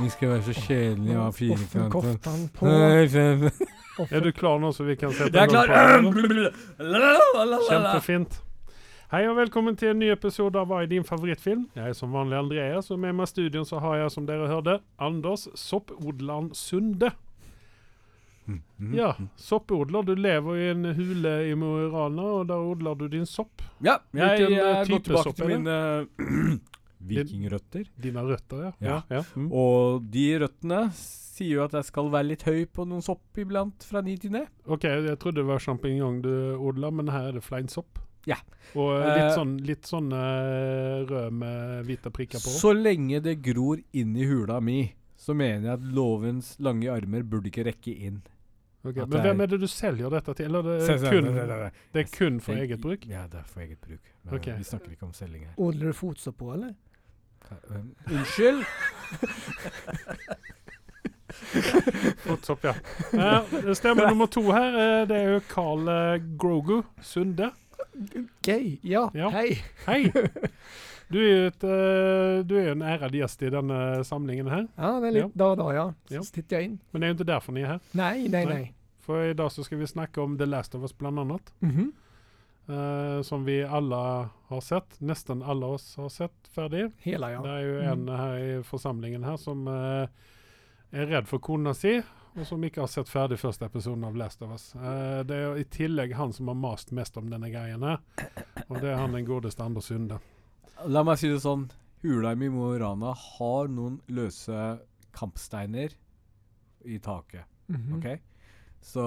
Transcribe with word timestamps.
Vi 0.00 0.08
skal 0.10 0.28
være 0.28 0.42
så 0.42 0.52
kjedelige 0.52 1.18
og 1.18 1.24
ha 1.24 1.30
firkanter. 1.30 2.48
på. 2.54 2.66
Er 4.10 4.20
du 4.20 4.30
klar 4.32 4.58
nå, 4.62 4.72
så 4.72 4.84
vi 4.86 4.94
kan 4.94 5.10
sette 5.12 5.34
Jeg 5.34 5.42
er 5.42 5.48
i 5.48 5.54
gang 5.54 5.66
klar! 5.66 7.62
Kjempefint. 7.68 8.42
Hei 9.10 9.24
og 9.26 9.38
velkommen 9.38 9.76
til 9.76 9.94
en 9.94 9.98
ny 9.98 10.10
episode 10.12 10.60
av 10.60 10.68
Hva 10.68 10.82
er 10.84 10.90
din 10.90 11.04
favorittfilm? 11.06 11.64
Jeg 11.74 11.90
er 11.90 11.96
som 11.96 12.12
vanlig 12.12 12.36
Andreas, 12.38 12.90
og 12.92 13.00
med 13.00 13.16
meg 13.16 13.26
i 13.26 13.32
studion 13.32 13.64
så 13.66 13.80
har 13.82 13.96
jeg, 14.02 14.12
som 14.14 14.26
dere 14.28 14.46
hørte, 14.50 14.78
Anders 15.00 15.48
Soppodland 15.56 16.52
Sunde. 16.54 17.10
Mm. 18.46 18.94
Ja, 18.94 19.14
soppodler. 19.36 20.02
Du 20.02 20.14
lever 20.14 20.56
i 20.56 20.70
en 20.70 20.84
hule 20.96 21.34
i 21.50 21.54
Mo 21.58 21.74
i 21.82 21.88
Rana, 21.92 22.22
og 22.38 22.48
der 22.48 22.62
odler 22.70 22.94
du 22.96 23.08
din 23.12 23.26
sopp. 23.26 23.64
Ja, 23.84 23.98
jeg, 24.14 24.44
jeg, 24.46 24.52
jeg 24.60 24.88
gått 24.92 25.08
tilbake 25.08 25.26
sopp 25.26 25.40
til 25.40 25.50
min 25.56 25.66
det? 25.66 26.68
Vikingrøtter. 27.00 27.86
Dine 28.00 28.24
røtter, 28.26 28.64
ja. 28.68 28.72
Ja. 28.80 28.98
ja. 29.12 29.22
Mm. 29.36 29.48
Og 29.52 30.02
de 30.10 30.26
røttene 30.42 30.82
sier 30.96 31.58
jo 31.58 31.64
at 31.64 31.76
jeg 31.78 31.86
skal 31.86 32.10
være 32.10 32.30
litt 32.32 32.42
høy 32.48 32.64
på 32.66 32.86
noen 32.88 33.04
sopp 33.04 33.38
iblant 33.38 33.84
fra 33.86 34.02
ni 34.02 34.16
til 34.18 34.34
ned. 34.34 34.48
OK, 34.66 34.84
jeg 34.90 35.18
trodde 35.22 35.42
det 35.42 35.48
var 35.48 35.62
sjampinjong 35.62 36.22
du 36.24 36.32
odla, 36.58 36.90
men 36.90 37.12
her 37.14 37.30
er 37.30 37.38
det 37.38 37.44
fleinsopp. 37.46 38.00
Ja. 38.28 38.36
Og 38.74 38.98
litt 38.98 39.24
Eh, 39.24 39.34
sånn, 39.36 39.52
litt 39.64 39.86
sånn 39.88 40.10
eh, 40.12 41.04
rød 41.08 41.32
med 41.32 41.84
hvite 41.88 42.10
prikker 42.12 42.42
på. 42.42 42.50
Så 42.52 42.74
lenge 42.76 43.22
det 43.24 43.38
gror 43.44 43.80
inn 43.96 44.16
i 44.18 44.26
hula 44.28 44.58
mi, 44.60 44.82
så 45.16 45.34
mener 45.34 45.70
jeg 45.70 45.78
at 45.78 45.86
lovens 45.94 46.56
lange 46.60 46.90
armer 46.92 47.22
burde 47.22 47.48
ikke 47.48 47.64
rekke 47.70 47.94
inn. 47.94 48.20
Okay, 48.86 49.04
Men 49.10 49.24
hvem 49.24 49.40
er 49.42 49.48
det 49.50 49.58
du 49.60 49.66
selger 49.66 50.10
dette 50.12 50.34
til? 50.38 50.46
Eller 50.46 50.62
det 50.62 50.92
er 50.94 51.10
kun, 51.10 51.26
det 51.92 52.02
er 52.04 52.10
kun 52.14 52.36
for 52.40 52.54
eget 52.54 52.80
bruk? 52.80 53.06
Ja, 53.10 53.24
det 53.30 53.40
er 53.40 53.48
for 53.48 53.64
eget 53.64 53.80
bruk. 53.82 54.12
Men 54.22 54.34
Ok. 54.38 54.46
Vi 54.58 54.64
snakker 54.64 54.92
ikke 54.94 55.08
om 55.08 55.12
selging 55.16 55.48
her. 55.48 55.54
Odler 55.58 55.90
du 55.90 55.96
fotsopp 55.98 56.38
på 56.38 56.52
eller? 56.54 56.76
Unnskyld? 58.10 58.64
Fotsopp, 62.24 62.64
ja. 62.64 62.74
Eh, 63.12 63.72
Stemme 63.74 64.06
nummer 64.08 64.26
to 64.26 64.42
her, 64.52 64.74
eh, 64.78 65.06
det 65.08 65.16
er 65.16 65.32
jo 65.36 65.40
Carl 65.50 65.88
eh, 65.88 66.20
Grogu 66.40 66.82
Sunde. 67.02 67.50
Gøy. 68.46 68.78
ja, 68.84 69.08
Ja. 69.14 69.28
hei. 69.30 69.58
Hei! 69.86 70.12
Du 71.08 71.16
er 71.16 71.28
jo 71.30 71.44
et, 71.48 71.62
eh, 71.64 72.42
du 72.44 72.50
er 72.58 72.66
jo 72.66 72.72
en 72.74 72.82
ærad 72.84 73.14
gjest 73.16 73.40
i 73.42 73.48
denne 73.48 74.04
samlingen 74.04 74.50
her. 74.52 74.66
Ja, 74.76 74.90
det 75.00 75.08
er 75.08 75.14
litt 75.14 75.38
da 75.40 75.46
og 75.54 75.56
da, 75.56 75.68
ja. 75.72 75.84
Så 76.10 76.14
Ja. 76.18 76.20
titter 76.34 76.58
jeg 76.58 76.64
inn. 76.68 76.74
Men 76.92 77.00
det 77.00 77.06
er 77.06 77.12
jo 77.12 77.16
ikke 77.16 77.26
derfor 77.30 77.52
ni 77.56 77.62
er 77.62 77.66
her. 77.70 77.78
Nei, 77.96 78.26
nei, 78.28 78.42
nei. 78.44 78.52
Nei. 78.58 78.74
For 79.00 79.22
i 79.30 79.32
dag 79.32 79.48
så 79.54 79.64
skal 79.64 79.78
vi 79.80 79.86
snakke 79.88 80.20
om 80.20 80.36
The 80.36 80.44
Last 80.44 80.74
of 80.76 80.82
Us, 80.84 80.92
blant 80.92 81.18
annet. 81.18 81.48
Mhm. 81.64 81.92
Eh, 82.68 83.22
som 83.22 83.44
vi 83.44 83.62
alle 83.64 83.96
har 84.48 84.60
sett. 84.60 85.00
Nesten 85.00 85.42
alle 85.42 85.66
oss 85.66 85.96
har 85.96 86.08
sett 86.08 86.48
ferdig. 86.54 86.92
Hela 87.04 87.30
ja. 87.32 87.42
Det 87.42 87.50
er 87.50 87.66
jo 87.66 87.80
en 87.92 88.04
Mm. 88.06 88.16
her 88.16 88.36
i 88.38 88.62
forsamlingen 88.62 89.24
her 89.24 89.36
som 89.36 89.66
uh, 89.68 90.06
er 90.92 91.06
redd 91.06 91.26
for 91.28 91.38
kona 91.38 91.74
si, 91.74 91.98
og 92.36 92.46
som 92.46 92.62
ikke 92.64 92.80
har 92.80 92.88
sett 92.88 93.08
ferdig 93.08 93.38
første 93.38 93.64
episoden 93.66 94.04
av 94.04 94.16
Last 94.16 94.42
of 94.42 94.50
Us. 94.54 94.74
Uh, 94.76 95.22
det 95.24 95.36
er 95.36 95.56
i 95.58 95.64
tillegg 95.64 96.14
han 96.14 96.32
som 96.32 96.48
har 96.48 96.54
mast 96.54 96.92
mest 96.92 97.16
om 97.16 97.28
denne 97.30 97.50
greien 97.50 97.82
her, 97.82 97.98
og 98.68 98.80
det 98.80 98.92
er 98.92 98.96
han 98.96 99.12
den 99.12 99.26
godeste 99.26 99.64
Anders 99.64 99.88
Sunde. 99.90 100.20
La 100.86 101.02
meg 101.02 101.18
si 101.18 101.28
det 101.28 101.40
sånn. 101.42 101.68
Hula 102.02 102.34
mi 102.38 102.46
i 102.46 102.48
Mo 102.54 102.72
i 102.74 102.78
Rana 102.78 103.12
har 103.12 103.68
noen 103.68 104.00
løse 104.08 104.78
kampsteiner 105.12 105.90
i 106.86 106.98
taket. 107.02 107.44
Mhm. 107.68 107.96
OK? 107.98 108.20
Så 108.80 109.02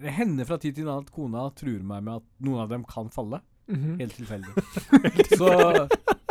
det 0.00 0.10
hender 0.16 0.44
fra 0.48 0.56
tid 0.58 0.74
til 0.78 0.88
annen 0.88 1.04
at 1.06 1.12
kona 1.12 1.48
truer 1.58 1.82
meg 1.84 2.02
med 2.06 2.20
at 2.22 2.28
noen 2.40 2.60
av 2.64 2.68
dem 2.72 2.84
kan 2.88 3.10
falle. 3.12 3.40
Mhm. 3.68 3.98
Helt 4.00 4.14
tilfeldig. 4.18 4.52
så, 5.38 5.50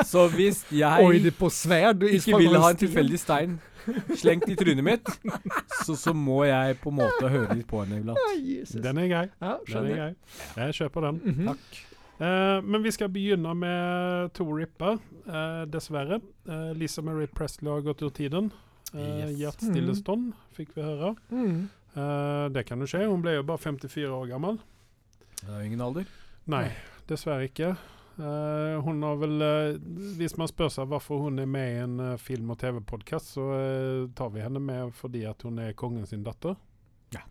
så 0.06 0.26
hvis 0.34 0.64
jeg 0.76 1.06
Oi, 1.06 1.20
det 1.24 1.34
på 1.38 1.50
svärd. 1.50 2.00
du- 2.02 2.08
ikke 2.12 2.38
vil 2.42 2.58
ha 2.60 2.70
en 2.74 2.78
tilfeldig 2.82 3.20
stein 3.22 3.60
slengt 4.20 4.50
i 4.52 4.56
trynet 4.60 4.84
mitt, 4.86 5.08
så, 5.86 5.96
så 5.98 6.12
må 6.14 6.44
jeg 6.46 6.76
på 6.84 6.92
en 6.92 7.00
måte 7.00 7.30
høre 7.34 7.56
litt 7.58 7.66
på 7.70 7.80
henne 7.82 8.02
iblant. 8.02 8.20
Aj, 8.30 8.82
Den 8.84 8.98
er 9.02 9.08
grei. 9.10 9.24
ja, 9.42 9.56
Den 9.72 9.88
er 9.90 9.96
grei. 9.96 10.12
Jeg 10.66 10.76
kjøper 10.82 11.08
den. 11.08 11.22
Mhm. 11.32 11.48
Takk. 11.54 11.80
Uh, 12.22 12.60
men 12.62 12.84
vi 12.86 12.92
skal 12.94 13.10
begynne 13.10 13.56
med 13.58 14.30
to 14.38 14.46
ripper, 14.54 15.00
uh, 15.26 15.64
dessverre. 15.66 16.20
Uh, 16.46 16.70
Lisa 16.78 17.02
Marie 17.02 17.26
Presley 17.26 17.72
har 17.72 17.82
gått 17.82 18.04
ut 18.06 18.14
tiden. 18.14 18.52
Uh, 18.94 19.00
Yes. 19.02 19.38
Hjertestillestånd 19.40 20.34
fikk 20.54 20.76
vi 20.76 20.84
høre. 20.86 21.16
Mm. 21.32 21.70
Eh, 21.92 22.46
det 22.54 22.64
kan 22.68 22.80
jo 22.80 22.90
skje. 22.90 23.06
Hun 23.10 23.24
ble 23.24 23.38
jo 23.38 23.48
bare 23.48 23.62
54 23.62 24.12
år 24.16 24.30
gammel. 24.32 24.60
Det 25.42 25.50
er 25.50 25.64
jo 25.64 25.72
ingen 25.72 25.84
alder. 25.84 26.08
Nei, 26.52 26.68
dessverre 27.10 27.50
ikke. 27.50 27.76
Uh, 28.22 28.78
hun 28.84 29.00
har 29.08 29.16
vel 29.22 29.40
uh, 29.40 29.78
Hvis 30.20 30.36
man 30.38 30.50
spør 30.50 30.68
seg 30.70 30.90
hvorfor 30.92 31.22
hun 31.24 31.40
er 31.42 31.48
med 31.50 31.70
i 31.72 31.78
en 31.80 32.18
film- 32.22 32.52
og 32.54 32.60
TV-podkast, 32.62 33.32
så 33.38 33.46
tar 34.18 34.34
vi 34.36 34.44
henne 34.44 34.62
med 34.62 34.92
fordi 34.94 35.24
at 35.30 35.42
hun 35.48 35.62
er 35.64 35.78
kongen 35.80 36.06
sin 36.10 36.26
datter. 36.28 36.60
Ja. 37.16 37.24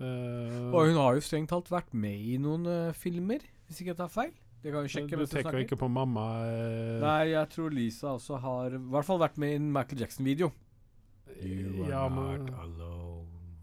Og 0.00 0.86
hun 0.88 0.96
har 0.96 1.18
jo 1.18 1.24
strengt 1.24 1.50
talt 1.52 1.68
vært 1.68 1.92
med 1.92 2.16
i 2.16 2.38
noen 2.40 2.64
filmer, 2.96 3.42
hvis 3.66 3.82
ikke 3.82 3.92
jeg 3.92 4.00
tar 4.00 4.14
feil. 4.14 4.32
Det 4.62 4.72
kan 4.72 4.86
vi 4.86 4.92
sjekke. 4.92 5.18
du 5.18 5.28
tenker 5.28 5.60
ikke 5.62 5.78
på 5.80 5.88
mamma 5.88 6.24
Nei, 7.00 7.30
jeg 7.32 7.48
tror 7.52 7.72
Lisa 7.72 8.14
også 8.18 8.40
har 8.40 8.76
i 8.76 8.80
hvert 8.92 9.08
fall 9.08 9.20
vært 9.20 9.40
med 9.40 9.54
i 9.54 9.60
en 9.60 9.70
Michael 9.72 10.04
Jackson-video. 10.04 10.52
You 11.40 11.88
ja, 11.88 12.06
men, 12.08 12.48
alone. 12.60 13.09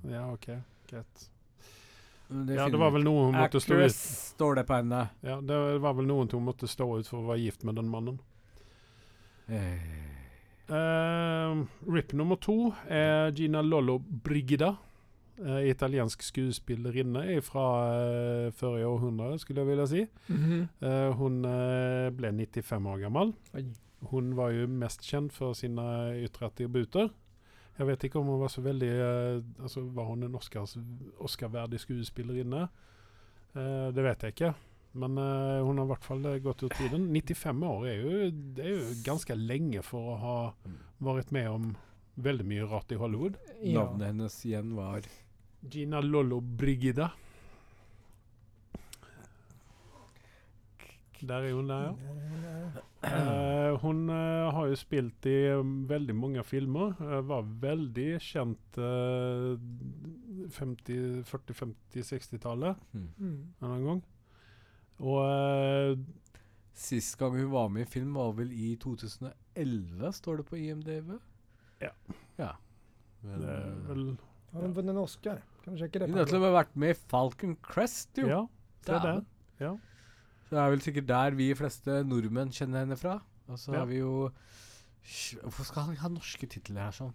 Ja, 0.04 0.32
OK. 0.34 0.48
Greit. 0.90 1.30
Det 2.28 2.56
Ja, 2.56 2.68
det 2.70 2.78
var 2.78 2.92
vel 2.92 3.04
noe 3.08 3.30
hun 3.30 3.38
måtte 3.38 3.60
stå 3.64 3.80
ut 3.80 3.96
står 3.96 4.56
det 4.56 4.66
på 4.68 4.76
henne. 4.76 5.10
Ja, 5.24 5.40
det 5.42 5.80
var 5.80 5.94
vel 5.94 6.06
noen 6.10 6.28
hun 6.32 6.44
måtte 6.44 6.68
stå 6.68 6.90
ut 7.00 7.08
for 7.08 7.22
å 7.24 7.30
være 7.30 7.46
gift 7.46 7.64
med 7.64 7.76
den 7.80 7.88
mannen. 7.88 8.20
Eh, 9.48 10.18
Eh, 10.68 11.64
RIP 11.88 12.12
nummer 12.14 12.36
to 12.36 12.74
er 12.90 13.32
Gina 13.32 13.62
Lollo 13.62 14.00
Brigida. 14.00 14.76
eh, 15.40 15.70
italiensk 15.70 16.22
skuespillerinne 16.26 17.42
fra 17.46 17.64
uh, 17.94 18.52
forrige 18.52 18.88
århundre, 18.90 19.40
skulle 19.40 19.62
jeg 19.62 19.68
ville 19.68 19.88
si. 19.88 20.06
Mhm. 20.28 20.68
Eh, 20.82 21.12
hun 21.14 21.46
eh, 21.46 22.10
ble 22.10 22.32
95 22.32 22.88
år 22.88 23.00
gammel. 23.06 23.34
Oi. 23.54 23.64
Hun 24.10 24.36
var 24.36 24.50
jo 24.50 24.68
mest 24.68 25.02
kjent 25.06 25.32
for 25.32 25.54
sine 25.54 25.86
ytre 26.26 26.50
attributer. 26.50 27.12
Jeg 27.78 27.88
vet 27.92 28.06
ikke 28.08 28.20
om 28.20 28.32
hun 28.32 28.42
var 28.42 28.50
så 28.50 28.64
veldig 28.66 28.90
eh, 28.90 29.42
altså 29.62 29.84
Var 29.94 30.08
hun 30.08 30.26
en 30.26 30.38
Oscars, 30.40 30.74
Oscar-verdig 31.22 31.80
skuespillerinne? 31.84 32.64
Eh, 33.54 33.90
det 33.94 34.06
vet 34.06 34.26
jeg 34.26 34.36
ikke. 34.36 34.54
Men 34.98 35.18
eh, 35.22 35.60
hun 35.66 35.78
har 35.78 35.86
i 35.86 35.92
hvert 35.92 36.08
fall 36.08 36.26
eh, 36.26 36.40
gått 36.42 36.64
ut 36.66 36.74
tiden. 36.78 37.06
95 37.14 37.64
år 37.70 37.86
er 37.92 38.00
jo, 38.02 38.32
det 38.58 38.66
er 38.66 38.74
jo 38.74 38.98
ganske 39.06 39.38
lenge 39.38 39.84
for 39.86 40.14
å 40.14 40.18
ha 40.24 40.38
vært 41.06 41.34
med 41.36 41.52
om 41.52 41.70
veldig 42.18 42.48
mye 42.50 42.66
rart 42.72 42.92
i 42.94 42.98
Hollywood. 42.98 43.38
Ja. 43.62 43.84
Navnet 43.84 44.10
hennes 44.12 44.40
igjen 44.48 44.74
var 44.78 45.06
Gina 45.62 46.02
Lollo 46.02 46.42
Brigida. 46.42 47.12
Der 51.18 51.48
er 51.48 51.54
hun 51.58 51.70
der, 51.70 51.82
ja. 51.82 51.94
Eh, 53.08 53.78
hun 53.82 54.10
eh, 54.10 54.37
har 54.56 54.68
jo 54.70 54.78
spilt 54.80 55.26
i 55.30 55.38
um, 55.58 55.80
veldig 55.90 56.16
mange 56.16 56.44
filmer. 56.46 56.94
Var 57.30 57.50
veldig 57.64 58.10
kjent 58.24 58.80
uh, 58.82 59.56
40-, 60.54 61.24
50-, 61.28 62.06
60-tallet 62.12 62.80
hmm. 62.94 63.10
Mm. 63.18 63.42
en 63.62 63.68
annen 63.68 63.90
gang. 63.92 64.06
Og 65.04 65.20
eh, 65.26 65.98
Sist 66.78 67.16
gang 67.18 67.34
hun 67.34 67.50
var 67.50 67.72
med 67.74 67.88
i 67.88 67.90
film, 67.90 68.14
var 68.14 68.36
vel 68.38 68.52
i 68.54 68.76
2011, 68.78 70.12
står 70.14 70.42
det 70.42 70.44
på 70.46 70.60
IMDv. 70.62 71.16
Ja. 71.82 71.90
ja. 72.38 72.52
Men, 73.24 73.40
det 73.42 73.56
er 73.56 73.72
vel 73.88 74.04
Har 74.52 74.66
hun 74.68 74.76
vunnet 74.76 74.94
en 74.94 75.00
Oscar? 75.02 75.42
Kan 75.64 75.74
vi 75.74 75.82
sjekke 75.82 76.04
det? 76.04 76.12
Hun 76.12 76.22
har 76.22 76.30
til 76.30 76.38
og 76.38 76.46
med 76.46 76.54
vært 76.54 76.78
med 76.78 76.94
i 76.94 77.00
Falcon 77.10 77.56
Crest, 77.66 78.12
jo. 78.22 78.30
Ja, 78.30 78.44
det 78.86 78.94
er 78.94 79.08
det. 79.08 79.16
Ja. 79.64 79.72
Så 80.46 80.54
det 80.54 80.62
er 80.62 80.76
vel 80.76 80.86
sikkert 80.86 81.10
der 81.10 81.40
vi 81.40 81.50
fleste 81.58 81.98
nordmenn 82.06 82.54
kjenner 82.54 82.86
henne 82.86 83.00
fra. 83.00 83.18
Og 83.48 83.60
så 83.60 83.74
Ja. 83.74 83.80
har 83.80 83.86
vi 83.90 84.02
jo 84.04 84.32
Hvorfor 85.42 85.64
skal 85.64 85.84
han 85.84 85.96
ha 85.96 86.10
norske 86.12 86.48
titler 86.52 86.90
her 86.90 86.92
sånn? 86.92 87.14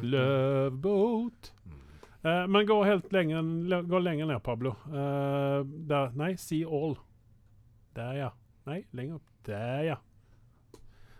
Love 0.00 0.70
Boat. 0.70 1.52
Mm. 1.66 1.80
Uh, 2.24 2.46
men 2.48 2.66
gå 2.66 2.84
helt 2.84 3.12
lenger, 3.12 3.82
gå 3.84 3.98
lenger 4.00 4.26
ned, 4.26 4.40
Pablo. 4.42 4.70
Uh, 4.88 5.60
der, 5.64 6.14
nei, 6.16 6.34
See 6.40 6.64
All. 6.64 6.96
Der, 7.94 8.14
ja. 8.16 8.30
Nei, 8.64 8.78
lenger 8.96 9.18
opp. 9.18 9.28
Der, 9.44 9.82
ja. 9.84 9.98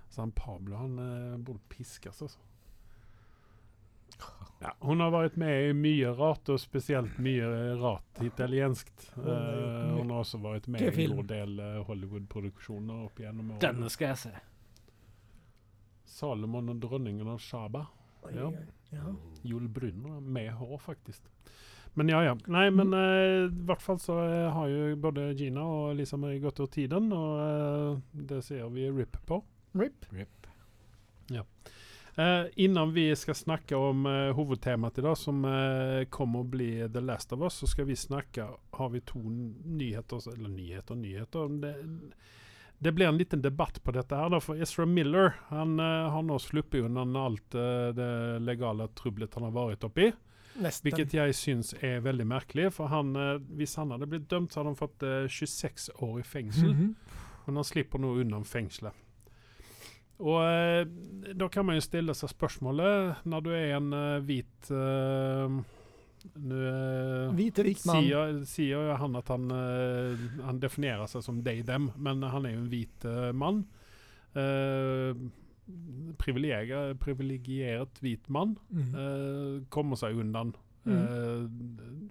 Så 0.08 0.22
han 0.22 0.32
Pablo 0.32 0.78
han 0.80 0.96
uh, 0.98 1.36
borde 1.36 1.60
piskas, 1.68 2.22
altså. 2.22 2.40
Ja, 4.62 4.70
hun 4.80 5.02
har 5.02 5.10
vært 5.12 5.36
med 5.36 5.68
i 5.68 5.72
mye 5.76 6.14
rart, 6.16 6.48
og 6.48 6.56
spesielt 6.62 7.18
mye 7.20 7.44
rart 7.82 8.22
har 8.22 8.48
Eh, 9.18 9.90
hun 9.98 10.08
har 10.14 10.22
også 10.22 10.38
vært 10.40 10.70
med 10.72 10.86
i 10.86 11.04
en 11.04 11.16
god 11.18 11.28
del 11.28 11.58
Hollywood-produksjoner 11.84 13.02
opp 13.10 13.20
gjennom 13.20 13.50
årene. 13.50 13.60
Denne 13.66 13.90
skal 13.92 14.14
jeg 14.14 14.20
se. 14.22 14.32
Salomon 16.14 16.70
og 16.70 16.80
dronningen 16.82 17.28
av 17.32 17.42
Shaba. 17.42 17.86
Ja. 18.32 18.50
ja. 18.94 19.14
Joel 19.42 19.68
Brynner 19.68 20.20
med 20.20 20.52
hår, 20.52 20.78
faktisk. 20.78 21.26
Men 21.94 22.08
ja, 22.08 22.24
ja. 22.24 22.34
Nei, 22.46 22.70
men 22.74 22.92
eh, 22.92 23.44
i 23.46 23.64
hvert 23.68 23.82
fall 23.82 24.00
så 24.02 24.16
eh, 24.24 24.48
har 24.50 24.70
jo 24.70 24.96
både 24.98 25.28
Gina 25.38 25.62
og 25.62 25.94
Lisa 25.98 26.18
Marie 26.18 26.42
gått 26.42 26.58
over 26.62 26.72
tiden, 26.74 27.12
og 27.14 27.42
eh, 27.44 28.22
det 28.30 28.40
ser 28.46 28.66
vi 28.74 28.88
RIP 28.90 29.18
på. 29.26 29.38
RIP. 29.78 30.08
Rip. 30.14 30.48
Ja. 31.32 31.40
innan 32.54 32.92
vi 32.92 33.16
skal 33.16 33.34
snakke 33.34 33.76
om 33.76 34.06
eh, 34.06 34.30
hovedtemaet 34.36 34.98
i 34.98 35.02
dag, 35.06 35.16
som 35.18 35.44
eh, 35.48 36.04
kommer 36.14 36.42
å 36.42 36.50
bli 36.50 36.68
The 36.92 37.02
Last 37.02 37.32
of 37.34 37.42
Us, 37.42 37.60
så 37.62 37.66
skal 37.70 37.88
vi 37.88 37.96
snakke 37.96 38.48
Har 38.70 38.90
vi 38.92 39.00
to 39.00 39.22
nyheter 39.24 40.22
Eller 40.34 40.48
nyheter, 40.48 40.94
nyheter. 40.94 41.48
Det, 41.62 41.74
det 42.78 42.92
blir 42.92 43.06
en 43.06 43.18
liten 43.18 43.42
debatt 43.42 43.84
på 43.84 43.92
dette 43.92 44.16
her, 44.16 44.30
da, 44.30 44.40
for 44.42 44.60
Ezra 44.60 44.86
Miller 44.86 45.34
han 45.48 45.78
uh, 45.80 46.10
har 46.12 46.24
nå 46.26 46.38
sluppet 46.42 46.84
unna 46.84 47.04
alt 47.24 47.54
uh, 47.56 47.90
det 47.96 48.10
legale 48.44 48.88
trublet 48.98 49.34
han 49.34 49.46
har 49.48 49.54
vært 49.54 49.86
oppi. 49.88 50.10
Nesten. 50.54 50.86
Hvilket 50.86 51.14
jeg 51.16 51.34
syns 51.34 51.72
er 51.82 52.02
veldig 52.04 52.26
merkelig. 52.30 52.68
For 52.76 52.90
han, 52.92 53.14
uh, 53.16 53.38
hvis 53.58 53.76
han 53.80 53.94
hadde 53.94 54.08
blitt 54.10 54.28
dømt, 54.30 54.52
så 54.52 54.60
hadde 54.60 54.74
han 54.74 54.78
fått 54.78 55.02
eh, 55.06 55.24
26 55.30 55.88
år 56.04 56.20
i 56.20 56.26
fengsel. 56.26 56.74
Mhm. 56.74 56.92
Men 57.46 57.60
han 57.60 57.66
slipper 57.66 58.00
nå 58.00 58.14
unna 58.22 58.38
fengselet. 58.48 59.00
Og 60.24 60.92
da 61.34 61.48
kan 61.52 61.66
man 61.66 61.76
jo 61.76 61.82
stille 61.82 62.14
seg 62.16 62.30
spørsmålet, 62.30 63.24
når 63.28 63.42
du 63.44 63.48
er 63.52 63.72
en 63.74 63.88
hvit 64.24 64.70
eh, 66.24 67.30
Nå 67.34 67.36
eh, 67.60 67.64
rik 67.66 67.78
sier, 68.48 68.94
han 68.98 69.16
at 69.16 69.28
han, 69.28 69.48
eh, 69.50 70.26
han 70.46 70.60
definerer 70.62 71.06
seg 71.10 71.22
som 71.26 71.42
they, 71.44 71.62
them, 71.62 71.90
men 71.96 72.22
han 72.22 72.46
er 72.46 72.54
jo 72.56 72.62
en 72.64 72.70
hvit 72.72 73.04
eh, 73.10 73.32
mann. 73.32 73.64
Eh, 74.34 75.14
privilegert 77.00 78.00
hvit 78.02 78.28
mann. 78.28 78.56
Mhm. 78.70 78.94
eh, 78.94 79.66
kommer 79.70 79.96
seg 79.96 80.16
unna 80.20 80.44
eh, 80.86 81.46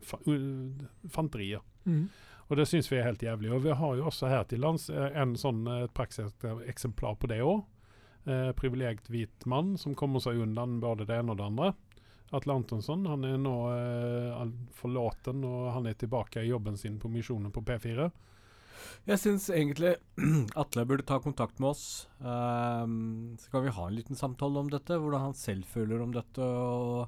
fa 0.01 0.17
u- 0.25 0.73
fanterier. 1.09 1.61
Mhm. 1.85 2.09
Og 2.49 2.57
det 2.57 2.65
syns 2.67 2.89
vi 2.91 2.97
er 2.97 3.03
helt 3.07 3.21
jævlig. 3.23 3.51
Og 3.53 3.63
vi 3.63 3.69
har 3.73 3.95
jo 3.95 4.05
også 4.05 4.27
her 4.29 4.43
til 4.43 4.59
lands 4.59 4.89
eh, 4.89 5.11
en 5.21 5.35
sånn 5.35 5.65
eh, 5.67 5.83
et 5.85 5.93
prakseksemplar 5.93 7.15
på 7.19 7.27
det 7.27 7.39
òg. 7.41 7.63
Eh, 8.25 8.51
privilegert 8.53 9.07
hvit 9.09 9.45
mann 9.45 9.77
som 9.77 9.95
kommer 9.95 10.19
seg 10.19 10.37
unna 10.41 10.65
både 10.79 11.05
det 11.07 11.17
ene 11.19 11.31
og 11.31 11.37
det 11.37 11.45
andre. 11.45 11.73
Atle 12.33 12.57
Antonsson 12.57 13.05
han 13.09 13.25
er 13.27 13.39
nå 13.41 13.55
eh, 13.71 14.43
forlaten, 14.77 15.43
og 15.45 15.71
han 15.75 15.89
er 15.89 15.97
tilbake 15.99 16.41
i 16.41 16.49
jobben 16.49 16.77
sin 16.79 16.99
på 17.01 17.11
Misjonen 17.13 17.53
på 17.53 17.63
P4. 17.65 18.09
Jeg 19.07 19.19
syns 19.19 19.49
egentlig 19.51 19.95
Atle 20.61 20.85
burde 20.87 21.05
ta 21.07 21.19
kontakt 21.23 21.59
med 21.59 21.73
oss. 21.73 22.07
Um, 22.19 23.35
så 23.39 23.51
kan 23.51 23.65
vi 23.65 23.73
ha 23.75 23.87
en 23.87 23.97
liten 23.97 24.19
samtale 24.19 24.59
om 24.59 24.71
dette. 24.71 24.97
Hvordan 24.99 25.29
han 25.29 25.37
selv 25.37 25.67
føler 25.69 26.03
om 26.03 26.13
dette. 26.15 26.43
Og 26.43 27.03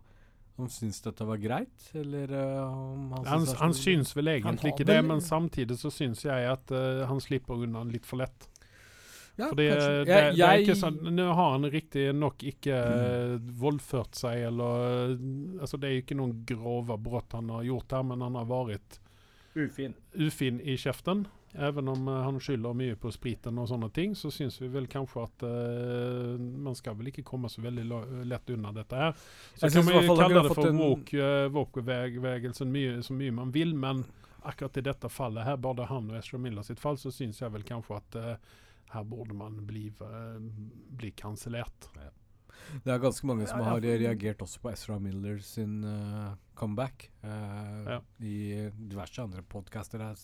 om 0.55 0.67
han 0.67 0.71
syns 0.71 1.01
dette 1.03 1.25
var 1.27 1.39
greit, 1.43 1.87
eller 1.99 2.31
eh, 2.31 2.59
om 2.63 3.09
han, 3.11 3.25
Han, 3.27 3.41
syns 3.43 3.51
er 3.51 3.59
han 3.59 3.73
syns 3.75 4.13
vel 4.15 4.29
egentlig 4.37 4.71
ikke 4.71 4.87
det, 4.87 5.01
men 5.03 5.19
samtidig 5.23 5.75
så 5.81 5.91
syns 5.91 6.23
jeg 6.23 6.45
at 6.47 6.71
uh, 6.71 7.03
han 7.09 7.19
slipper 7.19 7.65
unna 7.65 7.81
litt 7.89 8.07
for 8.07 8.23
lett. 8.23 8.47
Ja, 9.37 9.49
Fordi 9.51 9.65
kanskje. 9.69 9.87
eh, 9.99 10.03
det, 10.05 10.13
Jeg- 10.15 10.35
det 10.37 10.45
er 10.47 10.59
ikke 10.63 10.75
sånn 10.79 10.99
Nå 11.15 11.23
har 11.35 11.49
han 11.51 11.65
riktig 11.71 12.15
nok 12.15 12.37
ikke 12.43 12.75
mm. 12.87 13.49
voldført 13.59 14.15
seg, 14.15 14.45
eller 14.47 14.85
eh, 15.11 15.17
Altså, 15.61 15.77
det 15.79 15.89
er 15.89 15.93
jo 15.97 16.03
ikke 16.05 16.15
noen 16.21 16.45
grove 16.47 16.97
brudd 16.97 17.33
han 17.35 17.49
har 17.49 17.63
gjort 17.67 17.91
her, 17.91 18.03
men 18.03 18.21
han 18.21 18.35
har 18.35 18.45
vært 18.45 18.99
Ufin. 19.55 19.93
ufin 20.19 20.61
i 20.61 20.75
kjeften. 20.77 21.25
Even 21.57 21.87
om 21.87 22.07
uh, 22.11 22.23
han 22.25 22.35
skylder 22.43 22.73
mye 22.75 22.95
på 22.99 23.07
spriten 23.15 23.57
og 23.57 23.69
sånne 23.69 23.87
ting, 23.95 24.11
så 24.19 24.27
syns 24.31 24.57
vi 24.59 24.67
vel 24.67 24.87
kanskje 24.91 25.21
at 25.23 25.43
uh, 25.47 26.35
man 26.39 26.75
skal 26.75 26.95
vel 26.99 27.07
ikke 27.07 27.23
komme 27.23 27.47
så 27.47 27.61
veldig 27.63 27.85
lett 28.27 28.49
unna 28.51 28.73
dette 28.75 28.91
her. 28.99 29.13
Så 29.55 29.69
Jeg 29.69 29.71
kan 29.77 29.85
man 29.85 30.03
jo 30.03 30.15
kalle 30.19 30.41
det 30.43 30.51
for 30.53 30.67
en- 30.67 30.77
woke, 30.81 31.13
eh, 31.15 31.47
woke-bevegelsen 31.55 32.71
mye, 32.71 32.97
så 33.03 33.13
mye 33.15 33.31
man 33.31 33.51
vil, 33.55 33.73
men 33.73 34.03
akkurat 34.43 34.77
i 34.77 34.81
dette 34.81 35.09
fallet 35.09 35.45
her, 35.47 35.55
både 35.57 35.85
han 35.87 36.09
og 36.11 36.17
Ezra 36.19 36.37
Miller 36.39 36.61
sitt 36.63 36.79
fall, 36.79 36.97
så 36.97 37.07
syns 37.11 37.39
jeg 37.39 37.51
vel 37.55 37.63
kanskje 37.63 37.95
at 38.01 38.15
eh, 38.19 38.35
her 38.95 39.05
burde 39.07 39.35
man 39.37 39.59
bli, 39.67 39.87
eh, 40.01 40.39
bli 40.97 41.11
kansellert. 41.19 41.89
Det 42.83 42.89
er 42.93 43.01
ganske 43.03 43.27
mange 43.27 43.45
som 43.47 43.59
Ja, 43.59 43.65
ja. 43.65 43.71
har 43.75 43.81
reagert 44.01 44.41
også 44.41 44.61
på 44.63 44.71
Ezra 44.71 44.95
Miller 44.99 45.37
sin 45.43 45.83
uh, 45.83 46.35
comeback. 46.55 47.11
uh, 47.23 47.83
Ja. 47.85 47.99
I 48.19 48.69
diverse 48.73 49.21
andre 49.21 49.43
podcaster 49.43 49.99
jeg 49.99 50.07
har 50.07 50.17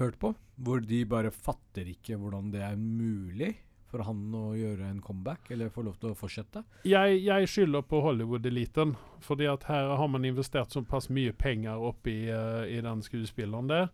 hørt 0.00 0.18
på. 0.18 0.34
Hvor 0.58 0.80
de 0.80 1.04
bare 1.04 1.30
fatter 1.30 1.86
ikke 1.92 2.16
hvordan 2.18 2.50
det 2.50 2.62
er 2.64 2.76
mulig 2.76 3.52
for 3.92 4.00
han 4.08 4.32
å 4.32 4.54
gjøre 4.56 4.86
en 4.88 5.02
comeback, 5.04 5.50
eller 5.52 5.68
få 5.68 5.82
lov 5.84 5.98
til 6.00 6.14
å 6.14 6.16
fortsette. 6.16 6.62
Jeg, 6.88 7.18
jeg 7.26 7.48
skylder 7.52 7.82
på 7.84 7.98
Hollywood-eliten. 8.00 8.94
Fordi 9.20 9.44
at 9.52 9.66
her 9.68 9.92
har 10.00 10.08
man 10.08 10.24
investert 10.24 10.72
såpass 10.72 11.10
mye 11.12 11.34
penger 11.36 11.76
oppi 11.76 12.14
uh, 12.32 12.64
i 12.64 12.80
den 12.80 13.04
skuespilleren 13.04 13.68
der. 13.68 13.90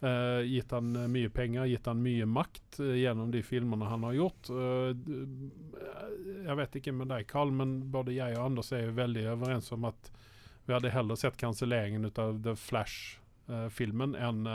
Eh, 0.00 0.42
gitt 0.44 0.70
han 0.70 0.96
eh, 0.96 1.08
mye 1.08 1.28
penger, 1.28 1.64
gitt 1.64 1.86
han 1.86 2.02
mye 2.02 2.26
makt 2.26 2.80
uh, 2.80 2.96
gjennom 2.96 3.30
de 3.30 3.40
filmene 3.42 3.84
han 3.84 4.02
har 4.04 4.12
gjort. 4.12 4.50
Uh, 4.50 4.92
jeg 6.44 6.56
vet 6.56 6.76
ikke 6.76 6.92
med 6.92 7.08
deg, 7.08 7.24
Carl, 7.30 7.52
men 7.52 7.78
både 7.90 8.12
jeg 8.12 8.36
og 8.36 8.50
Anders 8.50 8.72
er 8.76 8.84
jo 8.84 8.96
veldig 8.98 9.24
overens 9.32 9.72
om 9.72 9.88
at 9.88 10.10
vi 10.66 10.74
hadde 10.74 10.92
heller 10.92 11.16
sett 11.16 11.38
kanselleringen 11.40 12.04
av 12.12 12.42
The 12.44 12.56
Flash-filmen 12.58 14.16
enn 14.18 14.48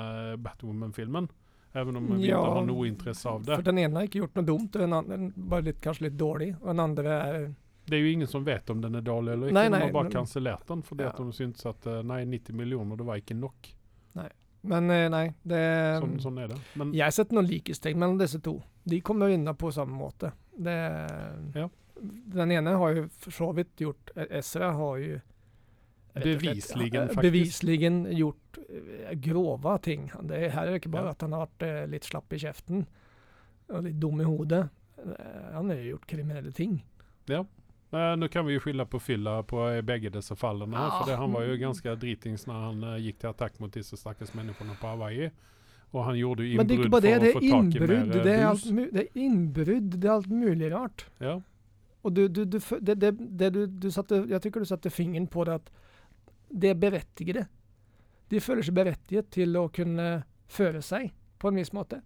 Batwoman-filmen. 0.44 1.30
Even 1.74 1.96
om 1.96 2.10
vi 2.12 2.28
Ja, 2.28 2.42
ikke 2.42 2.54
har 2.58 2.66
noe 2.68 2.88
interesse 2.90 3.30
av 3.32 3.46
det. 3.48 3.56
For 3.56 3.64
den 3.64 3.80
ene 3.80 4.02
har 4.02 4.10
ikke 4.10 4.20
gjort 4.20 4.36
noe 4.36 4.48
dumt, 4.50 4.76
og 4.76 4.84
den 4.84 4.96
andre 4.98 5.20
bare 5.36 5.66
litt, 5.70 5.80
kanskje 5.82 6.10
litt 6.10 6.18
dårlig. 6.20 6.50
Og 6.60 6.68
den 6.68 6.84
andre 6.84 7.14
er 7.16 7.38
Det 7.88 7.96
er 7.96 8.04
jo 8.04 8.12
ingen 8.12 8.28
som 8.28 8.44
vet 8.44 8.70
om 8.70 8.84
den 8.84 9.00
er 9.00 9.08
dårlig 9.08 9.38
eller 9.38 9.48
ikke. 9.48 9.58
Nei, 9.58 9.70
de 9.72 9.84
har 9.86 9.96
bare 9.96 10.12
kansellert 10.12 10.68
den 10.68 10.84
fordi 10.84 11.08
Ja. 11.08 11.16
at 11.16 11.18
de 11.24 11.32
syntes 11.32 11.66
at 11.66 11.88
nei, 12.06 12.26
90 12.26 12.54
millioner, 12.60 13.00
det 13.00 13.08
var 13.08 13.24
ikke 13.24 13.40
nok. 13.40 13.72
Men 14.64 14.90
eh, 14.94 15.08
nei, 15.10 15.34
det 15.44 15.62
Sånn, 16.02 16.20
sånn 16.22 16.38
er 16.44 16.48
det. 16.54 16.58
Men 16.78 16.92
Jeg 16.94 17.14
setter 17.16 17.34
noen 17.38 17.48
likhetstegn 17.50 17.98
mellom 17.98 18.18
disse 18.20 18.40
to. 18.46 18.60
De 18.86 19.00
kommer 19.02 19.30
unna 19.34 19.54
på 19.58 19.72
samme 19.74 19.96
måte. 19.98 20.32
Det, 20.58 20.78
Ja. 21.56 21.68
Den 22.02 22.50
ene 22.52 22.72
har 22.82 22.96
jo 22.96 23.08
for 23.22 23.32
så 23.32 23.52
vidt 23.54 23.76
gjort 23.78 24.10
Ezra 24.30 24.72
har 24.74 24.98
jo 24.98 25.20
Bevisligen, 26.14 27.08
faktisk. 27.08 27.22
Bevisligen 27.22 28.00
gjort 28.18 28.58
grove 29.24 29.78
ting. 29.86 30.10
Det 30.28 30.52
her 30.52 30.68
er 30.68 30.80
ikke 30.80 30.92
bare 30.92 31.06
Ja. 31.06 31.12
at 31.12 31.22
han 31.22 31.32
har 31.32 31.46
vært 31.48 31.62
eh, 31.68 31.86
litt 31.88 32.04
slapp 32.04 32.34
i 32.34 32.38
kjeften 32.42 32.86
og 33.70 33.84
litt 33.86 34.00
dum 34.00 34.20
i 34.20 34.24
hodet. 34.28 34.70
Eh, 34.98 35.54
Han 35.54 35.70
har 35.70 35.78
jo 35.78 35.96
gjort 35.96 36.08
kriminelle 36.08 36.52
ting. 36.52 36.82
Eh, 37.92 38.16
nå 38.18 38.28
kan 38.32 38.46
vi 38.48 38.54
jo 38.56 38.64
skylde 38.64 38.86
på 38.86 39.00
fylla 39.00 39.44
på 39.44 39.62
i 39.78 39.82
begge 39.82 40.10
disse 40.14 40.36
fallene. 40.36 40.76
her, 40.78 40.88
Ja. 40.90 40.98
For 41.00 41.12
det, 41.12 41.18
han 41.18 41.32
var 41.34 41.44
jo 41.44 41.58
ganske 41.62 41.96
dritings 42.02 42.48
når 42.48 42.60
han 42.66 42.84
uh, 42.84 42.98
gikk 43.00 43.20
til 43.20 43.30
attakk 43.30 43.60
mot 43.60 43.72
disse 43.74 43.98
stakkars 43.98 44.34
menneskene 44.38 44.76
på 44.80 44.88
Hawaii. 44.88 45.32
Og 45.92 46.06
han 46.08 46.16
gjorde 46.16 46.46
jo 46.48 46.58
Men 46.58 46.70
innbrudd 46.72 46.84
det. 46.84 46.92
for 46.92 47.02
Det 47.02 47.16
å 47.16 47.34
få 47.36 47.40
tak 47.40 47.76
i 47.76 47.80
mer 47.80 47.88
Det 48.14 48.32
er, 48.32 48.42
eh, 48.42 48.50
alt, 48.50 48.68
det 48.94 49.02
er 49.02 49.20
innbrudd. 49.20 49.90
Det 50.00 50.08
er 50.08 50.14
alt 50.14 50.30
mulig 50.32 50.70
rart. 50.72 51.06
Ja. 51.20 51.40
Og 52.04 52.14
du, 52.16 52.28
du, 52.28 52.46
du, 52.46 52.60
det, 52.80 52.96
det, 53.00 53.12
det 53.38 53.50
du, 53.54 53.66
du 53.68 53.90
satte, 53.92 54.24
jeg 54.30 54.42
tror 54.42 54.64
du 54.64 54.66
satte 54.70 54.90
fingeren 54.90 55.28
på 55.28 55.44
det 55.46 55.54
at 55.60 55.68
det 56.50 56.70
er 56.72 56.80
berettigede. 56.80 57.44
De 58.32 58.40
føler 58.40 58.64
seg 58.64 58.74
berettiget 58.74 59.28
til 59.36 59.58
å 59.60 59.68
kunne 59.70 60.24
føre 60.48 60.82
seg 60.82 61.12
på 61.38 61.52
en 61.52 61.60
viss 61.60 61.74
måte. 61.76 62.00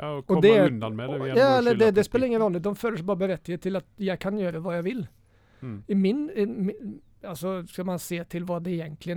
ja, 0.00 0.14
og 0.16 0.18
Og 0.24 0.26
komme 0.26 0.42
det, 0.42 0.56
undan 0.72 0.96
med 0.96 1.08
det. 1.10 1.20
Og, 1.20 1.26
ja, 1.36 1.58
eller 1.58 1.74
det, 1.76 1.94
det 1.94 2.04
spiller 2.08 2.26
ingen 2.26 2.40
rolle. 2.42 2.58
De 2.58 2.74
føler 2.74 2.96
seg 2.96 3.06
bare 3.06 3.20
berettiget 3.26 3.60
til 3.60 3.76
at 3.76 3.86
jeg 3.98 4.18
kan 4.18 4.38
gjøre 4.40 4.60
hva 4.64 4.78
jeg 4.78 4.84
vil. 4.88 5.06
Mm. 5.60 5.78
I 5.88 5.94
min, 5.94 6.20
i, 6.34 6.46
min 6.46 7.00
altså 7.22 7.62
Skal 7.68 7.84
man 7.84 7.98
se 8.00 8.16
til 8.32 8.46
hva 8.48 8.60
det 8.64 8.78
egentlig 8.78 9.16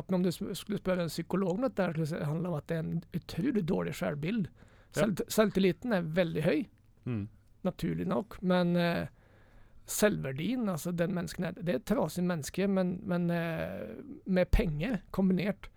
opp 0.00 0.10
med 0.10 0.18
Om 0.18 0.24
du 0.26 0.54
skulle 0.58 0.80
spørre 0.80 1.06
en 1.06 1.12
psykolog 1.12 1.54
om 1.54 1.66
dette, 1.68 1.90
skulle 1.92 2.18
det 2.18 2.26
handler 2.26 2.50
om 2.50 2.58
at 2.58 2.68
det 2.68 2.76
er 2.76 2.86
en 2.86 3.02
utrolig 3.14 3.62
dårlig 3.68 3.94
selvbild. 3.94 4.48
Ja. 4.96 5.06
Selvtilliten 5.28 5.92
er 5.92 6.08
veldig 6.16 6.42
høy. 6.42 6.64
Mm. 7.04 7.28
naturlig 7.64 8.06
nok. 8.08 8.38
Men 8.42 8.76
eh, 8.76 9.06
selvverdien, 9.86 10.68
altså 10.68 10.92
den 10.92 11.14
mennesken 11.14 11.44
er 11.44 11.56
Det 11.56 11.68
er 11.68 11.80
et 11.80 11.86
trasig 11.88 12.24
menneske, 12.24 12.68
men, 12.68 12.98
men 13.02 13.30
eh, 13.30 13.96
med 14.26 14.50
penger 14.52 14.98
kombinert, 15.10 15.70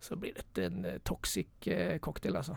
så 0.00 0.16
blir 0.16 0.34
dette 0.34 0.66
en 0.66 0.84
eh, 0.84 1.00
toxic 1.06 1.66
eh, 1.66 1.98
cocktail, 1.98 2.36
altså. 2.36 2.56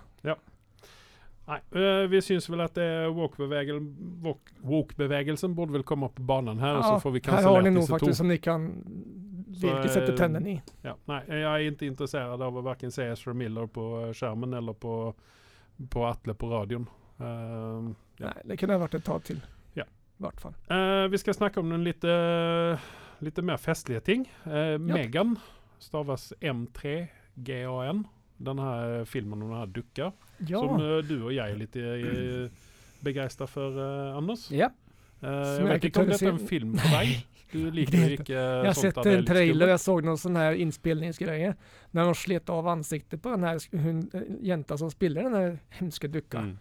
Nei, 1.48 1.60
eh, 1.78 2.08
vi 2.10 2.22
syns 2.26 2.48
vel 2.50 2.62
at 2.66 2.74
det 2.74 2.84
er 2.84 3.12
woke-bevegel- 3.14 3.84
woke- 4.26 4.56
woke-bevegelsen 4.66 5.54
burde 5.56 5.76
vel 5.76 5.84
komme 5.86 6.08
opp 6.10 6.16
på 6.18 6.26
banen 6.26 6.58
her, 6.60 6.80
og 6.80 6.84
så 6.84 6.96
får 7.04 7.12
vi 7.14 7.22
her 7.28 7.44
har 7.46 7.62
ni 7.62 7.70
noe 7.76 7.86
faktisk 7.86 8.10
to. 8.16 8.18
som 8.18 8.28
ni 8.28 8.38
kan 8.42 8.66
virkelig 9.62 9.92
sette 9.94 10.12
eh, 10.14 10.18
tennene 10.18 10.50
i. 10.56 10.62
Ja, 10.84 10.96
nei, 11.08 11.22
jeg 11.30 11.44
er 11.44 11.66
ikke 11.72 11.88
interessert 11.92 12.42
av 12.42 12.58
å 12.58 12.64
verken 12.66 12.92
se 12.92 13.06
Ezra 13.12 13.34
Miller 13.38 13.68
på 13.68 13.86
eh, 14.08 14.14
skjermen 14.18 14.58
eller 14.58 14.74
på, 14.74 15.14
på 15.90 16.06
Atle 16.10 16.34
på 16.34 16.50
radioen. 16.50 16.88
Uh, 17.20 17.94
ja. 18.20 18.28
Nei, 18.28 18.42
det 18.50 18.58
kunne 18.60 18.80
vært 18.82 18.98
et 18.98 19.06
tag 19.08 19.24
til. 19.24 19.38
Ja. 19.78 19.86
I 20.20 20.26
hvert 20.26 20.42
fall. 20.42 20.56
Uh, 20.68 21.06
vi 21.14 21.18
skal 21.22 21.38
snakke 21.38 21.62
om 21.62 21.70
noen 21.70 21.86
litt, 21.86 22.04
mer 23.44 23.62
festlige 23.62 24.02
ting. 24.04 24.26
Uh, 24.46 24.76
Megan 24.82 25.38
stavas 25.80 26.34
M3GAN. 26.42 28.06
Den 28.38 28.60
her 28.60 29.06
filmen 29.06 29.42
om 29.42 29.50
den 29.50 29.58
her 29.58 29.66
dukka, 29.72 30.12
Ja. 30.48 30.60
som 30.60 30.76
eh, 30.82 31.02
du 31.08 31.26
og 31.26 31.32
jeg 31.34 31.52
er 31.52 31.56
litt 31.56 31.76
begeistra 33.04 33.48
for, 33.48 33.78
eh, 33.80 34.18
Anders. 34.18 34.50
Ja. 34.52 34.70
Eh, 35.22 35.30
jeg 35.30 35.60
jeg 35.60 35.68
vet 35.70 35.84
ikke 35.90 36.02
om 36.04 36.10
dette 36.10 36.26
er 36.28 36.34
en 36.34 36.48
film 36.48 36.76
for 36.78 36.90
deg. 36.98 37.26
Du 37.54 37.72
liker 37.78 38.10
ikke 38.18 38.34
Jag 38.36 38.66
har 38.66 38.74
sett 38.74 38.98
en 38.98 39.26
trailer, 39.26 39.54
skummelt. 39.54 39.70
jag 39.70 39.80
såg 39.80 40.04
någon 40.04 40.18
sån 40.18 40.36
här 40.36 40.54
inspelningsgreie. 40.54 41.56
När 41.92 42.06
de 42.06 42.16
slet 42.16 42.50
av 42.50 42.68
ansiktet 42.68 43.22
på 43.22 43.30
den 43.30 43.44
här 43.44 43.60
hun, 43.78 44.10
jenta 44.42 44.78
som 44.78 44.92
spiller 44.92 45.24
den 45.24 45.34
här 45.34 45.60
hemska 45.70 46.08
duckan. 46.08 46.44
Mm. 46.44 46.58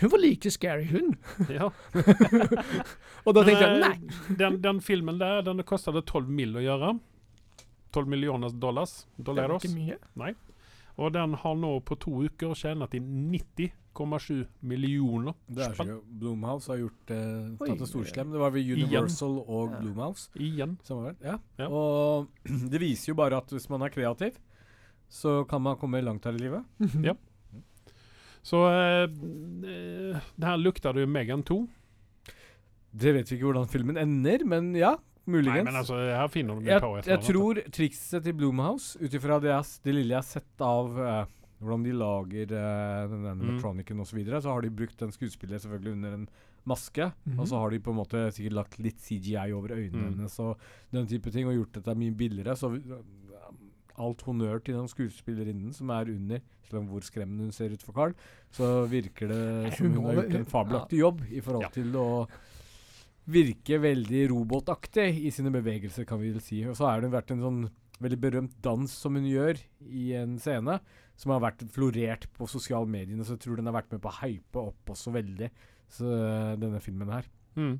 Hun 0.00 0.10
var 0.10 0.18
like 0.18 0.50
scary, 0.50 0.84
hun. 0.84 1.16
Ja. 1.48 1.72
Og 3.24 3.34
da 3.34 3.44
tenkte 3.46 3.62
jeg 3.64 3.80
nei. 3.80 4.36
Den, 4.36 4.60
den 4.62 4.80
filmen 4.80 5.18
der, 5.20 5.42
den 5.46 5.62
kostade 5.62 6.02
12 6.02 6.28
mill. 6.28 6.56
å 6.56 6.60
gjøre. 6.64 6.98
12 7.94 8.08
millioner 8.10 8.50
dollars. 8.50 9.04
Det 9.16 9.26
var 9.28 9.34
Dollaros. 9.34 9.64
ikke 9.64 9.74
mye. 9.78 10.34
Og 10.94 11.10
den 11.14 11.34
har 11.42 11.56
nå 11.58 11.72
på 11.82 11.96
to 11.98 12.20
uker 12.28 12.54
tjent 12.54 12.94
inn 12.94 13.08
90,7 13.32 14.44
millioner. 14.62 15.34
Det 15.50 15.64
er 15.66 15.74
så 15.74 15.86
gøy. 15.88 15.96
Blumhouse 16.20 16.70
har 16.70 16.78
gjort 16.84 17.12
eh, 17.14 17.48
tatt 17.58 17.82
en 17.82 17.90
storslem. 17.90 18.30
Det 18.34 18.42
var 18.42 18.54
ved 18.54 18.70
Universal 18.76 19.40
og 19.42 19.74
Ja. 19.74 19.80
Blumhouse. 19.82 20.28
Igjen. 20.38 20.76
Ja. 21.24 21.38
Ja. 21.58 21.66
Og 21.68 22.28
det 22.70 22.80
viser 22.82 23.10
jo 23.10 23.18
bare 23.18 23.40
at 23.42 23.50
hvis 23.50 23.66
man 23.72 23.82
er 23.82 23.94
kreativ, 23.94 24.38
så 25.10 25.42
kan 25.50 25.62
man 25.62 25.76
komme 25.80 26.02
langt 26.02 26.24
her 26.24 26.36
i 26.38 26.44
livet. 26.46 26.64
Ja. 27.10 27.16
Så 28.44 28.60
eh, 28.68 29.08
eh, 29.08 30.20
det 30.36 30.44
her 30.46 30.58
lukter 30.60 30.92
det 30.92 31.06
jo 31.06 31.08
Megan 31.10 31.42
2. 31.42 31.58
Det 32.94 33.14
vet 33.16 33.30
vi 33.30 33.38
ikke 33.38 33.48
hvordan 33.48 33.70
filmen 33.72 33.96
ender, 33.98 34.44
men 34.46 34.74
ja, 34.78 34.92
muligens. 35.26 35.54
Nei, 35.56 35.62
men 35.64 35.76
altså, 35.80 35.96
her 35.98 36.28
finner 36.28 36.60
jeg, 36.62 36.80
på 36.80 36.98
et 36.98 37.06
jeg 37.06 37.20
tror 37.24 37.60
trikset 37.72 38.24
til 38.24 38.34
Blumhouse, 38.34 38.98
ut 39.00 39.14
ifra 39.14 39.40
det, 39.40 39.54
det 39.84 39.94
lille 39.94 40.14
jeg 40.14 40.20
har 40.20 40.28
sett 40.28 40.60
av 40.60 40.90
uh, 40.98 41.24
hvordan 41.62 41.84
de 41.86 41.92
lager 41.96 42.52
uh, 42.52 43.08
den 43.08 43.22
Mm. 43.24 43.30
animatronicen 43.32 44.00
osv., 44.00 44.10
så, 44.10 44.16
videre, 44.16 44.42
så 44.42 44.52
har 44.52 44.60
de 44.62 44.70
brukt 44.70 44.98
den 44.98 45.12
skuespiller 45.12 45.58
selvfølgelig 45.58 45.92
under 45.92 46.14
en 46.18 46.28
maske. 46.66 47.10
Mhm. 47.24 47.40
Og 47.40 47.48
så 47.48 47.58
har 47.60 47.70
de 47.70 47.78
på 47.80 47.90
en 47.92 47.96
måte 48.00 48.20
sikkert 48.32 48.52
lagt 48.56 48.78
litt 48.80 49.00
CGI 49.00 49.52
over 49.52 49.68
øynene 49.76 50.08
Mm. 50.10 50.14
hennes 50.18 50.38
og 50.40 50.56
den 50.92 51.06
type 51.06 51.30
ting, 51.30 51.46
og 51.48 51.54
gjort 51.54 51.72
dette 51.80 51.94
mye 51.94 52.10
billigere. 52.16 52.56
Så 52.56 52.70
vi- 52.72 52.82
alt 53.96 54.22
honnør 54.26 54.58
til 54.64 54.74
den 54.74 54.88
skuespillerinnen 54.88 55.72
som 55.72 55.90
er 55.90 56.08
under, 56.10 56.40
selv 56.68 56.80
om 56.80 56.86
hvor 56.88 57.00
skremmende 57.06 57.44
hun 57.46 57.52
ser 57.52 57.70
ut 57.70 57.82
for 57.82 57.92
Carl, 57.92 58.14
så 58.50 58.88
virker 58.90 59.28
det 59.28 59.74
som 59.76 59.92
Hun 59.92 60.04
har 60.06 60.14
gjort 60.22 60.34
en 60.34 60.44
fabelaktig 60.50 60.98
jobb 60.98 61.20
i 61.30 61.40
forhold 61.40 61.70
til 61.72 61.92
å 61.94 62.26
virke 63.30 63.78
veldig 63.80 64.26
robotaktig 64.32 65.08
i 65.24 65.32
sine 65.32 65.52
bevegelser, 65.54 66.06
kan 66.08 66.20
vi 66.20 66.32
vel 66.34 66.44
si. 66.44 66.60
Og 66.68 66.76
så 66.78 66.90
har 66.90 67.02
det 67.02 67.12
vært 67.14 67.32
en 67.34 67.44
sånn 67.44 67.62
veldig 68.02 68.18
berømt 68.20 68.56
dans 68.64 68.90
som 68.90 69.16
hun 69.16 69.26
gjør 69.28 69.60
i 69.86 70.10
en 70.18 70.36
scene, 70.42 70.78
som 71.16 71.32
har 71.32 71.44
vært 71.44 71.62
florert 71.72 72.26
på 72.34 72.48
sosiale 72.50 72.90
medier. 72.90 73.16
så 73.22 73.36
jeg 73.36 73.44
tror 73.46 73.60
den 73.60 73.70
har 73.70 73.78
vært 73.78 73.94
med 73.94 74.02
på 74.02 74.10
å 74.10 74.18
hype 74.20 74.66
opp 74.72 74.94
også 74.96 75.14
veldig, 75.14 75.50
så 75.94 76.10
denne 76.60 76.82
filmen 76.84 77.12
her. 77.14 77.28
Mm. 77.56 77.74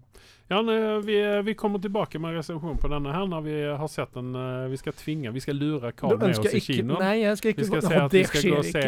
Ja, 0.50 0.58
nei, 0.62 0.74
vi, 1.02 1.14
vi 1.42 1.54
kommer 1.58 1.80
tilbake 1.82 2.20
med 2.20 2.36
reservasjon 2.36 2.76
på 2.78 2.88
denne 2.92 3.10
her 3.14 3.24
når 3.26 3.44
vi 3.46 3.54
har 3.64 3.88
sett 3.88 4.12
den. 4.14 4.34
eh, 4.36 4.66
Vi 4.70 4.76
skal 4.76 4.92
tvinge, 4.92 5.32
vi 5.32 5.40
skal 5.40 5.56
lure 5.56 5.90
Carl 5.96 6.18
med 6.20 6.36
oss 6.38 6.52
i 6.54 6.60
kinoen. 6.60 7.00
Nei, 7.00 7.14
jeg 7.22 7.38
skal 7.40 7.48
Vi 7.48 7.54
ikke 7.54 7.68
skal 7.70 7.80
gå 7.80 7.88
se 7.88 8.00
at 8.02 8.12
vi 8.12 8.18
Det 8.20 8.28
skal 8.28 8.44
gå 8.50 8.58
og 8.58 8.68
se, 8.68 8.82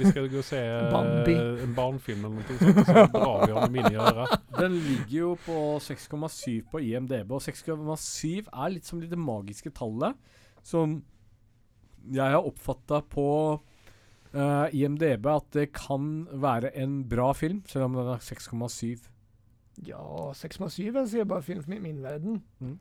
vi 0.00 0.10
skal 0.10 0.28
gå 0.32 0.40
og 0.42 0.48
se 0.48 0.62
eh, 0.62 0.90
Bambi. 0.92 1.36
en 1.64 1.76
barnefilm 1.78 2.26
eller 2.26 2.34
noe 2.34 2.58
sånt, 2.58 2.82
så 2.90 3.06
drar 3.14 3.46
vi 3.46 3.56
honom 3.56 3.78
inn 3.78 3.88
i 3.92 4.00
øret. 4.08 4.34
Den 4.58 4.76
ligger 4.88 5.16
jo 5.20 5.30
på 5.46 5.58
6,7 5.86 6.58
på 6.74 6.82
IMDb, 6.82 7.32
og 7.32 7.40
6,7 7.46 8.50
er 8.52 8.74
litt 8.74 8.90
som 8.90 9.00
det 9.00 9.18
magiske 9.18 9.70
tallet 9.70 10.18
som 10.62 10.98
jeg 12.10 12.34
har 12.34 12.42
oppfatta 12.42 13.00
på 13.06 13.26
uh, 14.34 14.66
IMDb 14.74 15.26
at 15.30 15.48
det 15.54 15.68
kan 15.76 16.26
være 16.42 16.72
en 16.82 17.04
bra 17.08 17.30
film, 17.38 17.62
selv 17.70 17.86
om 17.86 17.96
den 18.00 18.10
er 18.16 18.22
6,7. 18.26 19.08
Ja, 19.86 20.32
6,7 20.36 20.92
jeg 20.92 21.08
sier 21.08 21.24
bare 21.28 21.42
film 21.42 21.72
i 21.72 21.78
min 21.80 22.02
verden. 22.04 22.42
Mm. 22.60 22.78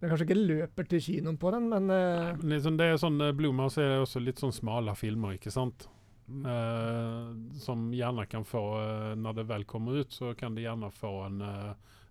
Jeg 0.00 0.08
kanskje 0.08 0.24
ikke 0.30 0.40
løper 0.48 0.86
til 0.88 1.02
kinoen 1.04 1.36
på 1.36 1.50
den, 1.52 1.68
men 1.68 1.90
eh, 1.92 2.30
Men 2.40 2.54
Liksom, 2.54 2.76
det 2.80 2.86
er 2.88 2.96
sånn, 3.02 3.20
eh, 3.20 3.34
Blomhouse 3.36 3.82
er 3.84 4.00
også 4.00 4.22
litt 4.24 4.40
sånn 4.40 4.54
smale 4.56 4.94
filmer, 4.96 5.36
ikke 5.36 5.52
sant? 5.52 5.88
Mm. 6.30 6.44
Uh, 6.46 7.58
som 7.58 7.88
gjerne 7.92 8.22
kan 8.30 8.44
få, 8.46 8.60
uh, 8.78 9.14
når 9.18 9.40
det 9.40 9.44
vel 9.48 9.64
kommer 9.66 9.98
ut, 10.00 10.12
så 10.14 10.30
kan 10.38 10.54
det 10.54 10.62
gjerne 10.62 10.88
få 10.94 11.10
en, 11.26 11.40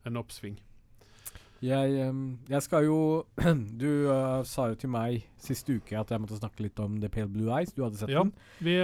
en 0.06 0.20
oppsving. 0.20 0.58
Jeg, 1.64 2.12
jeg 2.48 2.62
skal 2.64 2.86
jo 2.88 2.98
Du 3.82 4.08
uh, 4.08 4.44
sa 4.48 4.70
jo 4.72 4.78
til 4.80 4.92
meg 4.94 5.26
siste 5.44 5.76
uke 5.76 5.98
at 6.00 6.12
jeg 6.14 6.22
måtte 6.24 6.38
snakke 6.40 6.64
litt 6.64 6.80
om 6.80 7.00
The 7.02 7.10
Pale 7.12 7.28
Blue 7.32 7.50
Eyes. 7.52 7.74
Du 7.76 7.82
hadde 7.84 8.00
sett 8.00 8.12
Ja. 8.14 8.24
den. 8.24 8.32
Vi, 8.64 8.76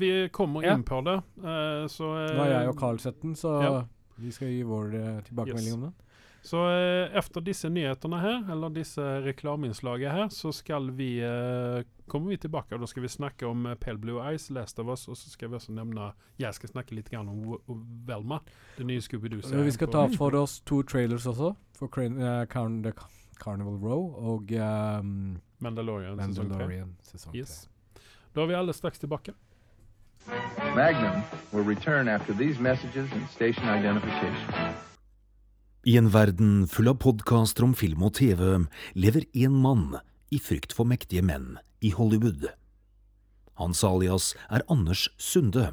vi 0.00 0.12
kommer 0.32 0.64
Ja. 0.64 0.76
inn 0.76 0.84
på 0.84 1.02
det, 1.04 1.18
Uh, 1.42 1.88
så 1.92 2.12
uh, 2.12 2.28
Nå 2.36 2.44
har 2.44 2.54
jeg 2.60 2.68
og 2.70 2.78
Carl 2.78 2.98
sett 3.02 3.20
den, 3.24 3.34
så 3.34 3.56
Ja. 3.62 3.74
Vi 4.22 4.32
skal 4.34 4.50
gi 4.52 4.62
vår 4.66 4.94
uh, 4.94 5.20
tilbakemelding 5.28 5.72
Yes. 5.72 5.78
om 5.80 5.86
den. 5.88 5.94
Så 6.42 6.58
eh, 6.70 7.18
efter 7.18 7.40
disse 7.40 7.68
nyhetene 7.70 8.18
her, 8.18 8.40
eller 8.50 8.72
disse 8.74 9.02
reklameinnslagene 9.22 10.10
her, 10.10 10.30
så 10.34 10.50
skal 10.52 10.88
vi, 10.98 11.20
eh, 11.22 11.84
kommer 12.10 12.32
vi 12.34 12.38
tilbake, 12.42 12.74
og 12.74 12.82
da 12.82 12.88
skal 12.90 13.04
vi 13.04 13.10
snakke 13.12 13.46
om 13.46 13.66
eh, 13.70 13.76
Pale 13.78 13.98
Blue 14.02 14.18
Eyes, 14.18 14.48
Last 14.50 14.80
of 14.82 14.90
Us, 14.90 15.06
og 15.08 15.16
så 15.16 15.30
skal 15.30 15.52
vi 15.52 15.60
også 15.60 15.70
nevne, 15.76 16.08
jeg 16.42 16.58
skal 16.58 16.72
snakke 16.72 16.98
litt 16.98 17.12
om 17.14 17.84
Velma, 18.08 18.40
det 18.76 18.88
nye 18.90 18.98
Scooby-Doo-serien. 19.00 19.62
Vi 19.70 19.76
skal 19.78 19.92
ta 19.94 20.08
for 20.16 20.34
oss 20.34 20.58
to 20.66 20.82
trailers 20.82 21.28
også, 21.30 21.54
for 21.78 21.86
Cran 21.94 22.18
uh, 22.18 22.42
Carn 22.50 22.82
The 22.82 22.92
Carnival 23.38 23.78
Row 23.78 24.10
og 24.18 24.50
um, 24.50 25.38
Mandalorian. 25.62 26.18
Mandalorian 26.18 26.96
sesong 27.06 27.34
3. 27.34 27.38
Yes. 27.38 27.68
Da 28.34 28.42
er 28.42 28.50
vi 28.50 28.58
alle 28.58 28.74
straks 28.74 28.98
tilbake. 28.98 29.34
Magnum 30.74 31.22
will 31.52 31.64
return 31.64 32.08
after 32.08 32.32
these 32.32 32.58
messages 32.58 33.10
and 33.12 33.28
station 33.28 33.68
identification. 33.68 34.54
I 35.84 35.96
en 35.96 36.10
verden 36.10 36.68
full 36.70 36.88
av 36.88 37.00
podkaster 37.02 37.64
om 37.66 37.74
film 37.74 38.04
og 38.06 38.14
TV 38.14 38.68
lever 38.94 39.26
én 39.34 39.56
mann 39.64 39.96
i 40.30 40.38
frykt 40.38 40.72
for 40.76 40.86
mektige 40.86 41.24
menn 41.26 41.56
i 41.82 41.90
Hollywood. 41.90 42.46
Hans 43.58 43.82
alias 43.84 44.32
er 44.48 44.62
Anders 44.70 45.08
Sunde, 45.18 45.72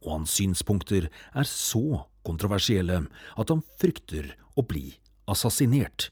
og 0.00 0.10
hans 0.10 0.38
synspunkter 0.38 1.10
er 1.10 1.48
så 1.48 2.06
kontroversielle 2.26 3.02
at 3.36 3.52
han 3.52 3.62
frykter 3.80 4.32
å 4.56 4.64
bli 4.64 4.96
assassinert. 5.28 6.10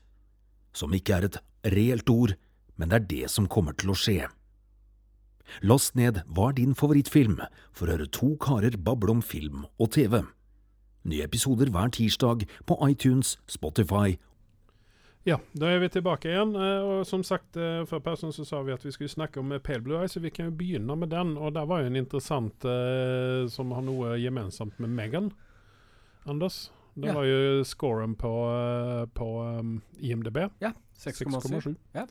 Som 0.76 0.94
ikke 0.94 1.16
er 1.16 1.28
et 1.30 1.40
reelt 1.74 2.10
ord, 2.12 2.36
men 2.76 2.90
det 2.90 3.00
er 3.00 3.10
det 3.10 3.32
som 3.32 3.48
kommer 3.48 3.74
til 3.78 3.94
å 3.94 3.98
skje. 3.98 4.28
Last 5.62 5.94
ned 5.94 6.22
Hva 6.26 6.48
er 6.50 6.56
din 6.58 6.74
favorittfilm 6.74 7.38
for 7.72 7.86
å 7.88 7.96
høre 7.96 8.10
to 8.10 8.34
karer 8.42 8.76
bable 8.76 9.10
om 9.18 9.22
film 9.22 9.66
og 9.78 9.90
TV. 9.96 10.22
Nye 11.04 11.24
episoder 11.26 11.68
hver 11.70 11.90
tirsdag 11.92 12.46
på 12.66 12.78
iTunes, 12.88 13.36
Spotify 13.46 14.16
Ja, 15.24 15.38
da 15.56 15.70
er 15.72 15.78
vi 15.80 15.88
tilbake 15.88 16.28
igjen. 16.28 16.54
eh, 16.56 16.82
Og 16.84 17.06
som 17.06 17.22
sagt, 17.24 17.56
eh, 17.56 17.84
før 17.88 18.00
pausen 18.04 18.32
så 18.32 18.44
sa 18.44 18.62
vi 18.62 18.72
at 18.72 18.82
vi 18.84 18.90
skulle 18.92 19.08
snakke 19.08 19.38
om 19.40 19.52
eh, 19.52 19.58
Pale 19.58 19.80
Blue 19.80 19.96
Eye, 19.98 20.08
så 20.08 20.20
vi 20.20 20.30
kan 20.30 20.46
jo 20.50 20.56
begynne 20.56 20.96
med 20.98 21.08
den. 21.10 21.36
Og 21.38 21.54
der 21.54 21.64
var 21.64 21.80
jo 21.80 21.86
en 21.86 21.96
interessant 21.96 22.64
eh, 22.64 23.46
som 23.48 23.70
har 23.72 23.80
noe 23.82 24.18
gemensamt 24.20 24.78
med 24.80 24.90
Megan. 24.90 25.30
Anders? 26.26 26.70
Det 26.94 27.08
Ja. 27.08 27.14
var 27.14 27.24
jo 27.24 27.64
scoren 27.64 28.14
på, 28.14 28.30
på 29.14 29.58
um, 29.58 29.82
IMDb. 29.98 30.36
Ja, 30.60 30.72
6,7. 30.98 31.74
6,7. 31.94 32.08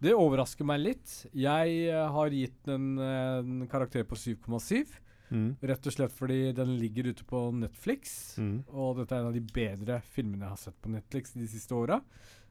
Det 0.00 0.14
overrasker 0.16 0.64
meg 0.64 0.80
litt. 0.80 1.12
Jeg 1.36 1.74
eh, 1.90 2.06
har 2.14 2.32
gitt 2.32 2.58
den 2.64 2.94
eh, 2.98 3.38
en 3.42 3.66
karakter 3.68 4.06
på 4.08 4.16
7,7. 4.16 4.86
Mm. 5.30 5.50
Rett 5.62 5.86
og 5.86 5.94
slett 5.94 6.14
fordi 6.16 6.38
den 6.56 6.72
ligger 6.80 7.10
ute 7.12 7.24
på 7.28 7.42
Netflix. 7.54 8.36
Mm. 8.40 8.62
Og 8.72 8.96
dette 8.98 9.14
er 9.14 9.20
en 9.22 9.28
av 9.30 9.36
de 9.36 9.44
bedre 9.54 10.00
filmene 10.10 10.46
jeg 10.48 10.54
har 10.56 10.62
sett 10.64 10.80
på 10.82 10.90
Netflix 10.90 11.36
de 11.36 11.46
siste 11.52 11.76
åra. 11.76 12.00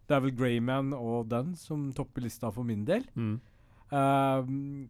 Det 0.07 0.15
er 0.15 0.23
vel 0.23 0.35
Greyman 0.37 0.93
og 0.95 1.27
den 1.29 1.55
som 1.59 1.89
topper 1.93 2.23
lista 2.25 2.49
for 2.53 2.65
min 2.65 2.85
del. 2.87 3.03
Mm. 3.19 3.35
Uh, 3.91 4.87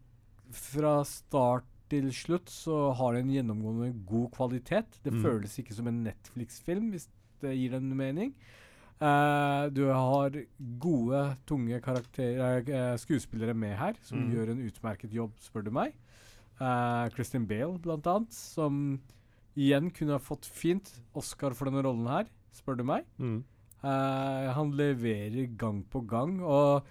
fra 0.54 1.00
start 1.08 1.66
til 1.90 2.12
slutt 2.14 2.52
så 2.54 2.92
har 3.00 3.16
den 3.18 3.32
gjennomgående 3.34 3.90
god 4.08 4.30
kvalitet. 4.36 5.00
Det 5.04 5.12
Mm. 5.16 5.24
føles 5.24 5.58
ikke 5.60 5.74
som 5.74 5.88
en 5.88 6.04
Netflix-film, 6.06 6.92
hvis 6.94 7.08
det 7.42 7.56
gir 7.58 7.74
en 7.76 7.90
mening. 7.98 8.36
Eh, 9.00 9.70
du 9.72 9.86
har 9.88 10.34
gode, 10.84 11.22
tunge 11.48 11.80
eh, 11.80 12.96
skuespillere 13.00 13.54
med 13.56 13.78
her, 13.78 13.94
som 14.04 14.20
Mm. 14.20 14.32
gjør 14.34 14.50
en 14.52 14.66
utmerket 14.68 15.14
jobb, 15.14 15.32
spør 15.40 15.64
du 15.64 15.72
meg. 15.72 15.94
Uh, 16.60 17.08
Kristin 17.16 17.46
Bale, 17.48 17.80
blant 17.80 18.04
annet, 18.06 18.34
som 18.34 19.00
igjen 19.56 19.90
kunne 19.96 20.12
ha 20.12 20.20
fått 20.20 20.46
fint 20.46 20.92
Oscar 21.16 21.52
for 21.56 21.70
denne 21.70 21.82
rollen 21.86 22.06
her, 22.08 22.26
spør 22.52 22.76
du 22.78 22.84
meg. 22.84 23.06
Mm. 23.18 23.44
Han 23.82 24.72
leverer 24.76 25.48
gang 25.56 25.86
på 25.90 26.02
gang, 26.06 26.42
og 26.44 26.84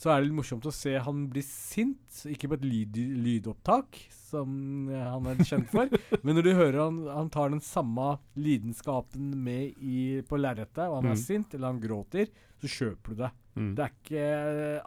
så 0.00 0.08
er 0.14 0.20
det 0.22 0.30
litt 0.30 0.38
morsomt 0.38 0.64
å 0.64 0.72
se 0.72 0.94
han 1.04 1.26
bli 1.28 1.42
sint. 1.44 2.22
Ikke 2.32 2.48
på 2.48 2.56
et 2.56 2.64
lyd, 2.64 2.96
lydopptak, 3.20 3.98
som 4.30 4.88
eh, 4.88 5.04
han 5.12 5.26
er 5.28 5.42
kjent 5.44 5.68
for, 5.72 5.90
men 6.24 6.38
når 6.38 6.46
du 6.46 6.52
hører 6.56 6.78
han, 6.86 7.00
han 7.12 7.28
tar 7.34 7.50
den 7.52 7.60
samme 7.60 8.14
lidenskapen 8.40 9.32
med 9.44 9.74
i, 9.82 10.20
på 10.26 10.38
lerretet, 10.40 10.86
og 10.88 11.00
han 11.02 11.10
Mm. 11.10 11.12
er 11.12 11.20
sint, 11.20 11.54
eller 11.54 11.72
han 11.74 11.80
gråter, 11.82 12.30
så 12.60 12.68
kjøper 12.78 13.14
du 13.16 13.20
det. 13.24 13.30
Mm. 13.56 13.70
Det 13.76 13.84
er 13.84 13.92
ikke 13.98 14.24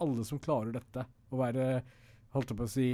alle 0.08 0.26
som 0.26 0.40
klarer 0.42 0.72
dette. 0.80 1.06
Å 1.34 1.38
være 1.46 1.68
Holdt 2.34 2.50
jeg 2.50 2.58
på 2.58 2.66
å 2.66 2.72
si 2.72 2.88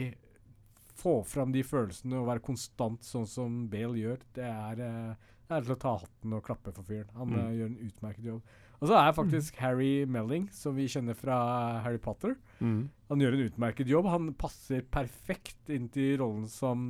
Få 1.00 1.12
fram 1.24 1.54
de 1.56 1.62
følelsene 1.64 2.18
og 2.20 2.26
være 2.28 2.42
konstant 2.44 3.06
sånn 3.08 3.28
som 3.30 3.54
Bale 3.72 3.96
gjør. 4.02 4.18
Det 4.36 4.44
er, 4.44 4.82
eh, 4.84 5.14
det 5.48 5.56
er 5.56 5.62
til 5.64 5.76
å 5.78 5.80
ta 5.80 5.94
hatten 6.02 6.34
og 6.36 6.44
klappe 6.44 6.74
for 6.76 6.84
fyren. 6.84 7.08
Han 7.16 7.30
Mm. 7.30 7.38
eh, 7.40 7.54
gjør 7.56 7.70
en 7.70 7.78
utmerket 7.88 8.26
jobb. 8.26 8.42
Og 8.79 8.88
så 8.88 8.95
er 8.95 9.15
faktisk 9.15 9.57
Harry 9.59 10.05
Melling, 10.07 10.48
som 10.55 10.77
vi 10.77 10.88
kjenner 10.91 11.17
fra 11.17 11.39
Harry 11.86 12.00
Potter 12.01 12.38
Mm. 12.59 12.89
Han 13.07 13.21
gjør 13.24 13.36
en 13.38 13.45
utmerket 13.48 13.88
jobb. 13.88 14.09
Han 14.12 14.33
passer 14.39 14.83
perfekt 14.91 15.69
inn 15.71 15.88
til 15.93 16.17
rollen 16.19 16.48
som 16.51 16.81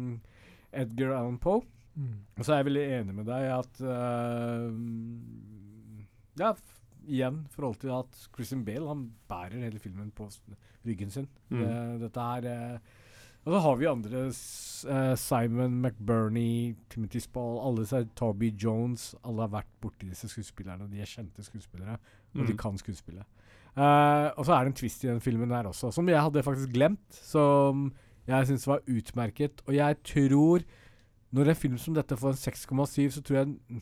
Edgar 0.74 1.14
Allan 1.18 1.38
Poe. 1.42 1.62
Mm. 1.94 2.26
Og 2.38 2.46
så 2.46 2.54
er 2.54 2.62
jeg 2.62 2.70
veldig 2.70 2.86
enig 3.00 3.16
med 3.18 3.28
deg 3.30 3.46
at 3.54 3.82
uh, 3.84 4.70
Ja, 6.40 6.54
igjen, 7.10 7.42
forhold 7.54 7.80
til 7.82 7.94
at 7.96 8.20
Christian 8.36 8.64
Bale 8.68 8.88
han 8.88 9.08
bærer 9.30 9.66
hele 9.66 9.82
filmen 9.82 10.12
på 10.16 10.30
ryggen 10.88 11.12
sin. 11.14 11.28
Mm. 11.50 11.62
Det, 11.62 11.78
dette 12.06 12.26
er 12.38 12.50
eh, 12.50 12.98
Og 13.46 13.54
så 13.56 13.60
har 13.64 13.78
vi 13.80 13.88
andre 13.90 14.24
eh, 14.28 15.14
Simon 15.18 15.80
McBurney, 15.82 16.76
Timothy 16.92 17.22
Spall, 17.24 17.60
alle 17.66 17.86
disse 17.86 18.02
Toby 18.20 18.52
Jones. 18.60 19.14
Alle 19.24 19.46
har 19.46 19.54
vært 19.54 19.72
borti 19.82 20.10
disse 20.12 20.28
skuespillerne. 20.30 20.90
De 20.92 21.00
er 21.02 21.10
kjente 21.10 21.46
skuespillere, 21.48 21.98
og 22.36 22.44
de 22.46 22.54
Mm. 22.54 22.58
kan 22.60 22.78
skuespille. 22.78 23.24
Uh, 23.78 24.34
og 24.36 24.44
så 24.46 24.54
er 24.58 24.66
det 24.66 24.72
en 24.74 24.80
twist 24.82 25.04
i 25.06 25.08
den 25.08 25.22
filmen 25.22 25.52
her 25.54 25.64
også, 25.70 25.92
som 25.94 26.08
jeg 26.10 26.20
hadde 26.20 26.44
faktisk 26.44 26.74
glemt. 26.74 27.06
Som 27.14 27.94
jeg 28.28 28.48
syns 28.50 28.68
var 28.68 28.82
utmerket. 28.88 29.62
Og 29.68 29.74
jeg 29.76 29.98
tror 30.04 30.64
Når 31.32 31.50
en 31.50 31.56
film 31.56 31.78
som 31.78 31.94
dette 31.94 32.18
får 32.18 32.30
en 32.34 32.40
6,7, 32.42 33.12
så 33.14 33.22
tror 33.22 33.36
jeg 33.38 33.82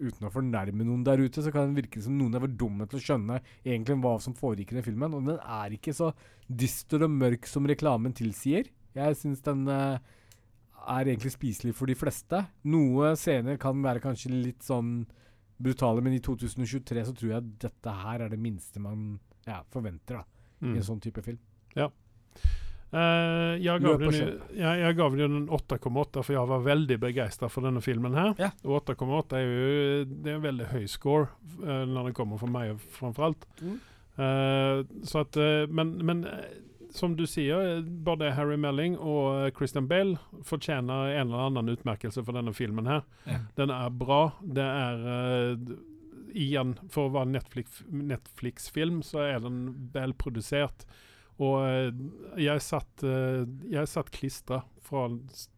Uten 0.00 0.26
å 0.26 0.30
fornærme 0.32 0.82
noen 0.82 1.04
der 1.04 1.20
ute, 1.20 1.42
så 1.44 1.52
kan 1.52 1.72
det 1.74 1.84
virke 1.84 2.02
som 2.02 2.16
noen 2.18 2.34
er 2.34 2.40
for 2.40 2.48
dumme 2.48 2.86
til 2.88 2.98
å 2.98 3.02
skjønne 3.04 3.36
egentlig 3.64 3.98
hva 4.00 4.14
som 4.20 4.32
foregikk 4.34 4.72
i 4.72 4.78
den 4.78 4.82
filmen. 4.86 5.12
Og 5.14 5.26
den 5.26 5.38
er 5.38 5.70
ikke 5.76 5.92
så 5.94 6.08
dyster 6.48 7.04
og 7.04 7.10
mørk 7.12 7.46
som 7.46 7.66
reklamen 7.68 8.12
tilsier. 8.16 8.64
Jeg 8.96 9.16
syns 9.20 9.42
den 9.46 9.66
uh, 9.70 9.98
er 10.90 11.08
egentlig 11.10 11.32
spiselig 11.34 11.74
for 11.78 11.90
de 11.90 11.96
fleste. 11.98 12.42
Noe 12.72 13.14
scener 13.18 13.58
kan 13.60 13.82
være 13.84 14.02
kanskje 14.04 14.32
litt 14.32 14.64
sånn 14.66 15.04
brutale, 15.60 16.00
men 16.00 16.16
i 16.16 16.22
2023 16.24 17.04
så 17.10 17.14
tror 17.16 17.34
jeg 17.34 17.52
dette 17.66 17.92
her 18.02 18.24
er 18.24 18.32
det 18.32 18.40
minste 18.40 18.80
man 18.82 19.12
ja, 19.46 19.60
forventer 19.72 20.20
da, 20.20 20.24
i 20.60 20.70
Mm. 20.70 20.74
en 20.76 20.84
sånn 20.84 21.00
type 21.00 21.22
film. 21.24 21.38
Ja. 21.76 21.86
jeg, 22.92 23.80
gav 23.80 24.00
Løp 24.00 24.02
og 24.08 24.12
den, 24.12 24.40
jeg, 24.58 24.80
jeg 24.82 24.96
gav 24.98 25.14
den 25.16 25.36
en 25.38 25.46
8,8 25.48 26.24
for 26.24 26.34
jeg 26.34 26.48
var 26.50 26.64
veldig 26.64 26.96
begeistret 27.00 27.52
for 27.52 27.62
denne 27.64 27.80
filmen 27.80 28.16
her. 28.18 28.32
Ja. 28.40 28.50
Og 28.64 28.80
8,8 28.82 29.38
er 29.38 29.44
jo 29.46 30.04
det 30.10 30.32
er 30.32 30.36
en 30.40 30.42
veldig 30.44 30.66
høy 30.72 30.84
score 30.90 31.28
uh, 31.62 31.84
når 31.86 32.10
den 32.10 32.16
kommer 32.18 32.40
fra 32.40 32.50
meg 32.50 32.74
framfor 32.96 33.28
alt. 33.30 33.46
Mm. 33.62 33.78
Uh, 34.20 35.04
så 35.06 35.22
at, 35.22 35.38
men, 35.70 35.94
men 36.04 36.26
som 36.94 37.14
du 37.16 37.22
sier, 37.26 37.80
både 38.04 38.32
Harry 38.36 38.56
Melling 38.60 38.96
og 38.98 39.46
eh, 39.46 39.50
Christian 39.56 39.86
Bale 39.90 40.18
fortjener 40.46 41.12
en 41.20 41.28
eller 41.30 41.46
annen 41.48 41.70
utmerkelse 41.74 42.24
for 42.26 42.36
denne 42.36 42.52
filmen 42.56 42.86
her. 42.90 43.04
Ja. 43.28 43.38
Den 43.58 43.70
er 43.74 43.90
bra. 43.90 44.22
Det 44.42 44.64
er 44.66 45.06
uh, 45.06 45.76
Igjen, 46.30 46.76
for 46.94 47.08
å 47.08 47.12
være 47.16 47.32
Netflix- 47.32 47.80
Netflix-film, 47.90 49.00
så 49.02 49.24
er 49.26 49.40
den 49.42 49.62
velprodusert. 49.94 50.84
Og 51.40 51.56
uh, 51.64 52.36
jeg 52.38 52.62
satt, 52.62 53.02
uh, 53.02 53.42
jeg 53.72 53.90
satt 53.90 54.12
klistra 54.14 54.60
fra, 54.86 55.08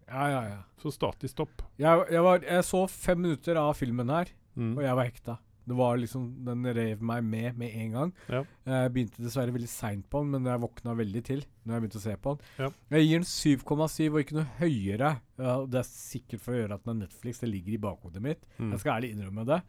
Ja, 0.08 0.26
ja, 0.32 0.42
ja. 0.52 0.60
fra 0.80 0.92
start 0.94 1.20
til 1.24 1.32
stopp. 1.32 1.62
Jeg, 1.80 2.06
jeg, 2.12 2.22
var, 2.24 2.40
jeg 2.44 2.64
så 2.68 2.84
fem 2.88 3.20
minutter 3.24 3.60
av 3.60 3.74
filmen 3.80 4.12
her, 4.12 4.32
Mm. 4.52 4.74
og 4.76 4.82
jeg 4.84 4.96
var 4.98 5.06
hekta. 5.08 5.34
Det 5.64 5.76
var 5.78 6.00
liksom, 6.00 6.24
Den 6.46 6.66
rev 6.74 7.02
meg 7.02 7.22
med 7.24 7.58
med 7.58 7.76
en 7.78 7.96
gang. 7.96 8.12
Ja. 8.32 8.42
Jeg 8.66 8.92
begynte 8.94 9.22
dessverre 9.22 9.54
veldig 9.54 9.70
seint 9.70 10.08
på 10.10 10.22
den, 10.22 10.32
men 10.34 10.50
jeg 10.50 10.62
våkna 10.64 10.96
veldig 10.98 11.22
til 11.28 11.44
når 11.62 11.74
jeg 11.74 11.84
begynte 11.84 12.00
å 12.00 12.04
se 12.06 12.16
på 12.24 12.34
den. 12.34 12.50
Ja. 12.58 12.70
Jeg 12.96 13.06
gir 13.06 13.22
den 13.22 13.30
7,7 13.30 14.00
og 14.08 14.20
ikke 14.24 14.38
noe 14.40 14.48
høyere. 14.58 15.14
Ja, 15.38 15.56
det 15.68 15.80
er 15.82 15.88
sikkert 15.88 16.42
for 16.42 16.56
å 16.56 16.60
gjøre 16.60 16.78
at 16.78 16.84
den 16.86 16.96
er 16.96 17.06
Netflix. 17.06 17.42
Det 17.42 17.50
ligger 17.50 17.76
i 17.76 17.82
bakhodet 17.86 18.22
mitt. 18.24 18.46
Mm. 18.58 18.74
Jeg 18.74 18.82
skal 18.82 18.96
ærlig 18.96 19.12
innrømme 19.14 19.46
det. 19.48 19.62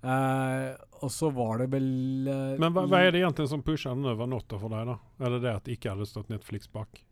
Uh, 0.00 0.72
og 1.04 1.10
så 1.12 1.28
var 1.36 1.60
det 1.60 1.66
vel 1.74 1.88
uh, 2.24 2.54
Men 2.56 2.72
hva, 2.72 2.86
hva 2.88 3.02
er 3.04 3.10
det 3.12 3.20
egentlig 3.20 3.50
som 3.50 3.60
pusher 3.60 3.92
den 3.92 4.08
over 4.08 4.30
natta 4.30 4.56
for 4.56 4.72
deg, 4.72 4.88
da? 4.88 4.94
Eller 5.20 5.36
det 5.36 5.44
det 5.44 5.56
at 5.58 5.66
det 5.66 5.74
ikke 5.76 5.92
hadde 5.92 6.08
stått 6.08 6.30
Netflix 6.32 6.70
bak? 6.72 7.02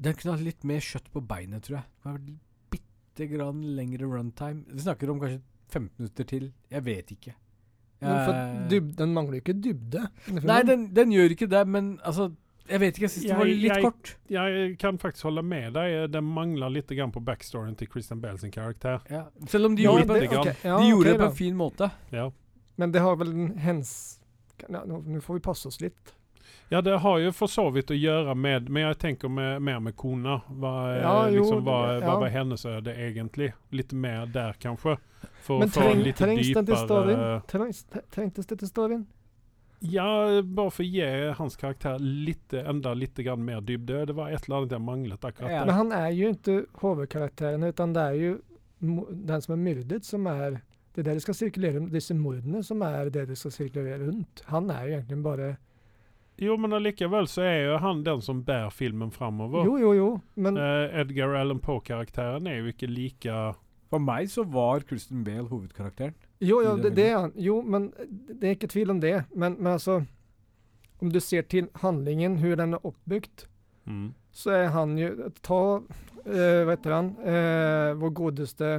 Den 0.00 0.16
kunne 0.16 0.38
hatt 0.38 0.46
litt 0.46 0.64
mer 0.64 0.80
kjøtt 0.80 1.10
på 1.12 1.20
beinet, 1.20 1.66
tror 1.66 1.82
jeg. 1.82 1.90
Det 2.00 2.08
var 2.08 2.22
bitte 2.72 3.26
grann 3.34 3.60
lengre 3.76 4.08
runtime. 4.08 4.64
Vi 4.70 4.86
snakker 4.86 5.12
om 5.12 5.20
kanskje 5.20 5.42
15 5.70 5.90
minutter 5.98 6.24
til. 6.34 6.50
Jeg 6.70 6.84
vet 6.84 7.10
ikke. 7.16 7.34
Men 8.00 8.10
Eh, 8.10 8.68
dyb, 8.70 8.92
den 8.96 9.10
mangler 9.12 9.36
jo 9.38 9.42
ikke 9.44 9.56
dybde. 9.60 10.06
Nei, 10.42 10.62
den, 10.64 10.86
den 10.96 11.10
gjør 11.12 11.34
ikke 11.34 11.48
det, 11.52 11.66
men 11.68 11.98
altså 12.02 12.30
Jeg 12.70 12.80
vet 12.80 12.94
ikke, 12.94 13.02
jeg 13.02 13.10
syns 13.10 13.26
det 13.26 13.36
var 13.36 13.48
litt 13.50 13.72
jeg- 13.72 13.82
kort. 13.82 14.12
Jeg 14.30 14.78
kan 14.78 14.98
faktisk 15.02 15.24
holde 15.26 15.42
med 15.42 15.72
deg. 15.74 16.10
Den 16.12 16.24
mangler 16.24 16.70
litt 16.70 16.86
grann 16.94 17.10
på 17.12 17.20
backstoryen 17.24 17.74
til 17.76 17.88
Christian 17.90 18.20
Bale 18.22 18.38
sin 18.38 18.52
karakter. 18.54 19.00
Ja. 19.10 19.24
Selv 19.48 19.66
om 19.66 19.74
de 19.76 19.82
gjorde, 19.82 20.06
det, 20.06 20.20
lite 20.28 20.44
det, 20.44 20.56
ja, 20.64 20.76
de 20.78 20.86
gjorde 20.88 21.00
okay, 21.00 21.12
det 21.12 21.18
på 21.18 21.26
en 21.32 21.36
fin 21.36 21.56
måte. 21.58 21.90
Ja. 22.12 22.28
Men 22.78 22.92
det 22.92 23.00
har 23.02 23.16
vel 23.16 23.32
en 23.34 23.58
hens... 23.58 24.20
Ja, 24.68 24.84
nå, 24.86 25.00
nå 25.04 25.20
får 25.20 25.34
vi 25.34 25.40
passe 25.40 25.66
oss 25.66 25.80
litt. 25.82 26.14
Ja, 26.70 26.80
det 26.86 26.96
har 27.02 27.18
jo 27.18 27.30
for 27.34 27.50
så 27.50 27.64
vidt 27.74 27.90
å 27.90 27.96
gjøre 27.98 28.34
med 28.38 28.68
Men 28.70 28.84
jeg 28.84 28.98
tenker 29.02 29.28
med, 29.32 29.62
mer 29.66 29.80
med 29.82 29.96
kona. 29.98 30.40
Hva, 30.48 30.74
eh, 30.94 31.00
Ja, 31.02 31.14
jo, 31.28 31.42
liksom, 31.42 31.64
hva, 31.66 31.78
ja. 31.96 32.00
hva 32.04 32.18
var 32.22 32.30
hennes 32.30 32.66
øde 32.66 32.94
egentlig? 32.94 33.52
Litt 33.74 33.92
mer 33.92 34.26
der, 34.30 34.54
kanskje. 34.62 34.96
For 35.42 35.58
Men 35.58 35.68
å 35.68 35.74
få 35.74 35.80
treng, 35.80 35.96
en 35.96 36.04
litt 36.06 36.20
trengs 36.20 36.52
den 36.54 36.68
det 36.68 38.60
til 38.60 38.68
storyen? 38.70 39.06
Ja, 39.80 40.42
bare 40.44 40.70
for 40.70 40.84
å 40.84 40.86
gi 40.86 41.32
hans 41.38 41.56
karakter 41.56 41.98
litt, 41.98 42.52
enda 42.52 42.92
litt 42.94 43.16
grann 43.16 43.42
mer 43.44 43.62
dybde. 43.64 44.04
Det 44.06 44.14
var 44.16 44.30
et 44.30 44.44
eller 44.44 44.60
annet 44.60 44.74
jeg 44.76 44.84
manglet 44.84 45.24
akkurat 45.24 45.50
Ja. 45.50 45.64
Men 45.64 45.74
han 45.74 45.92
er 45.96 46.10
jo 46.12 46.32
ikke 46.34 46.56
hovedkarakteren, 46.82 47.64
utan 47.64 47.94
det 47.96 48.02
er 48.02 48.18
jo 48.20 48.34
den 48.80 49.42
som 49.42 49.54
er 49.56 49.64
myrdet, 49.64 50.04
som 50.04 50.26
er 50.26 50.60
Det 50.90 51.04
er 51.04 51.10
det 51.10 51.14
det 51.20 51.22
skal 51.22 51.34
sirkulere 51.38 51.80
Disse 51.92 52.14
mordene 52.18 52.64
som 52.66 52.80
er 52.82 53.10
det 53.14 53.28
det 53.28 53.36
skal 53.38 53.52
sirkulere 53.54 54.06
rundt. 54.06 54.42
Han 54.46 54.70
er 54.70 54.86
jo 54.86 54.94
egentlig 54.98 55.22
bare 55.22 55.56
Jo, 56.40 56.56
men 56.56 56.72
allikevel 56.72 57.26
så 57.28 57.42
er 57.44 57.58
jo 57.66 57.78
han 57.82 58.00
den 58.04 58.22
som 58.24 58.40
bærer 58.44 58.72
filmen 58.72 59.10
framover. 59.12 59.66
Jo, 59.68 59.76
jo, 59.80 59.90
jo, 59.92 60.10
men 60.40 60.56
Eh, 60.56 61.00
Edgar 61.02 61.34
Allan 61.36 61.60
Poe-karakteren 61.60 62.48
er 62.48 62.62
jo 62.62 62.72
ikke 62.72 62.88
like 62.88 63.34
For 63.90 63.98
meg 63.98 64.30
så 64.30 64.44
var 64.46 64.84
Christian 64.86 65.24
Bale 65.24 65.48
hovedkarakteren. 65.50 66.14
Jo, 66.40 66.60
jo, 66.62 66.76
det, 66.78 66.94
det 66.96 67.08
er 67.10 67.18
han. 67.18 67.32
Jo, 67.36 67.60
men 67.60 67.90
det 68.08 68.46
er 68.46 68.54
ikke 68.56 68.70
tvil 68.70 68.90
om 68.90 69.00
det. 69.00 69.24
Men, 69.34 69.56
men 69.58 69.72
altså 69.72 70.04
Om 71.00 71.10
du 71.12 71.20
ser 71.20 71.42
til 71.42 71.68
handlingen, 71.74 72.38
hvordan 72.38 72.58
den 72.58 72.74
er 72.74 72.86
oppbygd, 72.86 73.46
mm. 73.84 74.14
så 74.32 74.50
er 74.50 74.66
han 74.68 74.98
jo 74.98 75.30
Ta 75.42 75.60
eh, 76.24 76.64
Hva 76.64 76.76
heter 76.76 76.94
han? 76.94 77.12
Eh, 77.20 78.00
vår 78.00 78.10
godeste 78.14 78.72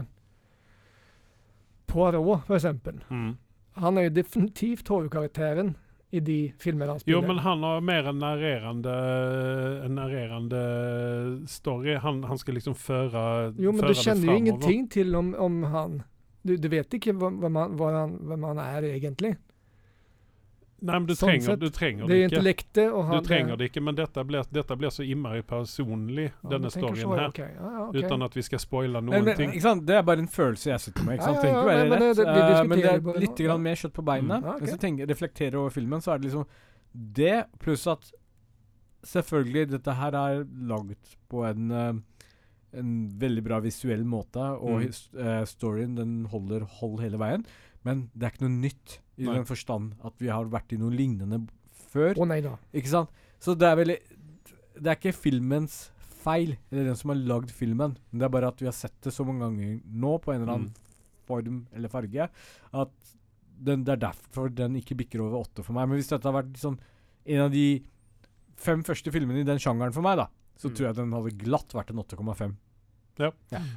Poirot, 1.91 2.45
for 2.47 2.55
eksempel. 2.55 3.03
Mm. 3.09 3.35
Han 3.83 3.97
er 3.97 4.07
jo 4.07 4.15
definitivt 4.15 4.87
hovedkarakteren 4.87 5.75
i 6.11 6.19
de 6.19 6.37
filmene 6.59 6.91
han 6.91 6.99
spiller. 6.99 7.21
Jo, 7.21 7.27
men 7.27 7.37
han 7.39 7.63
har 7.63 7.83
mer 7.87 8.07
en 8.11 8.17
narrerende, 8.19 8.95
en 9.85 9.95
narrerende 9.95 10.63
story. 11.47 11.95
Han, 12.03 12.23
han 12.27 12.41
skal 12.41 12.57
liksom 12.59 12.75
føre, 12.75 13.23
Jo, 13.55 13.71
men 13.71 13.85
føre 13.85 13.93
du 13.95 14.01
kjenner 14.01 14.27
jo 14.27 14.39
ingenting 14.41 14.89
til 14.91 15.15
om, 15.15 15.31
om 15.39 15.61
han. 15.71 16.01
Du, 16.43 16.57
du 16.57 16.67
vet 16.73 16.97
ikke 16.97 17.13
hvem 17.15 17.55
han, 17.55 17.77
hvem 17.77 18.43
han 18.49 18.61
er 18.65 18.89
egentlig. 18.91 19.37
Nei, 20.81 20.95
men 20.97 21.05
du 21.05 21.13
sånn 21.13 21.29
trenger, 21.29 21.45
sett, 21.45 21.59
du 21.61 21.69
trenger 21.69 22.07
Det 22.09 22.15
det 22.31 22.53
ikke. 22.55 22.85
Du 22.89 23.25
trenger 23.27 23.57
det 23.59 23.67
ikke, 23.69 23.81
men 23.85 23.97
dette 23.99 24.23
blir, 24.25 24.47
dette 24.49 24.77
blir 24.79 24.89
så 24.89 25.03
innmari 25.05 25.43
personlig, 25.45 26.31
Ja, 26.31 26.49
denne 26.55 26.71
storyen 26.73 27.03
så, 27.03 27.11
her. 27.19 27.27
Okay. 27.29 27.51
Ja, 27.53 27.73
ja, 27.75 27.83
ok. 27.85 27.97
Uten 28.01 28.25
at 28.25 28.37
vi 28.39 28.43
skal 28.47 28.61
spoile 28.63 29.01
noen 29.05 29.27
men, 29.27 29.37
ting. 29.37 29.53
Det 29.85 29.97
er 29.99 30.07
bare 30.07 30.23
en 30.25 30.31
følelse 30.31 30.71
jeg 30.71 30.83
sitter 30.87 31.05
med. 31.05 31.19
Ikke 31.19 31.27
sant? 31.29 31.43
ja, 31.45 31.51
ja, 31.53 31.83
men 31.85 32.01
det- 32.01 32.25
eh, 32.25 32.63
men 32.65 32.81
det 32.81 32.89
er 32.89 33.19
litt 33.21 33.43
grann 33.45 33.61
mer 33.61 33.77
kjøtt 33.77 33.93
på 33.93 34.05
beina. 34.09 34.39
Mm, 34.39 34.43
ja, 34.49 34.55
ok. 34.55 34.61
Hvis 34.65 34.71
du 34.71 34.81
tenker, 34.87 35.11
reflekterer 35.13 35.59
over 35.61 35.69
filmen, 35.69 36.01
så 36.01 36.15
er 36.15 36.17
det 36.17 36.31
liksom 36.31 36.45
det, 37.21 37.45
pluss 37.59 37.85
at 37.87 38.11
selvfølgelig, 39.05 39.69
dette 39.69 39.93
her 39.93 40.17
er 40.17 40.45
laget 40.65 41.17
på 41.29 41.45
en 41.45 41.71
eh, 41.71 41.93
en 42.73 43.09
veldig 43.19 43.43
bra 43.43 43.59
visuell 43.63 44.03
måte, 44.07 44.39
og 44.61 44.81
Mm. 44.81 45.25
eh, 45.25 45.43
storyen 45.45 45.95
den 45.95 46.25
holder 46.31 46.63
hold 46.79 46.99
hele 47.01 47.17
veien. 47.17 47.45
Men 47.83 48.09
det 48.15 48.23
er 48.27 48.31
ikke 48.31 48.47
noe 48.47 48.61
nytt 48.61 48.99
i 49.17 49.23
Nei. 49.25 49.33
den 49.35 49.45
forstand 49.45 49.93
at 50.05 50.13
vi 50.19 50.27
har 50.27 50.45
vært 50.45 50.71
i 50.73 50.77
noe 50.77 50.91
lignende 50.91 51.47
før. 51.91 52.13
Å 52.15 52.27
nei 52.27 52.41
da. 52.41 52.57
Ikke 52.73 52.87
sant? 52.87 53.09
Så 53.39 53.57
det 53.57 53.67
er 53.67 53.75
veldig 53.75 53.99
Det 54.81 54.87
er 54.87 54.95
ikke 54.95 55.13
filmens 55.13 55.89
feil, 56.23 56.55
eller 56.71 56.85
den 56.85 56.95
som 56.95 57.09
har 57.09 57.17
lagd 57.17 57.51
filmen. 57.51 57.97
Men 58.11 58.19
det 58.19 58.23
er 58.25 58.29
bare 58.29 58.47
at 58.47 58.57
vi 58.61 58.65
har 58.65 58.73
sett 58.73 58.93
det 59.01 59.11
så 59.13 59.25
mange 59.25 59.41
ganger 59.41 59.81
nå, 59.85 60.21
på 60.21 60.33
en 60.33 60.41
eller 60.41 60.53
annen 60.53 60.73
form 61.27 61.67
eller 61.75 61.89
farge, 61.89 62.29
at 62.73 62.89
den, 63.61 63.83
det 63.83 63.93
er 63.93 64.09
derfor 64.09 64.49
den 64.49 64.75
ikke 64.79 64.95
bikker 64.97 65.21
over 65.21 65.43
åtte 65.43 65.63
for 65.63 65.73
meg. 65.73 65.87
Men 65.89 65.97
hvis 65.99 66.07
dette 66.09 66.23
har 66.23 66.33
vært 66.41 66.53
sånn, 66.57 66.79
en 67.27 67.41
av 67.41 67.51
de 67.51 67.83
fem 68.55 68.81
første 68.83 69.11
filmene 69.11 69.41
i 69.41 69.43
den 69.43 69.59
sjangeren 69.59 69.93
for 69.93 70.01
meg, 70.01 70.17
da, 70.17 70.27
så 70.61 70.69
Mm. 70.69 70.75
tror 70.77 70.85
jeg 70.87 70.95
den 71.01 71.13
hadde 71.17 71.37
glatt 71.41 71.73
vært 71.73 71.89
en 71.89 72.03
8,5. 72.03 72.53
Ja, 73.19 73.31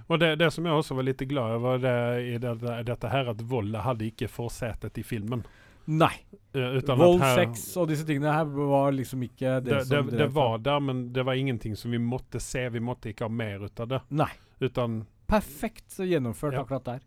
Og 0.09 0.21
det, 0.21 0.39
det 0.39 0.51
som 0.55 0.65
jeg 0.65 0.73
også 0.73 0.95
var 0.97 1.03
litt 1.09 1.23
glad 1.29 1.57
over 1.59 1.79
det, 1.83 1.95
i 2.35 2.39
det, 2.39 2.53
det, 2.61 2.77
dette 2.87 3.09
her, 3.13 3.29
at 3.33 3.41
voldet 3.43 3.83
hadde 3.85 4.07
ikke 4.09 4.29
forsetet 4.31 4.97
i 5.01 5.03
filmen. 5.05 5.43
Nei. 5.87 6.15
Eh, 6.55 6.79
utan 6.79 6.97
Vold, 6.97 7.21
her, 7.21 7.35
sex 7.43 7.65
og 7.77 7.89
disse 7.91 8.07
tingene 8.09 8.33
her 8.33 8.47
var 8.47 8.95
liksom 8.97 9.21
ikke 9.27 9.59
det, 9.67 9.83
som 9.87 10.09
det 10.09 10.31
var 10.33 10.59
der, 10.65 10.81
men 10.81 11.03
det 11.13 11.25
var 11.29 11.35
ingenting 11.37 11.75
som 11.77 11.91
vi 11.93 11.99
måtte 12.01 12.41
se. 12.41 12.69
Vi 12.73 12.81
måtte 12.81 13.11
ikke 13.13 13.27
ha 13.27 13.29
mer 13.29 13.67
ut 13.67 13.81
av 13.85 13.89
det. 13.91 14.01
Nei. 14.17 14.31
Utan, 14.61 15.03
Perfekt 15.29 15.99
gjennomført 15.99 16.55
Ja. 16.55 16.63
akkurat 16.63 16.85
der. 16.85 17.01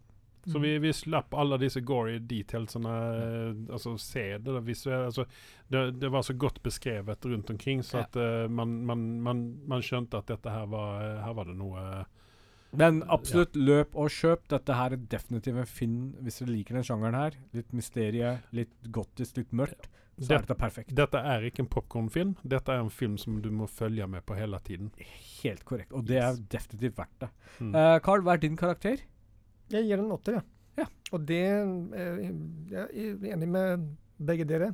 Så 0.51 0.59
vi, 0.63 0.77
vi 0.79 0.91
slapp 0.93 1.33
alle 1.33 1.57
disse 1.59 1.81
gory 1.81 2.19
detailsene. 2.19 2.93
eh, 2.93 3.73
Altså 3.73 3.97
se 3.99 4.37
det 4.37 4.63
visuelle. 4.65 5.05
Altså, 5.11 5.25
det, 5.69 5.99
det 5.99 6.09
var 6.11 6.21
så 6.23 6.33
godt 6.37 6.61
beskrevet 6.63 7.25
rundt 7.25 7.49
omkring, 7.49 7.83
så 7.83 7.97
Ja. 7.97 8.03
at 8.03 8.15
uh, 8.15 8.47
man, 8.49 8.85
man, 8.85 9.21
man, 9.21 9.41
man 9.67 9.81
skjønte 9.81 10.17
at 10.17 10.27
dette 10.27 10.49
her 10.49 10.65
var, 10.65 11.21
her 11.23 11.33
var 11.33 11.45
det 11.45 11.55
noe 11.57 12.05
Men 12.77 13.03
absolutt, 13.09 13.55
løp 13.55 13.95
og 13.95 14.09
kjøp. 14.11 14.47
Dette 14.51 14.73
her 14.75 14.91
er 14.93 14.97
definitivt 15.09 15.57
en 15.57 15.65
film 15.65 16.01
hvis 16.21 16.39
dere 16.39 16.51
liker 16.51 16.75
den 16.75 16.83
sjangeren 16.83 17.15
her. 17.15 17.37
Litt 17.55 17.71
mysterie, 17.73 18.33
litt 18.51 18.73
gotisk, 18.91 19.37
litt 19.37 19.51
mørkt. 19.55 19.87
Så 20.19 20.27
Det- 20.27 20.31
er 20.35 20.41
dette 20.47 20.55
perfekt. 20.57 20.95
Dette 20.95 21.17
er 21.17 21.41
ikke 21.45 21.59
en 21.61 21.67
popkornfilm. 21.69 22.35
Dette 22.43 22.69
er 22.73 22.79
en 22.81 22.89
film 22.89 23.17
som 23.17 23.39
du 23.41 23.51
må 23.51 23.67
følge 23.69 24.07
med 24.09 24.25
på 24.25 24.35
hele 24.35 24.57
tiden. 24.65 24.91
Helt 25.43 25.63
korrekt. 25.63 25.91
Og 25.93 26.05
det 26.05 26.17
er 26.17 26.33
definitivt 26.49 26.95
verdt 26.97 27.19
det. 27.19 27.29
Mm. 27.61 27.75
Uh, 27.75 27.99
Carl, 27.99 28.21
hva 28.25 28.33
er 28.33 28.37
din 28.37 28.57
karakter? 28.57 28.97
Jeg 29.73 29.87
gir 29.87 30.01
en 30.01 30.13
åtter, 30.15 30.39
ja. 30.39 30.43
Ja. 30.77 30.85
Og 31.15 31.23
det 31.25 31.43
eh, 31.47 32.27
Jeg 32.69 32.83
er 32.85 33.31
enig 33.33 33.49
med 33.49 33.87
begge 34.17 34.45
dere. 34.47 34.73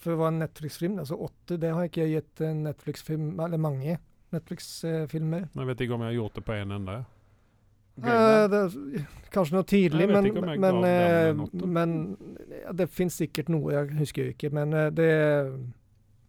For 0.00 0.14
å 0.14 0.20
være 0.20 0.34
en 0.34 0.42
Netflix-film, 0.44 0.98
altså 1.00 1.16
åtte, 1.26 1.56
det 1.60 1.72
har 1.72 1.88
ikke 1.88 2.04
jeg 2.04 2.18
gitt 2.18 2.44
en 2.44 2.64
Netflix-film, 2.66 3.28
eller 3.40 3.60
mange 3.60 3.98
Netflix-filmer. 4.34 5.46
Jeg 5.54 5.68
vet 5.70 5.84
ikke 5.84 5.96
om 5.96 6.04
jeg 6.04 6.12
har 6.12 6.18
gjort 6.18 6.40
det 6.40 6.44
på 6.44 6.56
en 6.58 6.74
ende. 6.76 6.96
Eh, 8.02 8.44
det, 8.50 8.60
kanskje 9.32 9.54
noe 9.54 9.66
tidlig, 9.70 10.08
Jeg 10.08 10.10
men, 10.10 10.26
jeg 10.26 10.58
men, 10.60 10.80
den 10.82 10.84
eh, 10.88 11.68
men 11.78 11.94
ja, 12.50 12.74
det 12.74 12.88
finnes 12.90 13.16
sikkert 13.22 13.52
noe, 13.54 13.70
jeg 13.72 13.94
husker 14.00 14.26
jo 14.26 14.34
ikke. 14.34 14.50
Men 14.56 14.74
eh, 14.74 14.90
det 14.92 15.10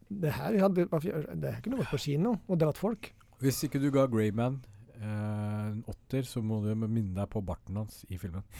det 0.07 0.31
her 0.37 0.59
hadde, 0.61 0.85
det 0.85 1.49
er 1.49 1.57
ikke 1.59 1.79
vært 1.79 1.91
på 1.91 2.01
kino 2.03 2.35
og 2.45 2.59
dratt 2.61 2.77
folk. 2.77 3.09
Hvis 3.41 3.63
ikke 3.65 3.81
du 3.81 3.89
ga 3.93 4.05
Greyman 4.07 4.59
en 5.01 5.83
åtter, 5.91 6.23
så 6.27 6.41
må 6.43 6.61
du 6.63 6.71
minne 6.85 7.13
deg 7.17 7.29
på 7.31 7.41
barten 7.45 7.75
hans 7.81 8.03
i 8.09 8.17
filmen. 8.21 8.43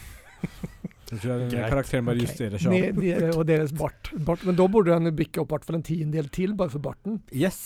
Jeg 1.05 1.19
tror 1.21 1.31
jeg 1.35 1.49
den 1.51 1.69
karakteren 1.69 2.05
bare 2.07 2.17
justerer 2.17 2.57
seg 2.61 2.73
opp. 2.73 3.35
og 3.37 3.43
deres 3.45 3.71
bart. 3.77 4.09
bart. 4.25 4.41
Men 4.47 4.55
da 4.57 4.65
burde 4.73 4.95
han 4.95 5.05
bikke 5.13 5.43
opp 5.43 5.51
Bart 5.51 5.61
hvert 5.61 5.67
fall 5.69 5.77
en 5.77 5.85
tiendedel 5.85 6.31
til, 6.33 6.55
bare 6.57 6.73
for 6.73 6.81
barten. 6.81 7.19
Yes! 7.29 7.59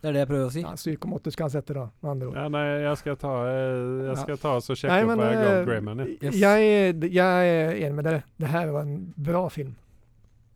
Det 0.00 0.08
er 0.08 0.16
det 0.16 0.22
jeg 0.24 0.28
prøver 0.30 0.48
å 0.48 0.52
si. 0.54 0.62
Ja, 0.64 0.72
7,8 0.74 1.32
skal 1.34 1.44
han 1.46 1.52
sette, 1.54 1.74
da, 1.76 1.84
med 2.00 2.10
andre 2.14 2.28
ord. 2.30 2.36
Ja, 2.40 2.48
nei, 2.50 2.64
jeg 2.82 2.98
skal 3.02 3.18
ta, 3.20 3.32
eh, 3.46 4.04
jeg 4.08 4.18
skal 4.24 4.38
ta 4.42 4.54
og 4.56 4.64
sjekke 4.66 4.90
Nei, 4.90 5.00
opp 5.04 5.10
men, 5.12 5.22
jeg 5.26 5.38
ga 5.38 5.50
eh, 5.52 5.64
Greyman. 5.68 6.02
Yes. 6.16 6.38
jeg, 6.40 7.10
jeg 7.14 7.50
er 7.54 7.74
enig 7.76 7.98
med 7.98 8.08
dere. 8.08 8.22
Det 8.40 8.50
her 8.56 8.72
var 8.74 8.88
en 8.88 9.00
bra 9.30 9.46
film, 9.54 9.74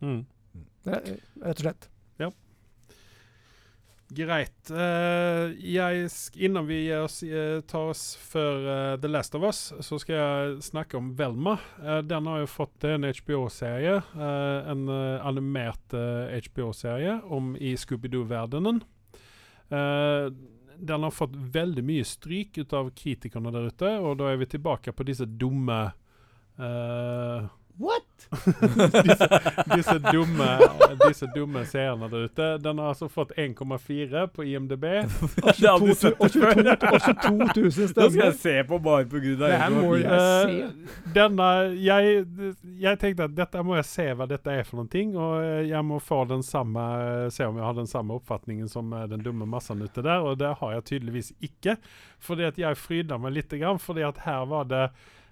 Mm. 0.05 0.25
Rett 0.85 1.13
og 1.55 1.61
slett. 1.63 1.87
Greit. 4.13 4.71
Uh, 4.71 5.55
jeg, 5.65 6.09
innan 6.37 6.67
vi 6.69 6.93
oss, 6.97 7.23
eh, 7.25 7.61
tar 7.67 7.89
oss 7.91 8.03
for 8.21 8.67
uh, 8.69 8.97
The 9.01 9.09
Last 9.09 9.35
of 9.35 9.43
Us, 9.49 9.73
så 9.81 9.99
skal 9.99 10.15
jeg 10.15 10.59
snakke 10.69 10.99
om 11.01 11.15
Velma. 11.19 11.57
Uh, 11.81 11.99
den 12.05 12.29
har 12.29 12.43
jo 12.43 12.51
fått 12.51 12.85
en 12.85 13.07
HBO-serie. 13.09 13.97
eh, 14.15 14.71
en 14.71 14.89
eh, 14.89 15.27
animert 15.27 15.95
eh, 15.97 16.37
HBO-serie 16.47 17.21
om 17.25 17.55
i 17.57 17.75
Scooby-Doo-verdenen. 17.77 18.83
Eh, 19.71 20.29
den 20.79 21.03
har 21.07 21.11
fått 21.15 21.35
veldig 21.37 21.85
mye 21.87 22.05
stryk 22.05 22.59
ut 22.59 22.73
av 22.77 22.91
kritikerne 22.95 23.53
der 23.55 23.69
ute, 23.71 23.91
og 23.99 24.19
da 24.21 24.31
er 24.33 24.41
vi 24.41 24.51
tilbake 24.55 24.93
på 24.93 25.07
disse 25.07 25.27
dumme 25.27 25.81
eh, 26.59 27.47
What?! 27.79 28.03
disse, 29.05 29.29
disse 29.77 29.99
dumme 29.99 30.59
Disse 31.09 31.27
dumme 31.35 31.65
seerne 31.67 32.09
der 32.11 32.29
ute. 32.29 32.47
Den 32.63 32.79
har 32.79 32.93
altså 32.93 33.09
fått 33.09 33.33
1,4 33.33 34.27
på 34.27 34.45
IMDb. 34.47 34.85
Og 35.43 35.55
22 35.59 36.15
000 36.21 37.51
Nå 37.57 37.73
skal 37.75 38.23
jeg 38.23 38.37
se 38.39 38.55
på 38.69 38.79
bare 38.79 39.09
på 39.11 39.19
grunn 39.23 39.43
av 39.43 39.51
Det 39.51 39.59
her 39.65 39.75
må 39.75 39.97
jeg 39.99 40.21
se. 40.21 40.61
Eh, 40.61 41.03
denne 41.17 41.49
jeg, 41.81 42.23
jeg 42.85 43.01
tenkte 43.03 43.29
at 43.29 43.35
dette 43.37 43.65
må 43.67 43.77
jeg 43.79 43.89
se 43.91 44.07
hva 44.15 44.29
dette 44.31 44.55
er 44.55 44.67
for 44.69 44.81
noen 44.81 44.93
ting, 44.93 45.17
og 45.19 45.43
eh, 45.43 45.65
jeg 45.71 45.83
må 45.87 45.99
få 46.03 46.23
den 46.31 46.45
samme 46.47 46.85
se 47.35 47.47
om 47.49 47.59
jeg 47.59 47.67
har 47.67 47.77
den 47.77 47.91
samme 47.91 48.19
oppfatningen 48.21 48.71
som 48.71 48.93
eh, 48.95 49.09
den 49.11 49.25
dumme 49.27 49.49
massen 49.51 49.83
ute 49.83 50.05
der, 50.05 50.23
og 50.23 50.39
det 50.43 50.55
har 50.61 50.79
jeg 50.79 50.87
tydeligvis 50.93 51.33
ikke. 51.45 51.77
Fordi 52.25 52.47
at 52.49 52.61
jeg 52.61 52.81
fryda 52.81 53.19
meg 53.21 53.35
litt, 53.37 53.53
grann, 53.59 53.83
fordi 53.83 54.07
at 54.07 54.23
her 54.25 54.47
var 54.51 54.71
det 54.71 54.87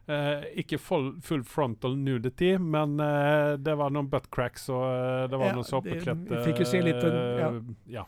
eh, 0.09 0.45
ikke 0.62 0.79
full, 0.79 1.12
full 1.23 1.43
frontal 1.45 1.97
nudity, 1.97 2.57
men 2.59 2.99
uh, 3.01 3.55
det 3.59 3.75
var 3.79 3.91
noen 3.95 4.09
butt 4.11 4.31
cracks, 4.35 4.69
og 4.73 4.83
uh, 4.83 5.27
det 5.31 5.38
var 5.38 5.51
Ja, 5.53 5.57
noen 5.59 5.69
såpekledte 5.69 6.41
fikk 6.47 6.62
jo 6.65 6.67
se 6.73 6.81
litt, 6.83 7.03
ja. 7.03 7.51
ja. 8.01 8.05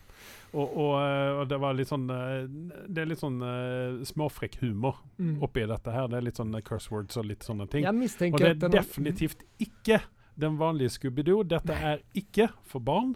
Og, 0.54 0.70
og, 0.78 0.92
og 1.40 1.48
det 1.50 1.57
var 1.59 1.74
litt 1.74 1.88
sånn 1.90 2.04
Det 2.07 3.00
er 3.02 3.09
litt 3.11 3.18
sånn 3.18 3.40
uh, 3.42 4.04
småfrekk 4.07 4.61
humor 4.62 5.00
Mm. 5.18 5.40
oppi 5.42 5.62
dette 5.66 5.90
her. 5.94 6.07
Det 6.11 6.16
er 6.18 6.24
litt 6.26 6.38
sånn 6.38 6.54
curse 6.66 6.90
words 6.90 7.16
og 7.18 7.26
litt 7.26 7.42
sånne 7.46 7.66
ting. 7.70 7.87
Og 7.87 8.38
det 8.38 8.52
er 8.62 8.70
definitivt 8.74 9.42
ikke 9.62 10.00
den 10.38 10.57
vanlige 10.59 10.90
Scooby-Doo. 10.96 11.44
Dette 11.46 11.74
er 11.74 12.00
ikke 12.18 12.48
for 12.66 12.83
barn. 12.83 13.12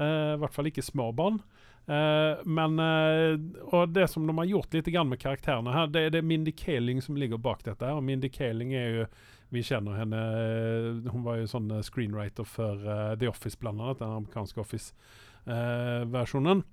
I 0.00 0.36
hvert 0.40 0.52
fall 0.56 0.68
ikke 0.70 0.84
små 0.84 1.10
barn. 1.16 1.42
Eh, 1.86 2.38
men 2.44 2.78
uh, 2.78 3.40
Og 3.62 3.88
det 3.88 4.08
som 4.08 4.26
de 4.26 4.38
har 4.38 4.44
gjort 4.44 4.74
litt 4.74 4.88
med 5.06 5.20
karakterene 5.22 5.70
her, 5.70 5.86
det 5.86 6.18
er 6.18 6.22
Mindy 6.22 6.52
Kaling 6.52 7.02
som 7.02 7.16
ligger 7.16 7.38
bak 7.38 7.64
dette. 7.64 7.84
her 7.84 7.94
Og 7.94 8.02
Mindy 8.02 8.28
Kaling 8.28 8.74
er 8.74 8.88
jo 8.90 9.06
Vi 9.54 9.62
kjenner 9.62 9.94
henne 9.94 10.18
eh, 10.18 11.12
Hun 11.12 11.22
var 11.22 11.36
jo 11.38 11.46
sånn 11.46 11.70
screenwriter 11.86 12.44
for 12.44 12.74
uh, 12.82 13.14
The 13.14 13.28
Office, 13.30 13.56
blant 13.58 13.80
annet. 13.80 13.98
Den 14.02 14.16
amerikanske 14.18 14.60
Office-versjonen. 14.60 16.64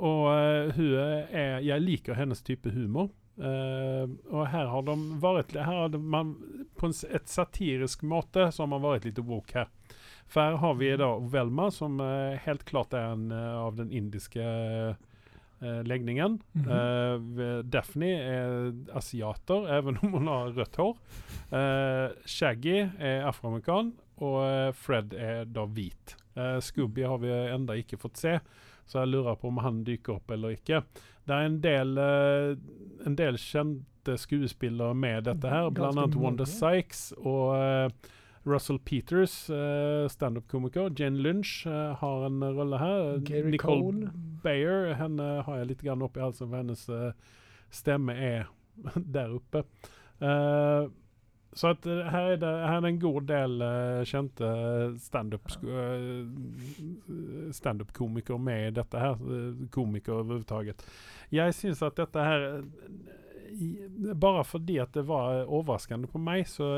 og 0.00 0.24
hun 0.72 0.94
er 0.96 1.60
Jeg 1.60 1.80
liker 1.84 2.16
hennes 2.16 2.42
type 2.42 2.70
humor. 2.72 3.10
Og 3.36 4.46
her 4.48 4.66
har 4.72 4.82
de 4.88 4.96
vært 5.20 5.52
Her 5.52 5.68
har 5.68 5.98
man 5.98 6.36
på 6.80 6.88
en, 6.88 6.94
et 7.12 7.28
satirisk 7.28 8.02
måte 8.02 8.48
så 8.52 8.64
har 8.64 8.70
man 8.72 8.82
vært 8.84 9.04
litt 9.04 9.18
woke 9.20 9.58
her. 9.58 9.68
For 10.30 10.40
her 10.40 10.58
har 10.62 10.74
vi 10.74 10.90
da 10.96 11.18
Velma, 11.18 11.70
som 11.70 12.00
eh, 12.00 12.38
helt 12.44 12.64
klart 12.64 12.94
er 12.94 13.16
en 13.16 13.30
eh, 13.34 13.54
av 13.58 13.74
den 13.80 13.90
indiske 13.90 14.42
eh, 14.42 15.80
legningen. 15.84 16.38
Mm 16.52 16.66
-hmm. 16.66 17.58
uh, 17.58 17.64
Daphne 17.64 18.06
er 18.06 18.72
asiater, 18.92 19.78
even 19.78 19.98
om 20.02 20.12
hun 20.12 20.26
har 20.26 20.52
rødt 20.52 20.76
hår. 20.76 20.96
Uh, 21.52 22.10
Shaggy 22.24 22.88
er 22.98 23.26
afroamerikan, 23.26 23.92
og 24.16 24.74
Fred 24.74 25.12
er 25.12 25.44
da 25.44 25.64
hvit. 25.64 26.16
Uh, 26.36 26.60
Scooby 26.60 27.02
har 27.02 27.18
vi 27.18 27.28
enda 27.28 27.74
ikke 27.74 27.98
fått 27.98 28.16
se, 28.16 28.40
så 28.86 28.98
jeg 28.98 29.08
lurer 29.08 29.34
på 29.34 29.48
om 29.48 29.58
han 29.58 29.84
dyker 29.84 30.12
opp 30.12 30.30
eller 30.30 30.48
ikke. 30.48 30.82
Det 31.26 31.34
er 31.34 31.46
en 31.46 31.60
del, 31.60 31.98
en 33.06 33.16
del 33.16 33.36
kjente 33.36 34.16
skuespillere 34.16 34.94
med 34.94 35.24
dette 35.24 35.48
her, 35.48 35.70
bl.a. 35.70 36.06
Wanda. 36.16 36.44
Sykes 36.44 37.12
og 37.18 37.92
Russell 38.48 38.78
Peters, 38.78 39.50
uh, 39.50 40.08
standup-komiker. 40.08 40.90
Jane 40.96 41.20
Lynch 41.20 41.66
uh, 41.66 41.94
har 42.00 42.26
en 42.26 42.40
rolle 42.44 42.78
her. 42.80 43.18
Gary 43.24 43.50
Nicole 43.50 43.82
Cole. 43.82 44.10
Bayer 44.42 44.94
henne 44.96 45.28
har 45.46 45.60
jeg 45.60 45.72
litt 45.74 45.84
grann 45.84 46.02
oppi 46.06 46.22
halsen, 46.24 46.48
for 46.48 46.56
hennes 46.62 46.86
uh, 46.88 47.12
stemme 47.70 48.16
er 48.16 48.48
der 49.18 49.36
oppe. 49.36 49.66
Uh, 50.20 50.88
så 51.52 51.72
at 51.74 51.86
eh, 51.86 52.06
her, 52.06 52.28
er 52.32 52.36
det, 52.38 52.48
her 52.48 52.76
er 52.76 52.82
det 52.84 52.90
en 52.92 53.00
god 53.02 53.24
del 53.26 53.62
uh, 53.64 54.02
kjente 54.06 54.50
standup 55.02 55.50
standup-komikere 57.56 58.38
med 58.38 58.68
i 58.68 58.74
dette 58.76 59.00
her. 59.02 59.16
eh, 59.18 59.64
komikere 59.74 60.20
overhodet. 60.22 60.84
Jeg 61.34 61.54
syns 61.54 61.82
at 61.82 61.98
dette 61.98 62.22
her 62.22 62.46
eh, 62.46 62.62
Bare 64.16 64.44
fordi 64.48 64.78
at 64.80 64.92
det 64.96 65.02
var 65.08 65.44
overraskende 65.46 66.08
på 66.10 66.18
meg, 66.22 66.46
så 66.48 66.68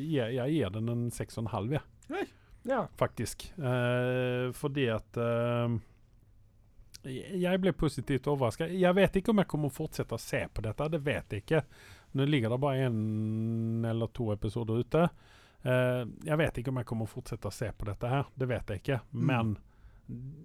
jeg, 0.00 0.34
jeg 0.38 0.54
gir 0.56 0.70
den 0.74 0.88
en 0.88 1.06
seks 1.14 1.36
og 1.38 1.44
en 1.44 1.52
halv, 1.54 1.72
jeg 1.78 2.28
Ja. 2.68 2.86
faktisk. 3.00 3.46
Eh, 3.58 4.50
fordi 4.52 4.88
at 4.92 5.16
eh, 5.16 5.78
Jeg 7.40 7.60
ble 7.62 7.72
positivt 7.72 8.26
overraska. 8.28 8.66
Jeg 8.68 8.94
vet 8.94 9.16
ikke 9.16 9.30
om 9.32 9.38
jeg 9.40 9.48
kommer 9.48 9.70
å 9.70 9.72
fortsette 9.72 10.12
å 10.16 10.20
se 10.20 10.42
på 10.52 10.60
dette. 10.66 10.88
Det 10.92 11.00
vet 11.04 11.30
jeg 11.32 11.44
ikke. 11.46 11.62
Nå 12.12 12.26
ligger 12.28 12.50
det 12.50 12.58
bare 12.60 12.88
én 12.90 13.86
eller 13.88 14.06
to 14.12 14.32
episoder 14.34 14.82
ute. 14.82 15.06
Eh, 15.62 16.04
jeg 16.26 16.36
vet 16.40 16.58
ikke 16.60 16.68
om 16.74 16.76
jeg 16.82 16.86
kommer 16.90 17.08
å 17.08 17.14
fortsette 17.14 17.48
å 17.48 17.54
se 17.54 17.70
på 17.72 17.88
dette 17.88 18.08
her. 18.10 18.24
Det 18.36 18.48
vet 18.50 18.68
jeg 18.74 18.82
ikke. 18.82 19.00
Men 19.12 19.54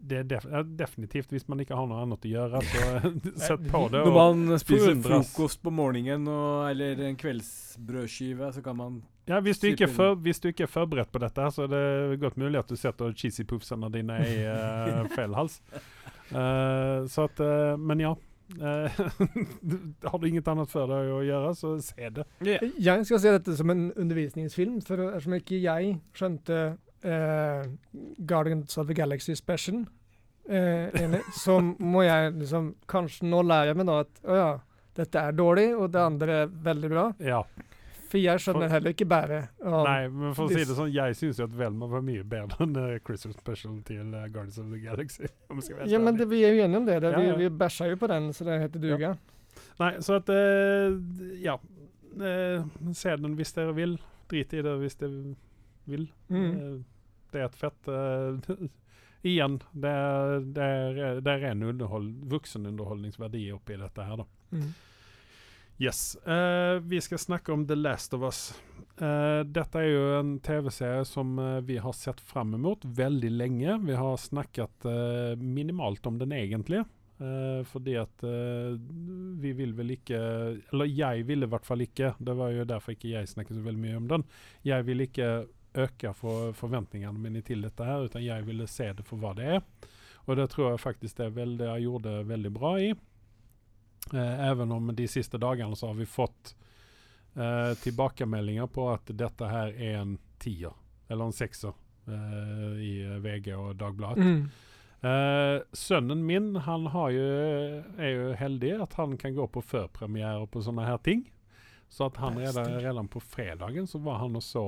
det 0.05 0.17
er 0.19 0.27
def 0.29 0.45
definitivt, 0.77 1.31
hvis 1.33 1.47
man 1.49 1.61
ikke 1.63 1.77
har 1.77 1.87
noe 1.89 2.03
annet 2.03 2.27
å 2.27 2.31
gjøre, 2.31 2.61
så 2.69 2.83
sett 3.47 3.65
på 3.71 3.81
det. 3.93 4.03
Når 4.05 4.17
man 4.17 4.61
spiser 4.61 4.99
frokost 5.05 5.61
på 5.65 5.73
morgenen 5.73 6.29
og, 6.29 6.67
eller 6.69 7.01
en 7.09 7.17
kveldsbrødskive, 7.19 8.51
så 8.55 8.65
kan 8.65 8.79
man 8.81 9.01
Ja, 9.29 9.41
hvis 9.41 9.59
du, 9.61 9.71
ikke 9.71 9.89
for, 9.89 10.19
hvis 10.21 10.41
du 10.43 10.51
ikke 10.51 10.67
er 10.67 10.71
forberedt 10.71 11.11
på 11.13 11.21
dette, 11.23 11.49
så 11.55 11.65
er 11.65 11.73
det 11.73 12.21
godt 12.21 12.37
mulig 12.41 12.61
at 12.61 12.69
du 12.69 12.77
setter 12.77 13.15
cheesy 13.17 13.47
puffsene 13.49 13.89
dine 13.93 14.21
i 14.21 14.37
uh, 14.45 15.03
feil 15.17 15.33
hals. 15.37 15.59
Uh, 16.29 17.05
så 17.09 17.27
at 17.29 17.41
uh, 17.41 17.75
Men 17.81 18.05
ja. 18.05 18.15
Har 20.05 20.19
du 20.21 20.27
inget 20.27 20.45
annet 20.51 20.69
for 20.69 20.85
deg 20.85 21.07
å 21.09 21.23
gjøre, 21.25 21.53
så 21.57 21.71
se 21.81 22.11
det. 22.13 22.27
Jeg 22.45 23.07
skal 23.09 23.21
se 23.23 23.31
dette 23.33 23.55
som 23.57 23.73
en 23.73 23.87
undervisningsfilm, 23.89 24.75
for 24.85 25.01
ettersom 25.07 25.33
ikke 25.39 25.57
jeg 25.63 25.95
skjønte 26.13 26.59
eh, 27.05 27.67
Guardians 28.25 28.77
of 28.81 28.87
the 28.89 28.97
Galaxy 28.97 29.35
Special, 29.37 29.83
eh, 30.49 31.19
så 31.33 31.59
må 31.61 32.03
jeg 32.05 32.33
liksom 32.41 32.73
Kanskje 32.89 33.29
nå 33.29 33.43
lærer 33.45 33.71
jeg 33.73 33.79
meg 33.81 33.87
da 33.89 33.99
at 34.05 34.25
å 34.25 34.41
ja, 34.41 34.49
dette 34.95 35.23
er 35.29 35.35
dårlig, 35.35 35.69
og 35.75 35.89
det 35.91 36.01
andre 36.01 36.41
er 36.45 36.51
veldig 36.69 36.89
bra. 36.91 37.05
Ja. 37.19 37.41
For 38.05 38.21
jeg 38.21 38.39
skjønner 38.39 38.67
For- 38.69 38.73
heller 38.75 38.93
ikke 38.93 39.07
bare 39.09 39.39
Nei, 39.65 40.07
men 40.13 40.35
for 40.37 40.45
å 40.45 40.53
si 40.53 40.61
det 40.61 40.75
sånn, 40.77 40.91
jeg 40.93 41.15
syns 41.17 41.39
jo 41.41 41.47
at 41.49 41.55
Velma 41.57 41.87
var 41.89 42.03
mye 42.05 42.23
bedre 42.23 42.63
enn 42.63 42.77
uh, 42.77 42.91
Christmas 43.03 43.35
Special 43.41 43.79
til 43.87 44.13
uh, 44.13 44.27
Guardians 44.29 44.59
of 44.61 44.69
the 44.71 44.79
Galaxy. 44.79 45.25
Ja, 45.89 45.99
men 45.99 46.15
det, 46.19 46.29
vi 46.29 46.43
er 46.45 46.53
jo 46.53 46.63
enige 46.63 46.79
om 46.83 46.85
det. 46.87 46.99
det 47.03 47.11
Ja, 47.11 47.19
vi, 47.19 47.27
ja. 47.31 47.35
vi 47.41 47.49
bæsja 47.49 47.89
jo 47.89 47.97
på 47.99 48.07
den 48.11 48.29
så 48.33 48.45
det 48.47 48.59
heter 48.61 48.83
duga. 48.83 49.15
Nei, 49.81 49.91
så 50.05 50.19
at 50.21 50.29
uh, 50.31 50.95
Ja. 51.43 51.57
Uh, 52.15 52.63
se 52.95 53.15
den 53.19 53.35
hvis 53.35 53.51
dere 53.57 53.73
vil. 53.75 53.97
Drit 54.31 54.53
i 54.55 54.61
det 54.63 54.77
hvis 54.79 54.95
dere 55.01 55.35
vil. 55.89 56.05
Mm. 56.29 56.85
Eh, 57.35 57.39
det 57.39 57.43
er 57.43 57.51
et 57.51 57.59
fett 57.59 58.71
igen, 59.25 59.59
det 59.73 59.91
er, 59.91 60.41
det 60.55 60.65
er, 60.65 61.21
det 61.25 61.31
er 61.31 61.45
ren 61.49 61.63
underhold, 61.65 62.11
voksenunderholdningsverdi 62.29 63.47
oppi 63.55 63.79
dette 63.81 64.05
her, 64.05 64.21
da. 64.21 64.27
Mm. 64.53 64.73
Yes. 65.77 66.15
Uh, 66.27 66.79
vi 66.79 67.01
skal 67.01 67.19
snakke 67.19 67.51
om 67.51 67.67
The 67.67 67.75
Last 67.75 68.13
of 68.13 68.23
Us. 68.23 68.61
Uh, 69.01 69.43
dette 69.43 69.81
er 69.81 69.89
jo 69.89 70.03
en 70.21 70.35
TV-serie 70.39 71.03
som 71.07 71.33
uh, 71.39 71.59
vi 71.67 71.75
har 71.83 71.95
sett 71.97 72.21
fram 72.23 72.53
mot 72.61 72.85
veldig 72.85 73.31
lenge. 73.33 73.79
Vi 73.83 73.97
har 73.99 74.15
snakket 74.17 74.87
minimalt 75.41 76.05
om 76.07 76.19
den 76.21 76.31
egentlig. 76.35 76.85
Fordi 77.71 77.93
at 77.95 78.23
vi 79.39 79.51
vil 79.55 79.71
vel 79.71 79.93
ikke 79.93 80.17
Eller 80.19 80.89
jeg 80.91 81.23
ville 81.29 81.47
i 81.47 81.51
hvert 81.53 81.63
fall 81.63 81.85
ikke. 81.85 82.09
Det 82.19 82.33
var 82.35 82.51
jo 82.51 82.65
derfor 82.67 82.91
ikke 82.91 83.13
jeg 83.13 83.29
snakket 83.31 83.55
så 83.55 83.63
veldig 83.63 83.79
mye 83.79 83.99
om 84.01 84.09
den. 84.09 84.25
Jeg 84.67 84.83
vil 84.83 85.05
ikke 85.05 85.29
øke 85.83 86.13
for 86.17 86.53
forventningene 86.57 87.19
mine 87.19 87.43
til 87.45 87.65
dette 87.65 87.85
her, 87.85 88.07
utan 88.07 88.23
jeg 88.23 88.45
ville 88.47 88.67
se 88.67 88.91
det 88.93 89.05
for 89.07 89.21
hva 89.21 89.33
det 89.37 89.47
er. 89.57 89.63
Og 90.25 90.37
det 90.39 90.49
tror 90.53 90.71
jeg 90.71 90.81
faktisk 90.81 91.17
det, 91.19 91.29
er 91.29 91.37
veldig, 91.39 91.65
jeg 91.67 91.85
gjorde 91.85 92.15
veldig 92.29 92.51
bra 92.53 92.75
i. 92.81 92.91
Eh, 94.13 94.49
även 94.49 94.71
om 94.71 94.95
de 94.95 95.07
siste 95.07 95.37
dagene 95.41 95.75
så 95.75 95.87
har 95.91 95.97
vi 95.97 96.05
fått 96.05 96.55
eh, 97.35 97.73
tilbakemeldinger 97.83 98.67
på 98.67 98.89
at 98.93 99.09
dette 99.13 99.49
her 99.49 99.73
er 99.73 99.99
en 100.01 100.17
tier, 100.41 100.73
eller 101.07 101.29
en 101.29 101.35
sekser, 101.35 101.73
eh, 102.07 102.79
i 102.81 102.93
VG 103.21 103.51
og 103.57 103.75
Dagbladet. 103.81 104.25
Mm. 104.25 104.49
Eh, 105.05 105.61
sønnen 105.73 106.25
min 106.25 106.55
han 106.55 106.87
har 106.87 107.09
jo, 107.13 107.25
er 107.97 108.11
jo 108.11 108.33
heldig 108.39 108.71
at 108.87 108.93
han 108.97 109.17
kan 109.21 109.35
gå 109.35 109.47
på 109.47 109.61
førpremierer 109.61 110.47
på 110.49 110.63
sånne 110.65 110.87
her 110.87 110.97
ting. 111.05 111.27
Så 111.89 112.07
at 112.09 112.17
han 112.17 112.39
redan, 112.41 112.79
redan 112.81 113.07
på 113.07 113.21
fredagen 113.21 113.85
så 113.87 114.01
var 114.01 114.23
han 114.23 114.35
og 114.35 114.43
så 114.43 114.65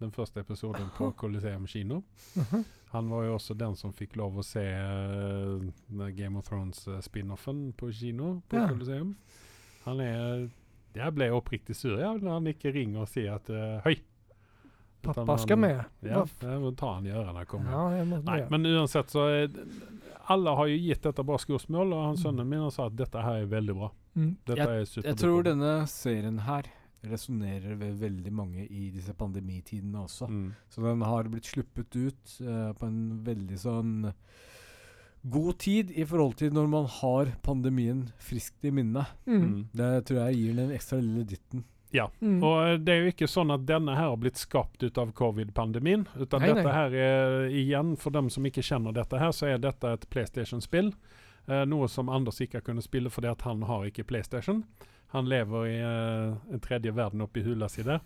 den 0.00 0.10
første 0.14 0.40
episoden 0.40 0.90
på 0.96 1.10
Coliseum 1.20 1.66
kino. 1.66 2.02
Mhm. 2.36 2.64
Han 2.90 3.10
var 3.12 3.24
jo 3.26 3.34
også 3.36 3.52
den 3.58 3.74
som 3.76 3.92
fikk 3.92 4.14
lov 4.16 4.38
å 4.40 4.42
se 4.46 4.62
uh, 4.64 6.08
Game 6.16 6.38
of 6.38 6.46
Thrones-spin-offen 6.48 7.72
på 7.76 7.90
kino 7.92 8.38
på 8.48 8.56
Ja. 8.56 8.68
Coliseum. 8.70 9.10
Han 9.84 10.00
er 10.00 10.48
Jeg 10.96 11.12
ble 11.14 11.28
oppriktig 11.36 11.76
sur 11.76 11.98
ja, 12.00 12.14
når 12.16 12.32
han 12.38 12.46
ikke 12.54 12.72
ringer 12.72 13.02
og 13.04 13.08
sier 13.12 13.34
at 13.36 13.50
uh, 13.52 13.80
Høy! 13.84 13.98
Pappa 15.04 15.24
han- 15.28 15.38
skal 15.38 15.58
med. 15.60 15.84
Ja, 16.02 16.24
det 16.40 16.48
jeg 16.48 16.60
må 16.64 16.72
ta 16.76 16.94
han 16.96 17.06
i 17.06 17.12
ørene. 17.12 17.44
kommer 17.46 17.70
Ja, 17.70 18.04
Nei, 18.24 18.40
men 18.50 18.64
uansett 18.66 19.12
så 19.12 19.28
er, 19.30 19.52
Alle 20.28 20.56
har 20.58 20.66
jo 20.72 20.80
gitt 20.80 21.02
dette 21.06 21.22
bra 21.24 21.36
skuespill, 21.38 21.92
og 21.92 22.02
han 22.08 22.16
sønnen 22.18 22.48
min 22.48 22.64
sagt 22.70 22.92
at 22.92 22.96
dette 23.04 23.22
her 23.22 23.44
er 23.44 23.52
veldig 23.52 23.76
bra. 23.78 23.90
Mm. 24.16 24.32
Dette 24.48 24.66
er. 24.66 24.82
Jeg 25.04 25.16
tror 25.20 25.44
denne 25.46 25.86
serien 25.86 26.40
her 26.48 26.66
resonnerer 27.10 27.78
ved 27.80 27.98
veldig 28.02 28.32
mange 28.34 28.66
i 28.66 28.88
disse 28.94 29.14
pandemitidene 29.16 30.04
også. 30.04 30.28
mm. 30.28 30.52
Så 30.70 30.84
den 30.84 31.02
har 31.06 31.30
blitt 31.32 31.50
sluppet 31.50 31.96
ut 31.96 32.36
uh, 32.44 32.70
på 32.78 32.86
en 32.88 33.00
veldig 33.26 33.58
sånn 33.58 33.96
god 35.28 35.58
tid 35.58 35.90
i 35.98 36.04
forhold 36.06 36.36
til 36.38 36.52
når 36.54 36.68
man 36.70 36.86
har 37.00 37.32
pandemien 37.42 38.06
friskt 38.22 38.64
i 38.64 38.70
minnet. 38.74 39.10
Mm. 39.26 39.42
Mm. 39.42 39.58
Det 39.80 39.90
tror 40.08 40.22
jeg 40.22 40.38
gir 40.38 40.60
den 40.60 40.76
ekstra 40.76 41.00
lille 41.02 41.26
dytten. 41.26 41.64
Mm. 42.20 42.42
Og 42.44 42.56
eh, 42.66 42.74
det 42.84 42.92
er 42.92 43.00
jo 43.02 43.12
ikke 43.12 43.30
sånn 43.30 43.52
at 43.54 43.64
denne 43.68 43.94
her 43.96 44.10
har 44.12 44.20
blitt 44.20 44.40
skapt 44.40 44.82
ut 44.84 45.00
av 45.00 45.12
covid-pandemien. 45.16 46.06
Utan 46.18 46.44
Nei, 46.44 46.50
nei. 46.50 46.58
dette 46.60 46.74
her 46.74 46.98
er 47.04 47.48
igjen, 47.48 47.94
for 48.00 48.14
dem 48.14 48.28
som 48.32 48.46
ikke 48.46 48.64
kjenner 48.64 48.94
dette 48.96 49.20
her, 49.20 49.32
så 49.32 49.48
er 49.48 49.62
dette 49.62 49.94
et 49.96 50.06
PlayStation-spill. 50.12 50.92
Eh, 51.48 51.64
noe 51.68 51.88
som 51.88 52.12
Anders 52.12 52.42
ikke 52.44 52.60
har 52.60 52.66
kunnet 52.66 52.86
spille 52.86 53.12
fordi 53.12 53.32
at 53.32 53.44
han 53.48 53.64
har 53.68 53.88
ikke 53.88 54.06
PlayStation. 54.08 54.62
Han 55.14 55.28
lever 55.30 55.70
i 55.70 55.78
uh, 55.80 56.36
en 56.52 56.60
tredje 56.60 56.92
verden 56.92 57.24
oppi 57.24 57.44
hula 57.46 57.68
si 57.72 57.84
der. 57.86 58.02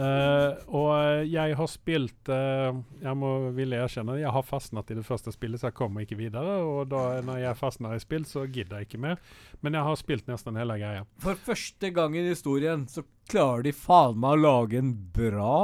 Uh, 0.00 0.54
og 0.70 0.90
eh, 0.94 1.24
jeg 1.26 1.56
har 1.58 1.66
spilt 1.68 2.28
uh, 2.30 2.70
Jeg 3.02 3.10
må 3.18 3.50
ville 3.56 3.80
erkjenne 3.82 4.14
jeg 4.20 4.30
har 4.32 4.44
fastnet 4.46 4.92
i 4.94 4.96
det 4.96 5.02
første 5.04 5.32
spillet, 5.34 5.60
så 5.60 5.68
jeg 5.68 5.76
kommer 5.80 6.06
ikke 6.06 6.18
videre. 6.20 6.60
Og 6.62 6.86
da 6.88 7.18
når 7.26 7.42
jeg 7.42 7.58
fastner 7.58 7.96
i 7.96 8.02
spill, 8.02 8.24
så 8.28 8.46
gidder 8.46 8.80
jeg 8.80 8.88
ikke 8.88 9.02
mer. 9.02 9.20
Men 9.60 9.76
jeg 9.76 9.88
har 9.88 9.98
spilt 10.00 10.30
nesten 10.30 10.56
hele 10.60 10.78
greia. 10.80 11.04
For 11.20 11.36
første 11.36 11.90
gang 11.96 12.16
i 12.16 12.24
historien 12.28 12.86
så 12.88 13.04
klarer 13.30 13.66
de 13.66 13.74
faen 13.76 14.18
meg 14.22 14.38
å 14.38 14.42
lage 14.46 14.80
en 14.80 14.94
bra 15.18 15.58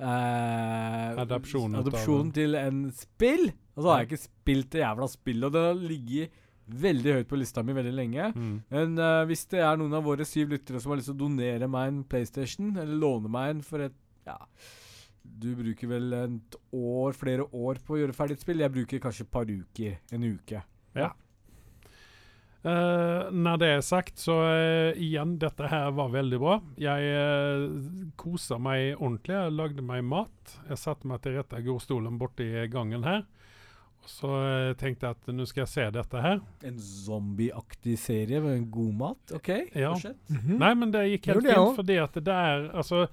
eh, 0.00 1.22
adopsjon 1.22 2.34
til 2.34 2.58
en 2.58 2.84
spill. 2.96 3.46
Og 3.76 3.82
så 3.82 3.92
har 3.92 4.02
jeg 4.02 4.10
ikke 4.10 4.24
spilt 4.26 4.72
det 4.74 4.84
jævla 4.84 5.10
spillet, 5.14 5.46
og 5.46 5.54
det 5.54 5.66
har 5.68 5.84
ligget 5.94 6.40
veldig 6.82 7.16
høyt 7.18 7.30
på 7.30 7.38
lista 7.40 7.64
mi 7.66 7.76
veldig 7.76 7.94
lenge. 7.94 8.28
Mm. 8.34 8.52
Men 8.72 9.00
uh, 9.00 9.22
hvis 9.28 9.46
det 9.52 9.62
er 9.64 9.80
noen 9.80 9.96
av 9.96 10.04
våre 10.06 10.26
syv 10.28 10.54
lyttere 10.54 10.82
som 10.82 10.92
har 10.92 11.00
lyst 11.00 11.10
til 11.12 11.18
å 11.18 11.22
donere 11.24 11.70
meg 11.70 11.90
en 11.90 12.04
PlayStation, 12.04 12.74
eller 12.76 13.00
låne 13.00 13.32
meg 13.32 13.56
en 13.56 13.64
for 13.66 13.86
et 13.88 13.96
Ja, 14.28 14.36
du 15.22 15.54
bruker 15.56 15.88
vel 15.90 16.12
et 16.16 16.60
år, 16.76 17.16
flere 17.16 17.46
år 17.56 17.80
på 17.84 17.96
å 17.96 18.02
gjøre 18.02 18.16
ferdig 18.16 18.38
et 18.38 18.44
spill. 18.44 18.62
Jeg 18.62 18.74
bruker 18.74 19.02
kanskje 19.02 19.26
et 19.26 19.32
par 19.32 19.48
uker. 19.50 19.98
En 20.14 20.26
uke. 20.26 20.62
Eh, 22.60 23.28
når 23.32 23.60
det 23.60 23.68
er 23.72 23.84
sagt, 23.84 24.18
så 24.20 24.34
uh, 24.44 24.98
igjen, 25.00 25.38
dette 25.40 25.68
her 25.70 25.94
var 25.96 26.10
veldig 26.12 26.40
bra. 26.42 26.58
Jeg 26.80 27.12
uh, 27.16 28.10
kosa 28.20 28.58
meg 28.60 28.98
ordentlig. 28.98 29.36
Jeg 29.38 29.54
lagde 29.56 29.84
meg 29.84 30.04
mat. 30.04 30.56
Jeg 30.68 30.80
satte 30.82 31.08
meg 31.08 31.22
til 31.24 31.38
rette 31.38 31.60
i 31.60 31.64
godstolen 31.64 32.20
borti 32.20 32.50
gangen 32.72 33.06
her. 33.08 33.24
Så 34.06 34.28
eh, 34.42 34.72
tenkte 34.80 35.06
jeg 35.06 35.16
at 35.18 35.32
nå 35.34 35.44
skal 35.48 35.62
jeg 35.64 35.70
se 35.72 35.84
dette 35.94 36.22
her. 36.24 36.40
En 36.66 36.78
zombieaktig 36.80 37.98
serie 38.00 38.40
med 38.40 38.56
en 38.56 38.70
god 38.70 38.94
mat. 39.02 39.34
OK, 39.36 39.48
Ja. 39.74 39.92
Mm 39.92 40.36
-hmm. 40.36 40.58
Nei, 40.58 40.74
men 40.74 40.90
det 40.90 41.08
gikk 41.08 41.26
helt 41.26 41.44
det 41.44 41.54
fint, 41.54 41.76
fordi 41.76 41.96
at 41.96 42.14
det 42.14 42.34
er 42.34 42.70
altså 42.74 43.08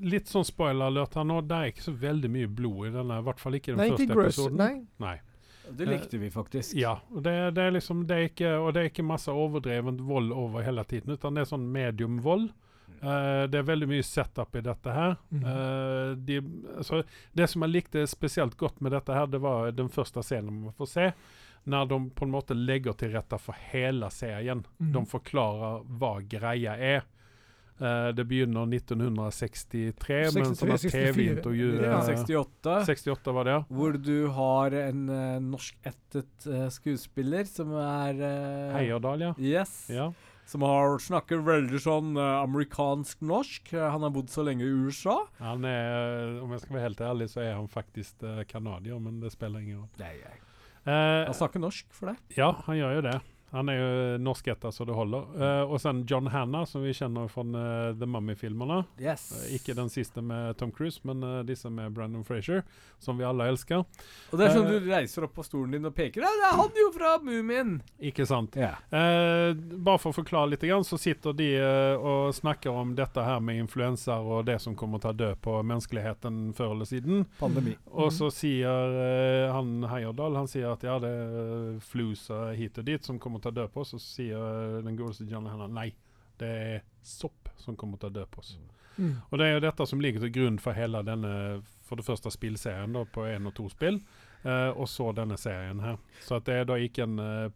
Litt 0.00 0.26
sånn 0.26 0.44
spoiler 0.44 0.86
alert 0.86 1.14
her 1.14 1.24
nå. 1.24 1.40
Det 1.40 1.56
er 1.56 1.64
ikke 1.70 1.82
så 1.82 1.92
veldig 1.92 2.30
mye 2.30 2.48
blod 2.48 2.86
i 2.88 2.90
denne, 2.90 3.18
i 3.18 3.22
hvert 3.22 3.40
fall 3.40 3.54
ikke 3.54 3.68
i 3.70 3.74
den 3.74 3.78
Nei, 3.78 3.88
første 3.90 4.02
ikke 4.02 4.14
gross. 4.14 4.26
episoden. 4.26 4.56
Nei. 4.56 4.86
Nei. 4.98 5.20
Det 5.70 5.86
likte 5.86 6.18
vi 6.18 6.30
faktisk. 6.30 6.74
Ja, 6.74 7.00
og 7.10 7.22
det, 7.22 7.54
det 7.54 7.62
er 7.62 7.70
liksom 7.70 8.06
det 8.06 8.16
er 8.16 8.28
ikke, 8.30 8.50
Og 8.58 8.74
det 8.74 8.80
er 8.80 8.84
ikke 8.90 9.02
masse 9.02 9.30
overdrevent 9.30 10.00
vold 10.00 10.32
over 10.32 10.62
hele 10.62 10.84
tiden, 10.84 11.12
utan 11.12 11.34
det 11.34 11.40
er 11.40 11.50
sånn 11.50 11.72
medium 11.72 12.20
vold. 12.22 12.50
Eh, 13.02 13.42
det 13.50 13.60
er 13.60 13.66
veldig 13.68 13.88
mye 13.90 14.04
setup 14.06 14.56
i 14.56 14.62
dette 14.64 14.94
her. 14.94 15.16
Mm. 15.30 15.42
Uh, 15.44 16.12
de, 16.28 16.38
altså, 16.76 17.02
det 17.36 17.48
som 17.52 17.66
jeg 17.66 17.74
likte 17.74 18.06
spesielt 18.10 18.56
godt 18.58 18.80
med 18.84 18.94
dette, 18.96 19.14
her, 19.14 19.28
det 19.30 19.42
var 19.44 19.74
den 19.76 19.90
første 19.92 20.24
scenen 20.24 20.64
man 20.66 20.78
får 20.78 20.92
se. 20.92 21.10
Når 21.66 21.90
de 21.90 21.98
på 22.14 22.26
en 22.26 22.32
måte 22.32 22.54
legger 22.54 22.94
til 22.98 23.12
rette 23.16 23.38
for 23.42 23.58
hele 23.72 24.08
serien. 24.14 24.62
Mm. 24.78 24.92
De 24.94 25.04
forklarer 25.10 25.84
hva 25.98 26.16
greia 26.22 26.76
er. 26.78 27.06
Uh, 27.76 28.08
det 28.16 28.24
begynner 28.24 28.64
1963 28.72 30.20
med 30.32 30.46
en 30.46 30.54
sånn 30.56 30.70
63, 30.78 30.78
64. 30.86 31.10
TV-intervju. 31.12 31.66
Ja. 31.82 31.98
eh, 31.98 32.22
68. 32.22 32.76
68 32.88 33.34
var 33.36 33.48
det, 33.48 33.56
ja. 33.58 33.64
Hvor 33.68 33.98
du 34.00 34.14
har 34.38 34.78
en 34.80 35.02
uh, 35.10 35.18
norskættet 35.44 36.46
uh, 36.48 36.70
skuespiller 36.72 37.44
som 37.50 37.74
er 37.76 38.22
uh, 38.22 38.78
Heierdal, 38.78 39.26
ja. 39.28 39.34
Yes. 39.36 39.76
ja. 39.92 40.08
Som 40.46 40.62
har 40.62 40.98
snakker 41.02 41.40
veldig 41.42 41.78
sånn 41.82 42.12
eh, 42.16 42.34
amerikansk-norsk. 42.44 43.72
Eh, 43.74 43.86
han 43.90 44.04
har 44.06 44.12
bodd 44.14 44.30
så 44.30 44.44
lenge 44.46 44.62
i 44.62 44.70
USA. 44.86 45.16
Han 45.42 45.64
er, 45.66 46.36
om 46.42 46.52
jeg 46.54 46.62
skal 46.62 46.76
være 46.78 46.86
helt 46.88 47.00
ærlig, 47.02 47.28
så 47.32 47.42
er 47.42 47.56
han 47.58 47.66
faktisk 47.68 48.22
canadier, 48.46 49.00
men 49.02 49.18
det 49.20 49.32
spiller 49.34 49.64
ingen 49.64 49.82
rolle. 49.82 50.12
Eh, 50.86 51.24
Han 51.26 51.34
snakker 51.34 51.58
norsk 51.62 51.88
for 51.90 52.12
deg. 52.12 52.20
ja, 52.38 52.52
han 52.68 52.78
gjør 52.78 52.94
jo 53.00 53.06
det. 53.08 53.16
Han 53.54 53.70
er 53.70 53.78
jo 53.78 53.88
norsk 54.26 54.48
etter 54.52 54.74
så 54.74 54.84
det 54.88 54.96
holder. 54.96 55.26
Uh, 55.38 55.72
og 55.72 55.80
sen 55.82 56.02
John 56.08 56.30
Hanna, 56.32 56.64
som 56.66 56.84
vi 56.84 56.94
kjenner 56.96 57.28
fra 57.30 57.44
uh, 57.46 57.94
The 57.96 58.08
Mummy-filmene. 58.10 58.82
Yes. 59.00 59.28
Uh, 59.34 59.46
ikke 59.56 59.76
den 59.78 59.90
siste 59.92 60.22
med 60.24 60.56
Tom 60.60 60.72
Cruise, 60.74 61.00
men 61.06 61.22
disse 61.46 61.70
med 61.70 61.94
Brandon 61.94 62.24
Frazier, 62.26 62.64
som 62.98 63.18
vi 63.18 63.26
alle 63.26 63.48
elsker. 63.52 63.84
Og 64.30 64.38
det 64.38 64.48
er 64.48 64.56
sånn 64.56 64.70
du 64.70 64.90
reiser 64.90 65.26
opp 65.26 65.36
på 65.38 65.46
stolen 65.46 65.76
din 65.76 65.90
og 65.90 65.94
peker. 65.96 66.24
Ja, 66.24 66.32
det 66.40 66.48
er 66.50 66.60
han 66.60 66.80
jo 66.82 66.90
fra 66.94 67.16
Mumien! 67.22 67.76
Ikke 67.98 68.26
sant? 68.28 68.56
Yeah. 68.58 68.78
Bare 68.90 70.00
for 70.02 70.12
å 70.12 70.16
forklare 70.16 70.52
litt, 70.52 70.64
grann, 70.66 70.84
så 70.86 70.98
sitter 71.00 71.36
de 71.36 71.50
og 71.96 72.34
snakker 72.34 72.74
om 72.74 72.94
dette 72.98 73.22
her 73.22 73.40
med 73.44 73.60
influenser 73.60 74.24
og 74.26 74.46
det 74.48 74.58
som 74.62 74.76
kommer 74.78 75.02
til 75.02 75.12
å 75.12 75.18
dø 75.18 75.30
på 75.42 75.58
menneskeligheten 75.66 76.52
før 76.56 76.74
eller 76.74 76.88
siden. 76.88 77.24
Pandemi. 77.38 77.76
Og 77.92 78.12
så 78.14 78.30
sier 78.34 78.96
eh, 79.00 79.52
han 79.52 79.84
Heierdal 79.90 80.36
han 80.36 80.48
sier 80.50 80.72
at 80.72 80.84
ja, 80.86 80.96
det 81.02 81.10
er 81.10 81.78
flus 81.84 82.26
eh, 82.32 82.52
hit 82.58 82.78
og 82.80 82.86
dit 82.88 83.06
som 83.06 83.20
kommer 83.22 83.35
til 83.42 83.52
å 83.52 83.58
dø 83.60 83.68
på 83.68 83.80
oss. 83.84 83.94
Så 83.94 84.02
sier 84.02 84.80
den 84.86 84.96
godeste 84.98 85.28
John 85.30 85.48
Lennon 85.48 85.74
nei, 85.76 85.90
det 86.40 86.48
er 86.48 86.82
sopp 87.06 87.48
som 87.56 87.76
kommer 87.76 88.00
til 88.00 88.10
å 88.10 88.16
dø 88.20 88.26
på 88.30 88.42
oss. 88.44 88.56
Mm. 88.96 89.16
Og 89.30 89.38
det 89.38 89.46
er 89.46 89.58
jo 89.58 89.64
dette 89.66 89.86
som 89.86 90.00
ligger 90.00 90.22
til 90.24 90.32
grunn 90.32 90.58
for 90.62 90.76
hele 90.76 91.02
denne 91.04 91.32
for 91.86 92.00
det 92.00 92.06
første 92.06 92.30
spillserien 92.34 92.96
da, 92.96 93.04
på 93.06 93.26
én 93.30 93.46
og 93.46 93.54
to 93.54 93.68
spill. 93.70 94.00
eh, 94.46 94.70
og 94.78 94.88
så 94.88 95.12
denne 95.14 95.36
serien 95.38 95.80
her. 95.82 95.96
Så 96.22 96.36
at 96.38 96.46
det 96.46 96.54
er 96.54 96.66
da 96.68 96.76
ikke 96.78 97.02
en 97.02 97.18
uh, 97.18 97.50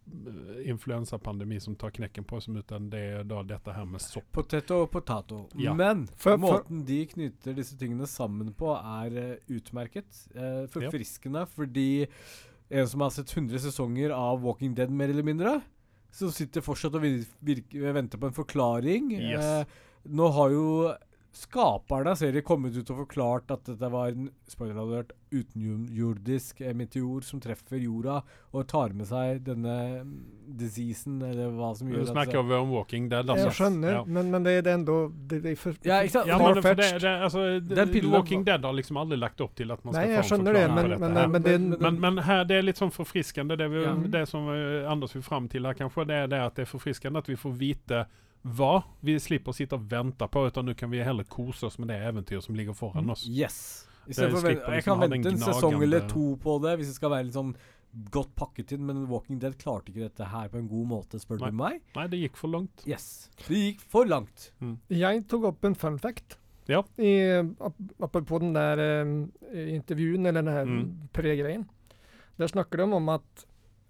influensapandemi 0.66 1.60
som 1.62 1.76
tar 1.78 1.92
knekken 1.94 2.24
på 2.26 2.36
oss, 2.40 2.48
utan 2.48 2.88
det 2.90 3.00
er 3.00 3.24
da 3.30 3.42
dette 3.46 3.74
her 3.74 3.86
med 3.86 4.02
sopp. 4.02 4.26
Potato 4.34 4.80
og 4.84 4.90
potato. 4.90 5.44
Ja. 5.54 5.74
Men 5.74 6.06
For- 6.16 6.34
for- 6.34 6.38
måten 6.38 6.84
de 6.86 7.04
knytter 7.06 7.54
disse 7.54 7.78
tingene 7.78 8.06
sammen 8.10 8.52
på, 8.54 8.72
er 8.74 9.18
uh, 9.36 9.54
utmerket. 9.56 10.10
Uh, 10.34 10.66
forfriskende, 10.72 11.46
fordi 11.46 12.06
en 12.70 12.88
som 12.88 13.02
har 13.04 13.10
sett 13.10 13.36
100 13.36 13.58
sesonger 13.58 14.14
av 14.14 14.42
Walking 14.42 14.74
Dead, 14.78 14.90
mer 14.90 15.10
eller 15.10 15.26
mindre, 15.26 15.60
som 16.14 16.30
sitter 16.34 16.62
fortsatt 16.64 16.94
og 16.98 17.04
virker, 17.04 17.92
venter 17.94 18.20
på 18.20 18.30
en 18.30 18.36
forklaring. 18.36 19.10
Yes. 19.18 19.44
Eh, 19.44 19.80
nå 20.10 20.28
har 20.36 20.54
jo 20.54 20.66
skaperne 21.32 22.10
av 22.10 22.16
serien 22.18 22.42
kommet 22.42 22.74
ut 22.74 22.88
og 22.90 23.04
forklart 23.04 23.52
at 23.54 23.64
dette 23.68 23.88
var 23.92 24.08
en 24.10 24.30
spoiler 24.50 24.78
alert, 24.82 25.12
utenjordisk 25.30 26.60
eh, 26.60 26.72
meteor 26.74 27.22
som 27.22 27.38
treffer 27.40 27.78
jorda 27.78 28.16
og 28.50 28.64
tar 28.70 28.90
med 28.98 29.06
seg 29.06 29.44
denne 29.46 29.74
mm, 30.02 30.10
diseasen, 30.58 31.20
eller 31.22 31.52
hva 31.54 31.68
som 31.78 31.86
gjør 31.92 32.02
det. 32.02 32.08
Snakker 32.10 32.42
vi 32.48 32.56
om 32.58 32.72
Walking 32.74 33.06
Dead. 33.12 33.30
Jeg 33.38 33.52
skjønner, 33.54 33.92
Ja. 34.00 34.02
men, 34.06 34.30
men 34.34 34.42
det 34.46 34.56
er 34.58 34.62
det 34.66 34.72
enda 34.80 34.96
det, 35.30 35.38
det 35.44 35.52
er 35.52 35.60
for, 35.60 35.76
Ja, 35.86 36.00
ikke 36.02 36.16
sant? 36.16 36.26
Ja, 36.32 36.38
men 36.42 36.62
för 36.62 36.74
det, 36.74 36.88
det, 37.04 37.12
altså, 37.28 37.44
det- 37.60 37.86
pillen 37.92 38.10
Walking 38.16 38.42
Dead 38.44 38.64
har 38.64 38.72
liksom 38.74 38.96
aldri 38.96 39.16
lagt 39.20 39.40
opp 39.40 39.54
til 39.54 39.70
at 39.70 39.84
man 39.84 39.94
skal 39.94 40.02
Nei, 40.06 40.10
jeg 40.16 40.24
en 40.24 40.30
skjønner 40.32 40.52
det, 40.58 40.64
men, 40.68 40.84
på 40.84 40.88
dette. 40.90 41.00
men, 41.00 41.16
her. 41.16 41.28
men, 41.28 41.42
det 41.42 41.60
Men- 41.60 41.78
Men, 41.80 42.00
men 42.00 42.24
här, 42.24 42.44
det 42.44 42.56
er 42.58 42.62
litt 42.62 42.76
som 42.76 42.90
forfriskende, 42.90 43.56
det, 43.56 43.68
vi, 43.70 43.82
Ja. 43.84 43.94
det 43.94 44.26
som 44.28 44.48
eh, 44.50 44.90
Anders 44.90 45.14
vil 45.14 45.22
fram 45.22 45.46
til 45.48 45.64
her, 45.64 45.74
kanskje, 45.74 46.06
det 46.06 46.14
er 46.24 46.26
det 46.26 46.40
at 46.40 46.54
det 46.56 46.62
er 46.66 46.70
forfriskende 46.78 47.18
at 47.18 47.28
vi 47.28 47.36
får 47.36 47.52
veta 47.54 48.06
vad 48.42 48.82
vi 49.00 49.20
slipper 49.20 49.52
sitta 49.52 49.76
och 49.76 49.92
vänta 49.92 50.28
på, 50.28 50.46
utan 50.46 50.66
nu 50.66 50.74
kan 50.74 50.90
vi 50.90 51.02
heller 51.02 51.24
kosa 51.24 51.66
oss 51.66 51.78
med 51.78 51.88
det 51.88 51.96
äventyr 51.96 52.40
som 52.40 52.54
ligger 52.56 52.72
foran 52.72 53.04
Mm. 53.04 53.10
oss. 53.10 53.26
Yes. 53.28 53.86
I 54.06 54.14
for 54.14 54.22
å 54.24 54.40
vente, 54.40 54.48
jeg 54.64 54.76
liksom 54.76 55.00
kan 55.00 55.10
vente 55.10 55.28
en 55.28 55.38
sesong 55.38 55.82
eller 55.82 56.08
to 56.08 56.36
på 56.36 56.58
det, 56.62 56.76
hvis 56.78 56.88
det 56.88 56.94
skal 56.96 57.10
være 57.10 57.24
litt 57.28 57.34
sånn 57.36 57.54
godt 58.10 58.34
pakket 58.34 58.72
inn, 58.72 58.86
men 58.86 59.06
Walking 59.08 59.38
Dead 59.38 59.56
klarte 59.58 59.90
ikke 59.92 60.06
dette 60.08 60.24
her 60.24 60.48
på 60.48 60.58
en 60.58 60.68
god 60.68 60.86
måte, 60.86 61.18
spør 61.20 61.38
du 61.38 61.52
meg. 61.52 61.80
Nei, 61.96 62.06
det 62.08 62.18
gikk 62.22 62.36
for 62.36 62.48
langt. 62.48 62.82
Yes. 62.86 63.28
Det 63.46 63.56
gikk 63.56 63.80
for 63.80 64.04
langt. 64.06 64.52
Jeg 64.88 65.26
tok 65.28 65.44
opp 65.44 65.64
en 65.64 65.74
fun 65.74 65.98
fact. 65.98 66.38
Ja. 66.68 66.82
I, 66.98 67.42
ap- 67.60 67.94
apropos 68.00 68.38
den 68.40 68.52
der 68.54 68.78
eh, 68.78 69.74
intervjuen, 69.76 70.24
eller 70.26 70.42
den 70.42 70.52
her 70.54 70.64
Mm. 70.64 71.08
pre-greien. 71.12 71.66
Der 72.38 72.46
snakker 72.46 72.78
de 72.78 72.82
om 72.94 73.08
at 73.08 73.44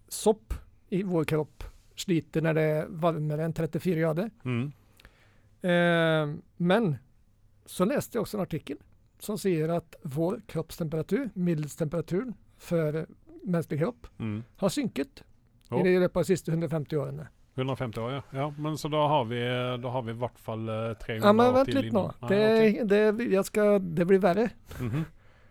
sopp 0.08 0.54
i 0.90 1.02
vår 1.02 1.24
kropp 1.24 1.64
sliter 2.00 2.42
når 2.44 2.54
det 2.58 2.66
er 2.74 2.90
varmere 3.02 3.44
enn 3.46 3.54
34 3.56 4.00
grader. 4.00 4.30
Mm. 4.44 4.66
Eh, 5.62 6.34
men 6.56 6.92
så 7.68 7.86
leste 7.88 8.16
jeg 8.18 8.24
også 8.24 8.38
en 8.38 8.44
artikkel 8.46 8.78
som 9.20 9.36
sier 9.38 9.68
at 9.74 9.96
vår 10.08 10.38
kroppstemperatur, 10.48 11.26
middelstemperaturen 11.36 12.32
for 12.60 13.02
menneskelig 13.44 13.82
kropp, 13.82 14.06
Mm. 14.18 14.42
har 14.56 14.68
synket 14.72 15.22
oh. 15.70 15.80
i 15.84 15.98
løpet 15.98 16.16
av 16.16 16.22
de 16.24 16.30
siste 16.34 16.50
150 16.52 16.96
årene. 16.96 17.28
150 17.56 18.00
år, 18.00 18.10
ja. 18.12 18.22
ja. 18.32 18.46
Men 18.56 18.76
så 18.78 18.88
da 18.88 19.02
har 19.08 19.24
vi, 19.28 19.40
da 19.82 19.90
har 19.92 20.02
vi 20.06 20.12
i 20.14 20.18
hvert 20.22 20.38
fall 20.40 20.68
eh, 20.68 20.94
300 21.02 21.26
Ja, 21.26 21.32
men 21.32 21.46
år 21.46 21.52
vent 21.58 21.68
till 21.68 21.80
litt 21.84 21.92
nå. 21.92 22.04
Det, 22.28 22.40
Ja, 22.78 22.84
det, 22.88 23.28
jeg 23.34 23.44
skal, 23.44 23.78
det 23.80 24.06
blir 24.08 24.22
verre. 24.22 24.48
Mhm. 24.80 25.04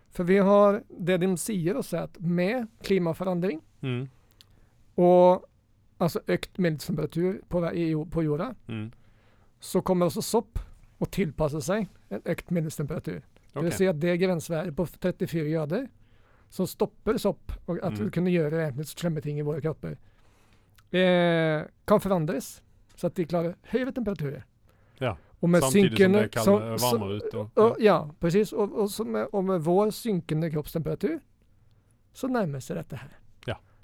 For 0.09 0.25
vi 0.25 0.39
har 0.41 0.79
det 0.89 1.19
de 1.21 1.27
sier 1.37 1.77
også, 1.77 2.05
at 2.09 2.17
med 2.19 2.67
klimaforandring 2.83 3.61
Mm. 3.85 4.09
og 4.97 5.45
altså 5.99 6.19
økt 6.27 6.59
middelstemperatur 6.59 7.39
på, 7.49 7.61
på 8.11 8.23
jorda, 8.23 8.53
Mm. 8.67 8.91
så 9.59 9.81
kommer 9.81 10.05
også 10.05 10.21
sopp 10.23 10.59
å 11.01 11.05
tilpasse 11.11 11.61
seg 11.61 11.87
en 12.11 12.21
økt 12.25 12.51
middelstemperatur. 12.51 13.21
Det 13.53 13.63
vil 13.63 13.71
si 13.71 13.87
at 13.87 13.99
det 13.99 14.19
grenseværet 14.19 14.75
på 14.75 14.85
34 14.85 15.49
grader 15.51 15.87
som 16.49 16.65
stopper 16.67 17.17
sopp, 17.17 17.51
og 17.67 17.79
at 17.83 17.93
Mm. 17.93 18.05
vi 18.05 18.09
kunne 18.09 18.31
gjøre 18.31 18.51
egentlig 18.71 18.85
slemme 18.87 19.21
ting 19.21 19.37
i 19.39 19.41
våre 19.43 19.61
kropper, 19.61 19.97
eh, 20.93 21.65
kan 21.87 21.99
forandres 21.99 22.61
så 22.95 23.07
at 23.07 23.15
de 23.15 23.25
klarer 23.25 23.55
høyere 23.71 23.91
temperaturer. 23.95 24.43
Ja, 24.99 25.15
med 25.41 25.61
Samtidigt 25.63 25.97
som 25.97 26.11
det 26.13 26.31
kan 26.31 26.45
varme 26.45 27.15
ut. 27.15 27.33
Og, 27.33 27.51
Og, 27.55 27.77
ja, 27.79 28.05
precis. 28.19 28.51
Og, 28.53 28.73
og, 28.75 29.07
med, 29.07 29.27
og 29.33 29.45
med 29.45 29.59
vår 29.63 29.91
synkende 29.91 30.49
kroppstemperatur 30.51 31.19
så 32.13 32.27
nærmer 32.27 32.59
seg 32.59 32.75
dette 32.81 32.97
her. 32.99 33.09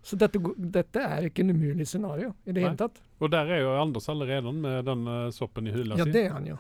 Ja. 0.06 0.10
Så 0.12 0.18
dette, 0.22 0.38
dette 0.78 1.02
er 1.02 1.26
ikke 1.26 1.42
en 1.42 1.56
umulig 1.58 1.88
scenario 1.90 2.36
i 2.46 2.54
det 2.54 2.62
hele 2.62 2.78
tatt. 2.78 3.00
Og 3.18 3.32
der 3.34 3.50
er 3.56 3.64
jo 3.64 3.72
Anders 3.82 4.06
allerede 4.12 4.52
med 4.54 4.86
den 4.86 5.08
eh, 5.10 5.32
soppen 5.34 5.66
i 5.66 5.74
hylla 5.74 5.98
Ja, 5.98 6.06
sin. 6.06 6.14
det 6.14 6.26
er 6.28 6.36
han 6.36 6.50
jo. 6.52 6.58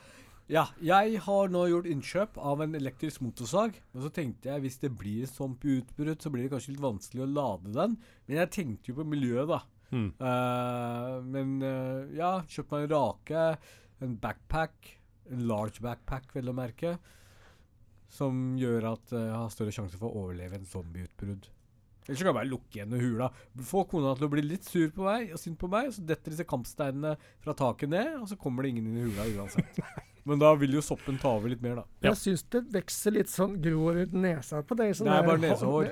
Ja, 0.50 0.68
jeg 0.82 1.20
har 1.26 1.50
nå 1.50 1.64
gjort 1.72 1.88
innkjøp 1.90 2.36
av 2.38 2.62
en 2.62 2.78
elektrisk 2.78 3.24
motorsag. 3.26 3.78
Og 3.94 4.04
så 4.04 4.12
tenkte 4.14 4.52
jeg 4.52 4.62
hvis 4.66 4.78
det 4.82 4.92
blir 4.98 5.30
sånn 5.30 5.56
på 5.62 5.80
utbrudd, 5.80 6.22
så 6.22 6.32
blir 6.34 6.46
det 6.46 6.52
kanskje 6.54 6.76
litt 6.76 6.84
vanskelig 6.86 7.26
å 7.26 7.32
lade 7.32 7.74
den. 7.74 7.96
Men 8.28 8.42
jeg 8.44 8.54
tenkte 8.54 8.92
jo 8.92 9.00
på 9.00 9.08
miljøet, 9.10 9.50
da. 9.50 9.62
Mm. 9.96 10.08
Uh, 10.20 11.18
men 11.34 11.56
uh, 11.62 12.06
ja, 12.18 12.32
kjøpt 12.50 12.74
meg 12.74 12.86
en 12.86 12.94
rake, 12.94 13.44
en 14.06 14.16
backpack, 14.22 14.92
en 15.34 15.46
large 15.50 15.82
backpack 15.86 16.34
vel 16.36 16.50
å 16.50 16.58
merke, 16.58 16.96
som 18.16 18.54
gjør 18.58 18.92
at 18.94 19.14
jeg 19.18 19.34
har 19.34 19.54
større 19.54 19.74
sjanse 19.74 19.98
for 20.02 20.10
å 20.10 20.26
overleve 20.26 20.60
en 20.60 20.70
zombieutbrudd. 20.70 21.50
Ellers 22.06 22.20
så 22.20 22.24
kan 22.24 22.32
jeg 22.32 22.38
bare 22.38 22.52
lukke 22.52 22.78
igjen 22.78 22.98
hula. 23.02 23.30
Få 23.66 23.84
kona 23.90 24.12
til 24.18 24.28
å 24.28 24.34
bli 24.36 24.44
litt 24.46 24.68
sur 24.70 24.90
på 24.94 25.06
meg 25.08 25.32
og 25.34 25.40
sint 25.42 25.58
på 25.62 25.70
meg, 25.72 25.90
så 25.96 26.04
detter 26.06 26.36
disse 26.36 26.46
kampsteinene 26.48 27.16
fra 27.42 27.56
taket 27.58 27.90
ned, 27.90 28.12
og 28.20 28.28
så 28.30 28.38
kommer 28.38 28.64
det 28.64 28.76
ingen 28.76 28.92
inn 28.92 29.00
i 29.02 29.08
hula 29.08 29.26
uansett. 29.40 29.80
Men 30.26 30.42
da 30.42 30.56
vil 30.58 30.74
jo 30.74 30.82
soppen 30.82 31.20
ta 31.22 31.30
over 31.38 31.52
litt 31.54 31.62
mer, 31.62 31.76
da. 31.82 31.84
Ja. 32.02 32.12
Jeg 32.12 32.18
syns 32.24 32.44
det 32.54 32.64
vokser 32.74 33.14
litt 33.14 33.30
sånn 33.30 33.60
gror 33.62 34.00
ut 34.02 34.14
nesa 34.18 34.64
på 34.66 34.74
deg. 34.80 34.96
sånn 34.98 35.06
Det 35.06 35.18
er 35.20 35.28
bare 35.30 35.44
nesehår. 35.44 35.86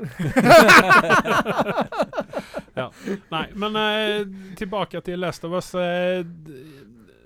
Ja. 2.74 2.88
Nei, 3.30 3.44
men 3.54 3.76
eh, 3.78 4.24
tilbake 4.58 4.98
til 5.06 5.22
Last 5.22 5.44
of 5.46 5.54
Us. 5.54 5.68
Eh, 5.78 6.24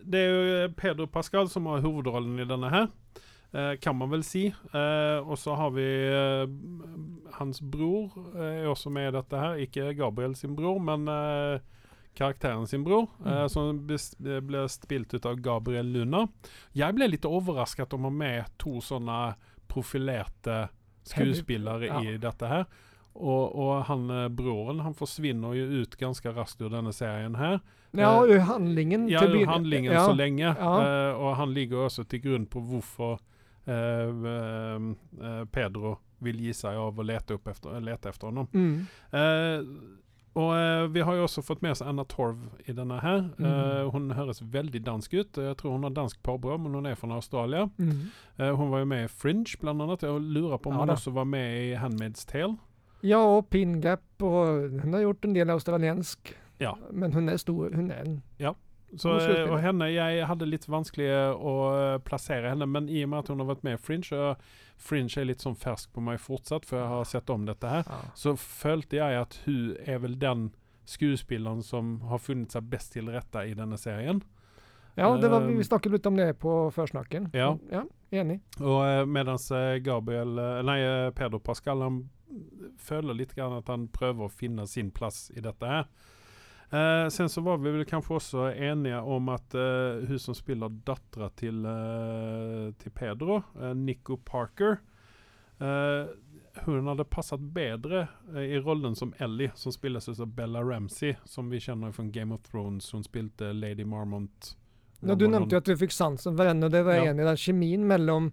det 0.08 0.20
er 0.20 0.34
jo 0.34 0.66
Pedro 0.76 1.08
Pascal 1.08 1.48
som 1.52 1.70
har 1.72 1.80
hovedrollen 1.86 2.36
i 2.44 2.48
denne 2.48 2.68
här. 2.74 2.90
Eh, 3.54 3.78
kan 3.80 3.96
man 3.96 4.10
vel 4.12 4.24
si. 4.24 4.48
Eh, 4.74 5.30
och 5.30 5.40
så 5.40 5.54
har 5.56 5.70
vi 5.72 5.88
eh, 6.08 6.48
hans 7.34 7.62
bror 7.62 8.12
er 8.36 8.68
også 8.68 8.90
med 8.92 9.08
i 9.08 9.16
dette 9.18 9.38
her. 9.40 9.56
Ikke 9.64 9.94
Gabriel 9.98 10.36
sin 10.36 10.56
bror, 10.56 10.80
men 10.80 11.08
karaktären 12.18 12.68
sin 12.68 12.84
bror. 12.84 13.08
Eh, 13.26 13.32
Mm. 13.44 13.50
som 13.50 13.88
ble 13.88 14.68
spilt 14.70 15.14
ut 15.14 15.26
av 15.26 15.36
Gabriel 15.42 15.86
Luna. 15.86 16.28
Jeg 16.74 16.96
ble 16.96 17.08
litt 17.08 17.26
overrasket 17.26 17.94
om 17.94 18.02
å 18.06 18.10
ha 18.10 18.10
med 18.10 18.46
to 18.58 18.80
sånne 18.82 19.36
profilerte 19.68 20.70
skuespillere 21.04 21.86
Ja. 21.88 22.02
i 22.02 22.18
dette 22.18 22.48
her. 22.48 22.66
Og, 23.16 23.56
og 23.56 23.84
han 23.86 24.08
broren 24.36 24.80
han 24.82 24.94
forsvinner 24.94 25.54
jo 25.56 25.82
ut 25.82 25.96
ganske 25.98 26.30
raskt 26.36 26.62
ur 26.62 26.70
denne 26.70 26.92
serien 26.94 27.36
her. 27.36 27.60
Ja, 27.94 28.12
og 28.22 28.30
handlingen 28.46 29.08
Ja, 29.10 29.24
ur 29.24 29.46
handlingen 29.48 29.92
ja. 29.94 30.06
så 30.06 30.14
lenge. 30.14 30.54
Ja. 30.56 30.74
Eh, 30.84 31.16
og 31.18 31.36
han 31.38 31.54
ligger 31.54 31.86
også 31.88 32.04
til 32.08 32.20
grunn 32.22 32.46
på 32.46 32.60
hvorfor 32.62 33.20
Pedro 35.52 35.98
vil 36.24 36.40
gi 36.42 36.54
seg 36.54 36.78
av 36.82 36.98
å 37.00 37.04
lete, 37.06 37.38
efter, 37.46 37.80
lete 37.84 38.10
efter 38.10 38.28
honom. 38.32 38.48
Mm. 38.54 38.86
Eh, 39.12 39.60
og 40.38 40.52
eh, 40.54 40.84
vi 40.94 41.02
har 41.02 41.16
jo 41.18 41.24
også 41.26 41.42
fått 41.46 41.62
med 41.66 41.74
oss 41.74 41.82
Anna 41.82 42.04
Torv 42.06 42.38
i 42.70 42.74
denne 42.78 43.00
her. 43.02 43.24
Eh, 43.40 43.84
Mm. 43.84 43.92
hun 43.94 44.12
høres 44.18 44.42
veldig 44.42 44.84
dansk 44.86 45.14
ut. 45.14 45.38
Jeg 45.38 45.58
tror 45.58 45.72
hun 45.78 45.84
har 45.84 45.90
dansk 45.98 46.20
påbrå, 46.24 46.58
men 46.62 46.74
hun 46.78 46.86
er 46.86 46.96
fra 46.96 47.10
Australia. 47.16 47.68
Mm. 47.78 48.12
Eh, 48.40 48.52
hun 48.56 48.70
var 48.70 48.80
jo 48.80 48.86
med 48.86 49.06
i 49.06 49.08
Fringe, 49.08 49.58
blant 49.62 49.82
annet. 49.82 50.02
Jeg 50.06 50.22
lurer 50.22 50.58
på 50.62 50.70
om 50.70 50.74
Ja 50.76 50.80
hun 50.80 50.88
da. 50.88 50.94
også 50.94 51.14
var 51.14 51.26
med 51.26 51.72
i 51.72 51.76
Handmaid's 51.76 52.26
Tale. 52.26 52.58
Ja, 53.04 53.18
og 53.22 53.50
Pingap, 53.50 54.02
og 54.22 54.70
hun 54.82 54.94
har 54.94 55.02
gjort 55.02 55.26
en 55.26 55.34
del 55.34 55.50
australiensk. 55.50 56.36
Ja. 56.60 56.74
Men 56.92 57.14
hun 57.14 57.30
er 57.30 57.38
stor. 57.38 57.70
Hun 57.76 57.92
er 57.92 58.02
en 58.06 58.22
Så, 58.96 59.18
eh, 59.20 59.44
og 59.50 59.60
henne, 59.60 59.90
Jeg 59.92 60.28
hadde 60.30 60.48
litt 60.48 60.64
vanskelig 60.70 61.10
å 61.36 61.56
eh, 61.74 61.98
plassere 62.08 62.54
henne, 62.54 62.66
men 62.66 62.88
i 62.88 63.04
og 63.04 63.12
med 63.12 63.20
at 63.20 63.32
hun 63.34 63.44
har 63.44 63.50
vært 63.50 63.66
med 63.68 63.76
i 63.76 63.82
Fringe, 63.82 64.16
og 64.16 64.80
Fringe 64.80 65.20
er 65.20 65.28
litt 65.28 65.44
sånn 65.44 65.58
fersk 65.60 65.92
på 65.92 66.04
meg 66.06 66.22
fortsatt, 66.24 66.66
for 66.66 66.80
jeg 66.80 66.88
har 66.94 67.10
sett 67.10 67.34
om 67.34 67.44
dette 67.50 67.68
her, 67.68 67.84
ja. 67.84 68.00
så 68.16 68.38
følte 68.40 69.02
jeg 69.02 69.20
at 69.20 69.42
hun 69.44 69.76
er 69.84 70.00
vel 70.06 70.16
den 70.22 70.48
skuespilleren 70.88 71.66
som 71.68 71.98
har 72.08 72.24
funnet 72.24 72.56
seg 72.56 72.70
best 72.72 72.96
til 72.96 73.12
rette 73.12 73.44
i 73.44 73.58
denne 73.58 73.76
serien. 73.78 74.24
ja, 74.96 75.12
det 75.18 75.30
var, 75.30 75.44
vi 75.44 75.58
Um, 75.60 75.64
snakket 75.64 75.92
litt 75.92 76.06
om 76.06 76.16
det 76.16 76.40
på 76.40 76.72
førsnakken. 76.72 77.30
Ja. 77.36 77.58
ja 77.70 77.84
enig. 78.10 78.40
Og 78.60 79.10
mens 79.10 79.50
eh, 79.52 79.80
Gabriel 79.84 80.38
eh, 80.40 80.62
Nei, 80.66 80.80
eh, 80.84 81.10
Pedro 81.16 81.40
Pascal 81.40 81.84
han 81.84 82.04
føler 82.80 83.18
litt 83.18 83.36
grann 83.36 83.58
at 83.58 83.70
han 83.72 83.88
prøver 83.92 84.28
å 84.28 84.32
finne 84.32 84.68
sin 84.68 84.92
plass 84.92 85.28
i 85.36 85.44
dette 85.44 85.68
her. 85.68 85.88
Eh, 86.72 87.08
sen 87.10 87.30
så 87.30 87.42
var 87.42 87.58
vi 87.64 87.72
vel 87.72 87.86
kanskje 87.88 88.16
også 88.18 88.48
enige 88.60 88.98
om 89.00 89.30
at 89.32 89.56
eh, 89.56 90.02
hun 90.10 90.20
som 90.20 90.36
spiller 90.36 90.68
dattera 90.84 91.30
til, 91.40 91.62
eh, 91.66 92.74
til 92.82 92.92
Pedro, 92.92 93.38
eh, 93.56 93.72
Nico 93.74 94.18
Parker 94.18 94.80
eh, 95.64 96.10
Hun 96.66 96.88
hadde 96.90 97.06
passet 97.08 97.40
bedre 97.56 98.08
eh, 98.36 98.50
i 98.58 98.60
rollen 98.60 98.96
som 99.00 99.14
Ellie, 99.24 99.52
som 99.56 99.72
spilles 99.72 100.10
av 100.10 100.28
Bella 100.36 100.60
Ramsey, 100.66 101.16
som 101.24 101.50
vi 101.54 101.60
kjenner 101.64 101.94
fra 101.96 102.04
Game 102.12 102.34
of 102.36 102.42
Thrones. 102.52 102.92
Hun 102.92 103.04
spilte 103.06 103.54
Lady 103.54 103.86
Marmont. 103.86 104.56
Ja, 105.06 105.14
du 105.16 105.28
nevnte 105.30 105.54
jo 105.56 105.62
at 105.62 105.70
du 105.70 105.76
fikk 105.78 105.94
sansen 105.94 106.36
for 106.36 106.50
henne, 106.50 106.68
det 106.74 106.84
var 106.84 106.98
jeg 106.98 107.06
Ja. 107.06 107.12
enig 107.14 107.28
i. 107.30 107.36
Kjemien 107.46 107.86
mellom 107.88 108.32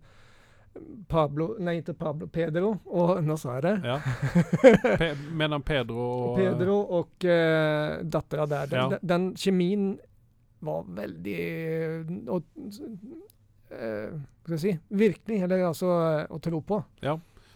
Pablo, 1.08 1.54
nei 1.62 1.76
ikke 1.80 1.94
Pablo, 1.98 2.26
Pedro 2.32 2.72
og 2.90 3.20
Nå 3.24 3.36
sa 3.38 3.58
jeg 3.58 3.64
det. 3.66 3.74
Ja. 3.86 3.98
Pe 5.00 5.10
Mellom 5.38 5.62
Pedro 5.66 6.06
og 6.30 6.38
Pedro 6.40 6.78
og 6.98 7.26
uh, 7.28 8.00
dattera 8.02 8.46
der. 8.50 8.66
Den, 8.72 8.94
Ja. 8.96 8.98
den, 9.14 9.28
kjemien 9.38 9.92
var 10.64 10.82
veldig 10.96 11.38
og, 12.32 12.42
uh, 12.64 14.16
skal 14.44 14.56
jeg 14.56 14.62
si 14.64 14.74
Virkelig, 15.04 15.42
eller 15.46 15.66
altså 15.68 15.92
å 16.28 16.40
tro 16.42 16.60
på. 16.64 16.80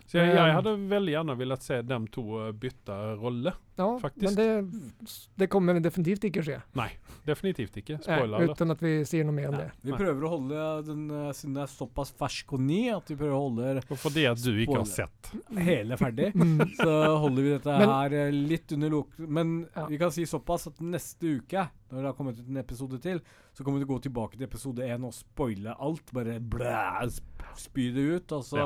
Så 0.09 0.17
jeg, 0.17 0.31
jeg 0.33 0.41
Um, 0.49 0.55
hadde 0.57 0.73
veldig 0.89 1.13
gjerne 1.13 1.35
villet 1.37 1.63
se 1.63 1.83
dem 1.85 2.07
to 2.09 2.23
eh, 2.47 2.53
bytte 2.57 2.95
rolle. 3.21 3.53
Ja, 3.79 3.87
faktiskt. 4.01 4.39
men 4.39 4.71
det, 4.71 5.11
det 5.39 5.47
kommer 5.53 5.77
definitivt 5.85 6.25
ikke 6.27 6.43
skje. 6.43 6.57
Nei, 6.75 6.89
Definitivt 7.29 7.77
ikke. 7.77 7.99
Eh, 7.99 8.01
Spoiler 8.07 8.39
alert. 8.41 8.55
uten 8.57 8.73
at 8.73 8.81
vi 8.83 8.93
sier 9.07 9.27
noe 9.29 9.37
mer 9.37 9.51
om 9.53 9.59
det. 9.61 9.67
Vi 9.85 9.93
Nei. 9.93 9.99
prøver 10.01 10.25
å 10.25 10.31
holde 10.33 10.63
den, 10.89 11.03
eh, 11.13 11.29
siden 11.37 11.55
det 11.59 11.63
er 11.67 11.71
såpass 11.75 12.11
fersk 12.19 12.55
og 12.57 12.61
ny, 12.65 12.79
at 12.97 13.13
vi 13.13 13.19
prøver 13.21 13.37
å 13.37 13.43
holde 13.45 13.83
Og 13.85 14.01
fordi 14.01 14.25
at 14.31 14.41
du 14.43 14.49
ikke 14.65 14.79
har 14.81 14.89
sett. 14.89 15.31
hele 15.69 15.97
ferdig. 16.01 16.33
Mm. 16.39 16.65
Så 16.79 16.89
holder 17.21 17.43
vi 17.45 17.51
dette 17.59 17.77
Men- 17.79 17.89
her 17.93 18.13
eh, 18.23 18.31
litt 18.33 18.73
under 18.73 18.91
lok... 18.97 19.13
Men 19.19 19.69
Ja. 19.77 19.85
vi 19.93 19.99
kan 20.01 20.11
si 20.11 20.25
såpass 20.25 20.67
at 20.73 20.81
neste 20.81 21.37
uke, 21.37 21.69
når 21.93 22.01
det 22.01 22.09
har 22.09 22.17
kommet 22.17 22.39
ut 22.41 22.49
en 22.49 22.57
episode 22.65 22.99
til, 23.05 23.21
så 23.55 23.63
kommer 23.65 23.79
vi 23.79 23.85
til 23.85 23.93
å 23.93 23.99
gå 23.99 24.03
tilbake 24.09 24.39
til 24.41 24.49
episode 24.49 24.81
én 24.89 25.05
og 25.05 25.13
spoile 25.15 25.77
alt. 25.79 26.11
Bare 26.17 26.41
blæ, 26.41 27.05
sp- 27.13 27.53
spy 27.59 27.91
det 27.93 28.09
ut. 28.17 28.33
Og 28.39 28.45
så 28.49 28.65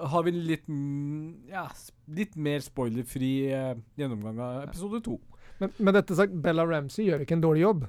har 0.00 0.22
vi 0.26 0.30
litt 0.34 0.66
mm, 0.68 1.50
Ja, 1.52 1.66
litt 2.08 2.34
mer 2.36 2.60
spoilerfri 2.64 3.32
eh, 3.52 3.74
gjennomgang 4.00 4.40
av 4.40 4.62
episode 4.68 5.00
to. 5.06 5.18
Men 5.60 5.70
med 5.78 5.94
dette 5.94 6.16
sagt, 6.18 6.32
Bella 6.42 6.64
Ramsey 6.66 7.06
gjør 7.08 7.22
ikke 7.24 7.36
en 7.38 7.44
dårlig 7.44 7.62
jobb. 7.62 7.84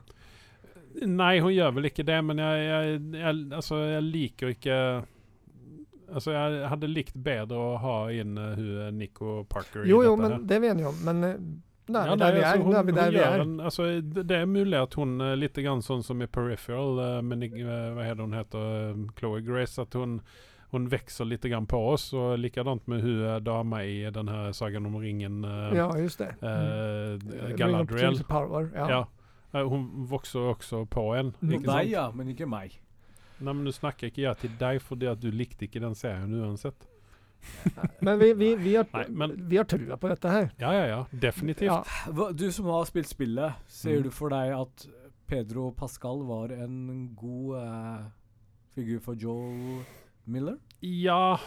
Nei, 1.06 1.40
hun 1.44 1.52
gjør 1.52 1.74
vel 1.76 1.90
ikke 1.90 2.06
det, 2.08 2.20
men 2.24 2.40
jeg, 2.40 2.62
jeg, 2.70 3.00
jeg, 3.20 3.40
altså, 3.58 3.82
jeg 3.98 4.04
liker 4.08 4.54
ikke 4.54 4.78
Altså, 6.06 6.32
jeg 6.36 6.68
hadde 6.70 6.88
likt 6.88 7.16
bedre 7.26 7.58
å 7.58 7.78
ha 7.82 7.94
inn 8.14 8.36
uh, 8.38 8.52
hun 8.56 8.98
Nico 9.02 9.40
Parker 9.50 9.88
Jo, 9.90 10.04
i 10.04 10.06
jo, 10.06 10.12
dette 10.14 10.22
men 10.22 10.36
her. 10.36 10.44
det 10.46 10.56
er 10.56 10.62
vi 10.62 10.70
enige 10.70 10.92
om. 10.92 11.00
Men 11.08 11.22
da 11.26 12.04
er 12.04 12.12
Ja, 12.12 12.14
vi 12.14 12.20
nei, 12.20 12.20
der 12.22 12.36
vi 12.36 12.44
altså, 12.46 12.54
er. 12.54 12.64
hun- 12.64 12.76
er 12.78 12.84
vi 12.86 12.94
hun 12.94 13.00
der 13.02 13.12
vi 13.16 13.24
er. 13.26 13.42
En, 13.42 13.56
altså, 13.60 13.88
det, 14.14 14.24
det 14.30 14.38
er 14.38 14.46
mulig 14.46 14.78
at 14.80 14.94
hun 15.02 15.16
uh, 15.22 15.32
litt 15.36 15.58
grann 15.66 15.82
sånn 15.86 16.04
som 16.06 16.22
i 16.22 16.28
Peripheral, 16.30 17.02
uh, 17.02 17.36
Nick- 17.36 17.58
eh, 17.58 17.90
hva 17.98 18.06
heter 18.06 18.22
hun 18.22 18.38
heter, 18.38 18.70
uh, 18.94 19.04
Chloe 19.18 19.42
Grace, 19.50 19.82
at 19.82 19.98
hun 19.98 20.20
hun 20.76 20.86
växer 20.92 21.26
lite 21.26 21.50
grann 21.50 21.66
på 21.72 21.80
oss, 21.94 22.10
og 22.14 22.38
likadant 22.40 22.86
med 22.92 23.02
hun 23.06 23.22
eh, 23.26 23.40
dama 23.44 23.82
i 23.88 23.98
den 24.14 24.28
her 24.32 24.52
Sagan 24.56 24.86
om 24.86 24.96
ringen, 25.02 25.42
uh, 25.46 25.72
Ja, 25.76 25.90
just 26.00 26.20
det. 26.22 26.32
Mm. 26.42 27.20
eh, 27.34 27.56
Galadriel. 27.60 28.20
Power. 28.30 28.70
Ja. 28.76 28.90
Ja. 28.90 29.06
Eh, 29.56 29.64
hun 29.72 29.88
vokser 30.10 30.52
også 30.54 30.84
på 30.86 31.10
en. 31.16 31.34
Ikke 31.42 31.64
Deg, 31.64 31.72
sant? 31.72 31.90
ja, 31.94 32.10
men 32.12 32.28
ikke 32.36 32.48
meg. 32.50 32.76
Nei, 33.40 33.52
men 33.54 33.66
Nå 33.68 33.72
snakker 33.76 34.08
ikke 34.12 34.22
jeg 34.30 34.38
til 34.46 34.52
deg 34.60 34.78
fordi 34.82 35.08
at 35.12 35.20
du 35.20 35.32
likte 35.32 35.66
ikke 35.68 35.82
den 35.84 35.96
serien 35.96 36.32
uansett. 36.40 36.86
Men 38.02 38.18
vi, 38.20 38.30
vi, 38.34 38.56
vi, 38.56 38.76
har, 38.76 38.88
Nei, 38.94 39.04
men- 39.10 39.36
vi 39.50 39.58
har 39.60 39.66
trua 39.70 39.98
på 40.02 40.10
dette 40.10 40.30
her. 40.32 40.48
Ja, 40.60 40.72
ja, 40.74 40.86
ja. 40.88 41.02
Definitivt. 41.12 41.68
Ja. 41.68 42.32
Du 42.34 42.48
som 42.52 42.66
har 42.72 42.86
spilt 42.90 43.08
spillet, 43.12 43.54
ser 43.68 43.98
Mm. 44.00 44.04
du 44.04 44.10
for 44.12 44.30
deg 44.34 44.54
at 44.56 44.88
Pedro 45.28 45.72
Pascal 45.72 46.24
var 46.26 46.50
en 46.54 47.14
god 47.16 47.58
eh, 47.60 48.06
figur 48.76 49.00
for 49.02 49.16
Joel 49.16 49.84
Miller? 50.32 50.58
Ja, 50.86 51.38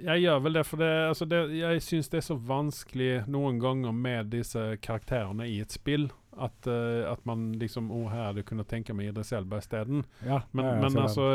jeg 0.00 0.22
gjør 0.24 0.42
vel 0.44 0.56
det, 0.58 0.62
for 0.66 0.80
det, 0.80 0.90
altså 1.10 1.26
det, 1.28 1.38
jeg 1.58 1.82
syns 1.84 2.08
det 2.12 2.18
er 2.20 2.26
så 2.28 2.36
vanskelig 2.40 3.24
noen 3.30 3.58
ganger 3.62 3.92
med 3.96 4.30
disse 4.32 4.62
karakterene 4.84 5.46
i 5.50 5.58
et 5.64 5.72
spill. 5.74 6.08
At, 6.34 6.66
uh, 6.66 7.04
at 7.12 7.20
man 7.28 7.52
liksom 7.60 7.92
Å, 7.94 7.98
her 8.10 8.24
hadde 8.28 8.42
jeg 8.42 8.48
kunnet 8.48 8.66
tenke 8.66 8.94
meg 8.96 9.12
Idris 9.12 9.30
Elba 9.36 9.60
isteden. 9.62 10.00
Ja, 10.26 10.40
Men, 10.50 10.80
men 10.82 10.96
altså, 10.98 11.28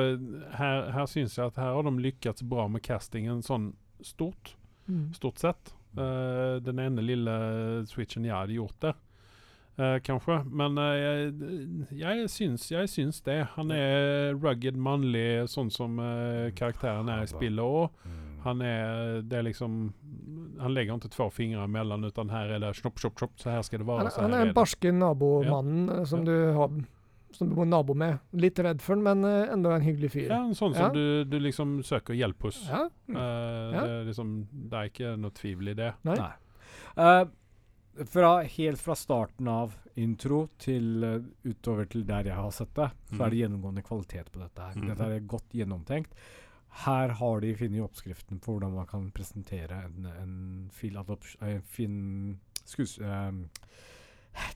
her, 0.60 0.90
her 0.92 1.06
syns 1.08 1.38
jeg 1.38 1.54
at 1.54 1.60
her 1.62 1.72
har 1.78 1.88
de 1.88 1.94
lykkes 2.04 2.44
bra 2.52 2.66
med 2.68 2.84
castingen 2.84 3.44
sånn 3.46 3.74
stort, 4.04 4.56
Mm. 4.90 5.12
stort 5.14 5.38
sett. 5.38 5.70
Uh, 5.94 6.58
den 6.66 6.80
ene 6.82 7.04
lille 7.06 7.34
switchen 7.86 8.24
jeg 8.26 8.34
hadde 8.34 8.56
gjort 8.56 8.80
der, 8.82 8.96
eh, 9.80 9.98
kanskje. 10.06 10.38
Men 10.52 10.78
uh, 10.78 10.94
jeg, 10.96 11.34
jeg, 12.00 12.30
syns, 12.30 12.68
jeg 12.72 12.90
syns 12.92 13.22
det. 13.26 13.40
Han 13.56 13.72
er 13.76 14.36
rugged 14.38 14.78
mannlig, 14.78 15.48
sånn 15.52 15.72
som 15.74 16.00
uh, 16.02 16.50
karakteren 16.58 17.10
er 17.10 17.24
i 17.26 17.32
spillet 17.32 17.64
òg. 17.64 17.90
Han 18.46 18.62
er 18.64 19.20
det 19.28 19.36
er 19.36 19.44
liksom 19.44 19.90
Han 20.62 20.72
legger 20.72 20.96
ikke 20.96 21.10
to 21.12 21.26
fingre 21.36 21.66
imellom, 21.68 22.06
utan 22.08 22.30
her 22.32 22.54
er 22.56 22.62
det 22.64 22.70
snopp, 22.78 23.00
snopp, 23.00 23.18
snopp. 23.20 23.34
Så 23.40 23.52
her 23.52 23.66
skal 23.68 23.84
det 23.84 23.88
være. 23.90 24.06
Han, 24.08 24.14
så 24.16 24.24
han 24.24 24.36
er 24.38 24.46
den 24.48 24.56
barske 24.56 24.94
nabomannen 24.96 25.92
ja. 25.92 26.06
som 26.08 26.24
Ja. 26.24 26.32
du 26.32 26.54
har 26.60 26.80
som 27.32 27.50
du 27.50 27.54
bor 27.54 27.68
nabo 27.70 27.94
med. 27.94 28.18
Litt 28.34 28.58
redd 28.58 28.80
for 28.82 28.98
den, 28.98 29.04
men 29.06 29.22
enda 29.54 29.76
en 29.76 29.84
hyggelig 29.86 30.10
fyr. 30.16 30.32
Ja, 30.32 30.40
en 30.48 30.56
sånn 30.58 30.74
Ja. 30.74 30.88
som 30.88 30.96
du, 30.96 31.24
du 31.30 31.36
liksom 31.40 31.76
søker 31.86 32.18
hjelp 32.18 32.42
hos. 32.48 32.64
Ja. 32.68 32.88
Eh, 33.06 33.76
Ja. 33.76 33.84
det, 33.86 34.08
liksom, 34.08 34.48
det 34.52 34.80
er 34.80 34.90
ikke 34.90 35.12
noe 35.22 35.36
tvil 35.38 35.70
i 35.70 35.76
det. 35.78 35.92
Nei. 36.10 36.16
Nei. 36.18 36.32
Eh, 38.00 38.06
fra, 38.06 38.42
helt 38.42 38.82
fra 38.82 38.96
starten 38.96 39.48
av 39.48 39.76
intro 40.00 40.48
til 40.58 41.04
uh, 41.04 41.24
utover 41.44 41.86
til 41.92 42.06
der 42.08 42.30
jeg 42.32 42.36
har 42.38 42.52
sett 42.56 42.72
det, 42.78 42.90
så 43.12 43.24
er 43.26 43.30
det 43.34 43.42
gjennomgående 43.42 43.84
kvalitet 43.84 44.32
på 44.32 44.40
dette 44.40 44.68
her. 44.68 44.78
Mm. 44.78 44.88
Dette 44.92 45.10
er 45.16 45.26
godt 45.34 45.56
gjennomtenkt. 45.58 46.14
Her 46.86 47.10
har 47.20 47.42
de 47.42 47.56
funnet 47.58 47.82
oppskriften 47.84 48.40
på 48.40 48.54
hvordan 48.54 48.76
man 48.78 48.88
kan 48.88 49.12
presentere 49.12 49.82
en, 49.88 50.06
en 50.06 50.70
En 51.42 51.62
fin 51.66 52.40
skues... 52.66 53.00
eh, 53.00 53.32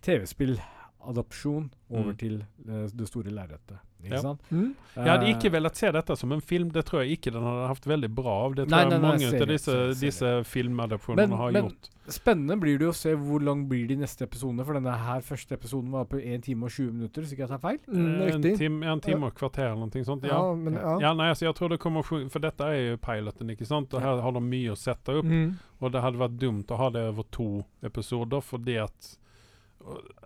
TV-spilladopsjon 0.06 1.72
over 1.90 2.12
Mm. 2.14 2.18
til 2.18 2.46
uh, 2.70 2.88
det 2.94 3.08
store 3.08 3.32
lerretet. 3.34 3.80
Ikke 4.04 4.16
Ja. 4.18 4.22
sant? 4.22 4.42
Mm. 4.52 4.76
Jeg 4.96 5.06
hadde 5.08 5.24
Eh, 5.26 5.34
ikke 5.34 5.52
villet 5.52 5.76
se 5.76 5.92
dette 5.92 6.18
som 6.18 6.32
en 6.34 6.42
film. 6.42 6.70
Det 6.72 6.86
tror 6.86 7.04
jeg 7.06 7.18
ikke 7.18 7.32
den 7.32 7.42
hadde 7.44 7.68
hatt 7.68 7.86
veldig 7.86 8.10
bra 8.14 8.46
av. 8.46 8.56
Det 8.56 8.68
tror 8.68 8.70
Nei, 8.76 8.80
jeg 8.84 8.90
nei, 8.90 8.96
jeg 9.00 9.32
mange 9.32 9.42
av 9.42 9.48
disse, 9.48 10.00
disse 10.00 10.44
filmadopsjonene 10.44 11.38
har 11.38 11.52
men- 11.52 11.64
gjort. 11.70 11.90
Spennende 12.06 12.60
blir 12.60 12.78
det 12.78 12.84
jo 12.84 12.90
å 12.92 12.94
se 12.94 13.14
hvor 13.16 13.40
lang 13.42 13.66
blir 13.70 13.88
de 13.88 13.96
neste 13.96 14.28
episodene. 14.28 14.66
For 14.66 14.74
denne 14.74 14.92
her 14.92 15.22
første 15.22 15.56
episoden 15.56 15.90
var 15.90 16.04
på 16.04 16.20
1 16.22 16.42
time 16.44 16.64
og 16.66 16.70
20 16.70 16.92
minutter, 16.92 17.22
hvis 17.22 17.32
ikke 17.32 17.48
jeg 17.48 17.48
tar 17.48 17.60
feil. 17.60 17.80
Mm, 17.88 17.96
Eh, 17.96 18.34
en, 18.36 18.42
riktig. 18.44 18.84
en 18.92 19.00
time 19.00 19.24
og 19.24 19.36
kvarter 19.36 19.72
eller 19.72 19.86
noe 19.88 20.04
sånt. 20.04 20.24
Ja, 20.26 20.36
Ja. 20.36 20.54
men 20.54 20.74
ja. 20.74 21.00
Ja, 21.00 21.14
nei, 21.14 21.30
altså, 21.30 21.46
jeg 21.48 21.56
tror 21.56 21.70
det 21.70 21.80
kommer 21.80 22.04
For 22.04 22.40
dette 22.40 22.60
er 22.62 22.90
jo 22.92 22.98
piloten, 22.98 23.50
ikke 23.56 23.66
sant? 23.66 23.94
Og 23.94 24.02
her 24.02 24.20
har 24.20 24.32
de 24.34 24.40
mye 24.42 24.72
å 24.72 24.76
sette 24.78 25.18
opp. 25.18 25.24
Mm. 25.26 25.56
Og 25.82 25.92
det 25.94 26.02
hadde 26.02 26.18
vært 26.18 26.38
dumt 26.38 26.66
å 26.68 26.78
ha 26.78 26.90
det 26.90 27.08
over 27.08 27.24
to 27.32 27.64
episoder, 27.82 28.42
fordi 28.42 28.84
at 28.84 29.18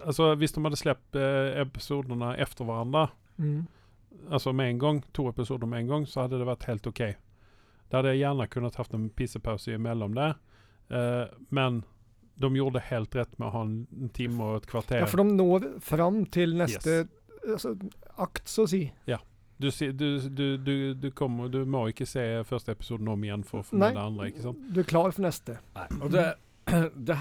Altså, 0.05 0.35
hvis 0.37 0.51
de 0.53 0.61
hadde 0.61 0.77
sluppet 0.77 1.15
eh, 1.17 1.61
episodene 1.63 2.35
etter 2.37 2.63
hverandre, 2.67 3.09
Mm. 3.37 3.67
altså 4.31 4.53
med 4.53 4.69
en 4.69 4.79
gang, 4.81 5.03
to 5.13 5.27
episoder 5.29 5.67
med 5.69 5.79
en 5.85 5.87
gang, 5.87 6.07
så 6.09 6.23
hadde 6.25 6.39
det 6.41 6.47
vært 6.47 6.65
helt 6.69 6.87
ok. 6.89 7.03
Da 7.87 7.99
hadde 7.99 8.15
jeg 8.15 8.23
gjerne 8.25 8.47
kunnet 8.51 8.75
hatt 8.75 8.93
en 8.97 9.09
pissepause 9.09 9.75
imellom 9.77 10.15
det 10.17 10.31
eh, 10.89 11.27
men 11.49 11.83
de 12.37 12.55
gjorde 12.55 12.81
helt 12.91 13.15
rett 13.15 13.39
med 13.39 13.47
å 13.47 13.51
ha 13.55 13.61
en, 13.65 13.77
en 13.97 14.09
time 14.13 14.43
og 14.45 14.59
et 14.59 14.67
kvarter. 14.69 15.01
ja, 15.01 15.07
for 15.09 15.23
de 15.23 15.37
når 15.39 15.63
fram 15.81 16.19
til 16.33 16.53
neste 16.57 17.07
altså, 17.47 17.73
akt, 18.21 18.45
så 18.49 18.67
å 18.67 18.69
si. 18.69 18.83
Du, 19.57 19.71
du, 19.71 20.09
du, 20.29 20.43
du, 20.61 20.75
du, 20.93 21.07
kommer, 21.17 21.49
du 21.49 21.63
må 21.65 21.87
ikke 21.89 22.05
se 22.05 22.21
første 22.45 22.75
episoden 22.75 23.09
om 23.09 23.23
igjen 23.25 23.45
for 23.47 23.63
å 23.63 23.65
få 23.65 23.79
med 23.81 23.95
det 23.97 24.03
andre. 24.03 24.27
ikke 24.29 24.43
sant? 24.43 24.67
Du 24.69 24.83
er 24.83 24.85
klar 24.85 25.09
for 25.15 25.25
neste. 25.25 25.55
Og 25.97 26.11
det, 26.13 26.27
det, 27.09 27.17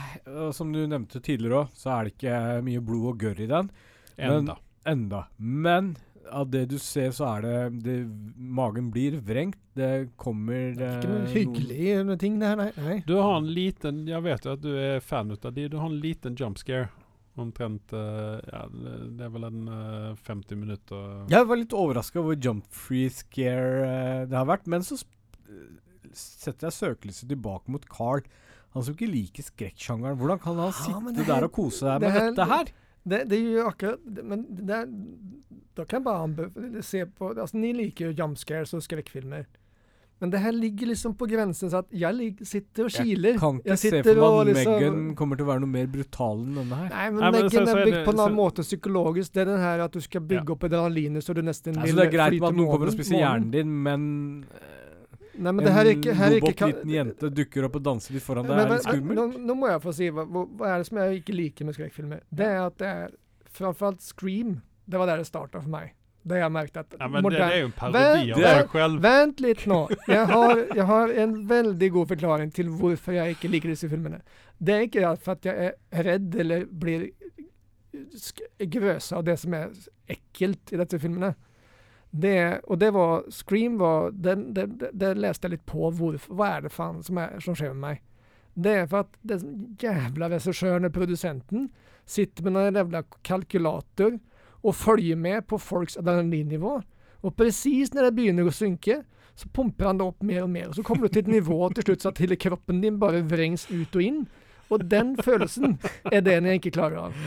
som 0.52 0.74
du 0.74 0.82
nevnte 0.84 1.22
tidligere 1.24 1.62
òg, 1.62 1.72
så 1.80 1.94
er 1.94 2.04
det 2.04 2.12
ikke 2.18 2.42
mye 2.66 2.84
blod 2.84 3.08
og 3.14 3.24
gørr 3.24 3.40
i 3.46 3.48
den. 3.54 3.72
Men- 4.20 4.52
Enda. 4.87 5.26
Men 5.39 5.97
av 6.32 6.49
det 6.51 6.64
du 6.72 6.76
ser, 6.82 7.12
så 7.14 7.26
er 7.37 7.45
det, 7.45 7.82
det 7.84 7.97
Magen 8.37 8.89
blir 8.95 9.18
vrengt. 9.22 9.59
Det 9.76 10.09
kommer 10.18 10.72
Det 10.74 10.82
er 10.87 10.97
ikke 10.99 11.11
noen 11.12 11.26
hyggelige 11.34 11.97
noen 12.09 12.18
ting, 12.22 12.39
det 12.41 12.49
her, 12.49 12.57
nei. 12.57 12.70
nei. 12.80 12.97
Du 13.07 13.12
har 13.20 13.37
en 13.39 13.47
liten 13.53 14.07
Jeg 14.09 14.22
vet 14.24 14.47
jo 14.49 14.55
at 14.57 14.62
du 14.64 14.70
er 14.74 15.03
fan 15.05 15.30
av 15.37 15.53
de. 15.55 15.66
Du 15.68 15.76
har 15.78 15.87
en 15.91 16.01
liten 16.03 16.34
jump 16.39 16.59
scare. 16.62 16.89
Omtrent 17.37 17.93
uh, 17.93 18.39
ja, 18.49 18.62
Det 18.72 18.93
det 19.18 19.26
er 19.26 19.32
vel 19.34 19.45
en 19.45 19.66
uh, 19.68 20.14
50 20.24 20.57
minutter 20.57 21.26
Jeg 21.28 21.45
var 21.51 21.59
litt 21.61 21.74
overraska 21.76 22.22
over 22.22 22.39
jump 22.41 22.64
free 22.72 23.11
scare 23.12 23.82
uh, 23.84 24.22
det 24.30 24.39
har 24.39 24.49
vært, 24.49 24.64
men 24.72 24.80
så 24.87 24.97
sp- 24.97 25.37
eh, 25.53 25.66
setter 26.16 26.70
jeg 26.70 26.78
søkelyset 26.78 27.28
tilbake 27.28 27.68
mot 27.68 27.84
Carl. 27.93 28.24
Han 28.72 28.82
som 28.87 28.97
ikke 28.97 29.11
liker 29.12 29.45
skrekksjangeren. 29.45 30.16
Hvordan 30.16 30.41
kan 30.41 30.57
han 30.62 30.72
Ja, 30.72 30.97
sitte 31.05 31.26
der 31.28 31.45
og 31.45 31.53
kose 31.53 31.82
seg 31.84 32.01
det 32.01 32.09
med 32.09 32.16
her- 32.16 32.30
dette 32.32 32.49
her? 32.55 32.72
Det, 33.07 33.28
det 33.30 33.38
gjør 33.38 33.68
akkurat 33.70 34.22
Men 34.26 34.46
det 34.50 34.80
da 35.76 35.84
kan 35.84 35.98
jeg 36.00 36.04
bare 36.07 36.24
anbefale 36.24 36.82
se 36.82 37.04
på 37.04 37.34
altså, 37.34 37.59
Ni 37.61 37.72
liker 37.76 38.09
jo 38.09 38.16
jump 38.16 38.38
scares 38.40 38.72
og 38.72 38.80
skrekkfilmer. 38.84 39.44
Men 40.16 40.30
det 40.32 40.40
her 40.40 40.54
ligger 40.57 40.88
liksom 40.88 41.12
på 41.20 41.26
grensen, 41.28 41.68
så 41.68 41.82
at 41.82 41.90
jeg 41.92 42.16
lig, 42.16 42.30
sitter 42.48 42.86
og 42.86 42.94
kiler. 42.94 43.34
Jeg 43.34 43.40
Kan 43.42 43.59
ikke 43.61 43.68
Jeg 43.74 43.78
se 43.82 43.90
for 43.90 44.14
meg 44.16 44.38
at 44.40 44.46
liksom- 44.48 44.78
Meghan 44.80 45.14
kommer 45.18 45.36
til 45.36 45.44
å 45.44 45.48
være 45.50 45.61
noe 45.61 45.68
mer 45.74 45.86
brutal 45.92 46.38
enn 46.40 46.54
denne 46.57 46.78
her. 46.78 46.88
Nei, 46.88 47.11
men 47.11 47.20
Nei, 47.20 47.30
men 47.30 47.42
Meghan 47.42 47.50
så- 47.50 47.66
så 47.68 47.76
er 47.76 47.80
er 47.82 47.84
bygd 47.90 48.04
på 48.07 48.12
en 48.14 48.20
annen 48.20 48.32
så- 48.32 48.40
måte 48.40 48.64
psykologisk. 48.64 49.32
Det 49.32 49.42
er 49.42 49.44
den 49.52 49.61
her 49.61 49.80
at 49.84 49.92
du 49.92 50.00
skal 50.00 50.20
bygge 50.22 50.48
Ja. 50.48 50.52
opp 50.54 50.64
adrenalinet 50.64 51.22
så 51.22 51.34
du 51.34 51.42
nesten 51.42 51.76
Altså, 51.76 51.84
vil 51.84 51.96
det 51.96 52.07
er 52.07 52.16
greit 52.16 52.42
at 52.42 52.54
noen 52.54 52.70
kommer 52.72 52.86
og 52.86 52.92
spiser 52.94 53.20
hjernen 53.20 53.50
din, 53.50 53.82
men 53.82 54.46
Nei, 55.39 55.53
men 55.53 55.64
det 55.64 55.72
her 55.74 55.84
er 55.87 55.93
ikke, 55.97 56.14
her 56.16 56.30
er 56.32 56.37
ikke 56.41 56.49
robot 56.53 56.62
liten 56.72 56.91
jente 56.95 57.30
dukker 57.41 57.66
opp 57.68 57.76
og 57.76 57.82
danser 57.89 58.16
litt 58.16 58.24
foran 58.24 58.47
deg, 58.49 58.57
Men- 58.57 58.66
er 58.66 58.72
litt 58.74 58.87
skummelt. 58.89 59.18
Nå, 59.20 59.45
nå 59.51 59.57
må 59.61 59.68
jeg 59.70 59.82
få 59.82 59.93
si 59.95 60.09
hva, 60.11 60.24
hva, 60.24 60.72
er 60.72 60.78
det 60.82 60.87
som 60.89 60.99
jeg 61.03 61.20
ikke 61.22 61.37
liker 61.37 61.64
med 61.68 61.74
skrekkfilmer. 61.76 62.20
Det 62.32 62.47
er 62.47 62.61
at 62.66 62.78
det 62.78 62.89
er 62.89 63.14
framfor 63.57 63.93
alt 63.93 64.03
Scream. 64.03 64.62
Det 64.89 64.99
var 64.99 65.07
der 65.07 65.16
det 65.22 65.26
starta 65.26 65.61
for 65.62 65.68
meg. 65.68 65.93
Det 66.26 66.41
jeg 66.41 66.51
merket 66.51 66.76
at 66.80 66.95
ja, 66.99 67.07
men 67.07 67.22
det, 67.22 67.22
modern- 67.22 67.51
det 67.51 67.55
er 67.55 67.61
jo 67.61 67.66
en 67.66 67.72
parodi 67.72 68.32
av 68.32 68.41
deg 68.41 68.70
selv. 68.72 69.01
Vent 69.05 69.41
litt 69.45 69.66
nå. 69.70 69.80
Jeg 70.09 70.26
har, 70.26 70.57
jeg 70.74 70.87
har 70.87 71.12
en 71.22 71.34
veldig 71.49 71.91
god 71.93 72.09
forklaring 72.09 72.51
til 72.53 72.66
hvorfor 72.66 73.14
jeg 73.14 73.37
ikke 73.37 73.51
liker 73.53 73.68
disse 73.70 73.89
filmene. 73.89 74.20
Det 74.59 74.74
er 74.74 74.80
ikke 74.89 75.12
for 75.22 75.32
at 75.37 75.45
jeg 75.47 75.74
er 75.93 76.03
redd 76.09 76.34
eller 76.34 76.64
blir 76.66 77.11
grøsa 78.59 79.16
av 79.20 79.24
det 79.24 79.39
som 79.41 79.55
er 79.55 79.70
ekkelt 80.11 80.72
i 80.74 80.80
disse 80.80 80.99
filmene. 81.03 81.34
Det, 82.20 82.58
och 82.58 82.78
det 82.78 82.90
var, 82.90 83.30
Scream 83.30 83.78
var, 83.78 84.10
det, 84.92 85.14
läste 85.14 85.44
jag 85.44 85.50
lite 85.50 85.64
på, 85.64 85.90
varför, 85.90 86.34
vad 86.34 86.48
är 86.48 86.60
det 86.60 86.68
fan 86.68 87.02
som, 87.02 87.18
är, 87.18 87.40
som 87.40 87.54
sker 87.54 87.68
med 87.68 87.76
mig? 87.76 88.02
Det 88.54 88.70
är 88.70 88.86
för 88.86 89.00
att 89.00 89.12
den 89.22 89.76
jävla 89.80 90.30
regissören 90.30 90.84
og 90.84 90.92
producenten 90.94 91.68
sitter 92.06 92.42
med 92.42 92.56
en 92.56 92.74
jävla 92.74 93.02
kalkylator 93.02 94.18
och 94.62 94.76
följer 94.76 95.16
med 95.16 95.46
på 95.46 95.58
folks 95.58 95.96
adrenalinnivå. 95.96 96.82
Och 97.20 97.36
precis 97.36 97.94
när 97.94 98.02
det 98.02 98.12
börjar 98.12 98.46
å 98.46 98.52
synke, 98.52 99.02
så 99.34 99.48
pumper 99.48 99.84
han 99.84 99.98
det 99.98 100.04
opp 100.04 100.22
mer 100.22 100.42
og 100.42 100.50
mer. 100.50 100.72
Så 100.72 100.82
kommer 100.82 101.02
du 101.02 101.12
til 101.12 101.26
et 101.26 101.34
nivå 101.34 101.68
til 101.74 101.84
slutt 101.84 102.02
så 102.02 102.08
at 102.08 102.18
hele 102.18 102.36
kroppen 102.36 102.80
din 102.80 103.00
bare 103.00 103.20
vrengs 103.20 103.66
ut 103.70 103.96
og 103.96 104.02
in. 104.02 104.26
Og 104.70 104.82
den 104.90 105.14
følelsen 105.22 105.76
er 106.10 106.24
det 106.26 106.32
en 106.40 106.48
jeg 106.50 106.60
ikke 106.60 106.72
klarer 106.74 107.06
av. 107.06 107.18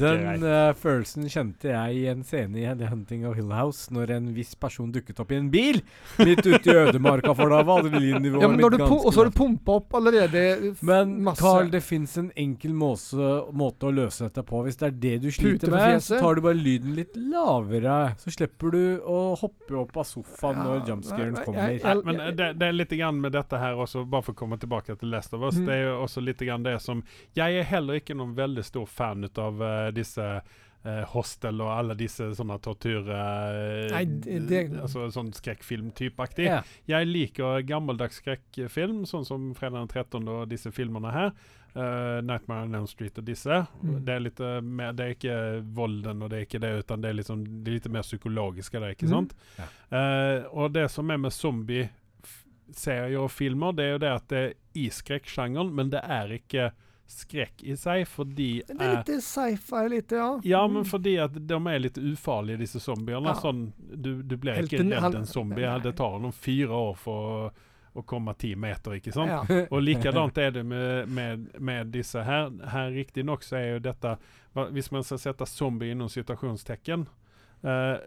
Den 0.00 0.42
uh, 0.44 0.72
følelsen 0.76 1.26
kjente 1.32 1.70
jeg 1.70 1.96
i 1.96 2.02
en 2.12 2.22
scene 2.26 2.60
i 2.60 2.66
The 2.76 2.90
Hunting 2.90 3.24
of 3.28 3.36
Hill 3.38 3.52
House, 3.56 3.88
når 3.94 4.12
en 4.18 4.26
viss 4.36 4.54
person 4.60 4.92
dukket 4.92 5.20
opp 5.22 5.32
i 5.32 5.38
en 5.38 5.48
bil 5.52 5.80
midt 6.20 6.44
ute 6.44 6.60
i 6.70 6.76
ødemarka, 6.84 7.32
for 7.36 7.52
da 7.52 7.62
var 7.64 7.84
adrenalinnivået 7.84 8.44
Ja, 8.44 8.50
mitt 8.52 8.64
ganske 8.76 8.98
og 9.04 9.12
så 9.14 9.22
har 9.22 9.30
du 9.30 9.36
pumpa 9.38 9.78
opp 9.80 9.96
allerede 9.96 10.74
Men 10.84 11.16
masse. 11.24 11.40
Carl, 11.44 11.70
det 11.72 11.80
fins 11.84 12.16
en 12.20 12.30
enkel 12.36 12.74
måse, 12.76 13.30
måte 13.56 13.88
å 13.88 13.94
løse 13.94 14.28
dette 14.28 14.44
på. 14.46 14.60
Hvis 14.66 14.78
det 14.80 14.88
er 14.90 14.98
det 15.06 15.14
du 15.24 15.30
sliter 15.34 15.72
med, 15.72 16.02
så 16.04 16.20
tar 16.20 16.36
du 16.36 16.44
bare 16.44 16.58
lyden 16.58 16.94
litt 16.98 17.16
lavere. 17.16 17.96
Så 18.20 18.32
slipper 18.34 18.74
du 18.74 18.82
å 19.00 19.18
hoppe 19.40 19.76
opp 19.80 19.96
av 20.00 20.08
sofaen 20.08 20.60
Ja, 20.60 20.68
når 20.68 20.88
jumpscaren 20.92 21.40
kommer. 21.44 21.72
Jeg, 21.72 21.80
jeg- 21.80 21.94
Nej, 21.94 22.04
men 22.04 22.36
det, 22.36 22.50
det 22.60 22.68
er 22.68 22.76
litt 22.76 22.92
grann 22.98 23.20
med 23.20 23.32
dette 23.32 23.58
her 23.60 23.74
også, 23.80 24.04
bare 24.08 24.22
for 24.26 24.36
å 24.36 24.38
komme 24.44 24.58
tilbake 24.60 24.96
til 25.00 25.08
Last 25.12 25.34
of 25.34 25.42
Us. 25.42 25.56
Mm. 25.56 25.66
Det 25.66 25.74
er 25.74 25.82
jo 25.86 25.94
også 26.04 26.24
litt 26.24 26.42
grann 26.44 26.62
det 26.66 26.73
som, 26.78 27.02
Jeg 27.34 27.58
er 27.58 27.62
heller 27.64 27.94
ikke 28.00 28.14
noen 28.16 28.34
veldig 28.34 28.64
stor 28.64 28.86
fan 28.86 29.24
av 29.38 29.60
uh, 29.62 29.90
disse 29.90 30.20
uh, 30.84 31.04
Hostel 31.14 31.60
og 31.60 31.70
alle 31.78 31.94
disse 31.94 32.34
sånne 32.36 32.58
tortur... 32.60 33.08
Uh, 33.08 33.88
Nei, 33.92 34.04
det- 34.04 34.48
det- 34.48 34.80
Alltså 34.82 35.10
sån 35.10 35.32
skräckfilm 35.32 35.90
typaktig. 35.90 36.46
Ja. 36.46 36.62
Jag 36.84 37.06
liker 37.06 37.60
gammeldags 37.60 38.16
skrekkfilm, 38.20 39.04
sånn 39.06 39.24
som 39.24 39.54
Fredag 39.54 39.78
den 39.78 39.88
13 39.88 40.28
og 40.28 40.48
disse 40.48 40.70
filmene 40.72 41.10
her. 41.12 41.32
Uh, 41.76 42.20
Nightmare 42.22 42.62
on 42.68 42.74
Elm 42.74 42.86
Street 42.86 43.16
og 43.18 43.24
disse. 43.26 43.66
Mm. 43.82 44.04
Det 44.04 44.12
er 44.14 44.20
lite 44.20 44.60
mer, 44.62 44.92
det 44.92 45.04
er 45.04 45.14
ikke 45.16 45.38
volden 45.74 46.22
og 46.22 46.30
det 46.30 46.36
er 46.38 46.44
ikke 46.46 46.60
det, 46.62 46.70
utan 46.84 47.00
det 47.02 47.08
er, 47.10 47.14
liksom, 47.18 47.42
det 47.64 47.70
er 47.72 47.74
litt 47.80 47.88
mer 47.90 48.02
psykologiske. 48.06 48.78
det, 48.80 48.90
inte 48.90 49.06
Mm. 49.06 49.10
sant? 49.10 49.34
og 50.52 50.62
och 50.62 50.70
det 50.70 50.88
som 50.88 51.10
er 51.10 51.16
med 51.16 51.32
zombie-serier 52.74 53.20
og 53.22 53.30
filmer, 53.30 53.72
det 53.72 53.84
er 53.84 53.92
jo 53.94 53.98
det 53.98 54.10
at 54.14 54.28
det 54.28 54.38
er 54.38 54.54
i 54.74 54.88
skrekksjangeren, 54.90 55.72
men 55.74 55.90
det 55.90 56.00
er 56.02 56.32
ikke 56.38 56.70
skrekk 57.06 57.62
i 57.68 57.74
seg, 57.76 58.06
fordi 58.08 58.62
Det 58.66 58.80
er 58.80 58.94
litt 58.96 59.22
sci-fi, 59.22 59.88
litt, 59.92 60.10
ja. 60.12 60.40
Ja, 60.42 60.66
men 60.66 60.82
Mm. 60.82 60.88
fordi 60.88 61.18
at 61.22 61.32
de 61.46 61.54
er 61.54 61.78
litt 61.78 61.96
ufarlige, 61.98 62.58
disse 62.58 62.80
zombiene. 62.80 63.26
Ja. 63.26 63.34
Sånn, 63.34 63.72
du, 63.78 64.22
du 64.22 64.36
blir 64.36 64.54
ikke 64.62 64.80
en- 64.80 64.90
redd 64.90 65.14
en 65.14 65.26
zombie. 65.26 65.66
Nei. 65.66 65.78
Det 65.80 65.96
tar 65.96 66.18
noen 66.18 66.32
fire 66.32 66.70
år 66.70 66.96
for 66.96 67.50
å, 67.50 67.52
å 67.94 68.02
komme 68.04 68.34
ti 68.36 68.54
meter, 68.56 68.92
ikke 68.98 69.12
sant? 69.12 69.28
ja. 69.30 69.66
Og 69.70 69.82
likadant 69.82 70.36
er 70.38 70.50
det 70.50 70.64
med, 70.72 71.08
med, 71.08 71.60
med 71.60 71.92
disse 71.92 72.24
her. 72.24 72.50
Her 72.68 72.90
Riktignok 72.90 73.42
så 73.44 73.56
er 73.56 73.72
jo 73.74 73.78
dette 73.80 74.16
Hvis 74.72 74.90
man 74.92 75.02
skal 75.02 75.18
sette 75.18 75.46
zombie 75.46 75.90
innom 75.92 76.08
situasjonstegn, 76.08 77.06
eh, 77.64 77.98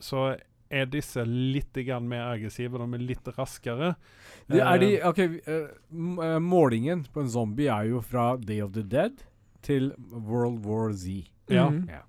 så 0.00 0.36
er 0.80 0.88
disse 0.90 1.22
litt 1.26 1.76
grann 1.86 2.08
mer 2.10 2.32
aggressive. 2.34 2.78
De 2.80 2.98
er 2.98 3.04
litt 3.04 3.30
raskere. 3.36 3.94
Det 4.50 4.60
er 4.60 4.78
de, 4.82 4.90
Eh, 4.98 5.06
ok, 5.08 5.18
eh, 5.18 5.68
eh, 6.26 6.38
Målingen 6.42 7.04
på 7.12 7.22
en 7.24 7.30
zombie 7.30 7.70
er 7.72 7.90
jo 7.92 8.00
fra 8.04 8.34
Day 8.36 8.60
of 8.64 8.72
the 8.74 8.82
Dead 8.82 9.22
til 9.62 9.92
World 10.12 10.64
War 10.66 10.92
Z. 10.92 11.30
Ja. 11.48 11.68
Mm. 11.70 11.86
Ja. 11.88 12.02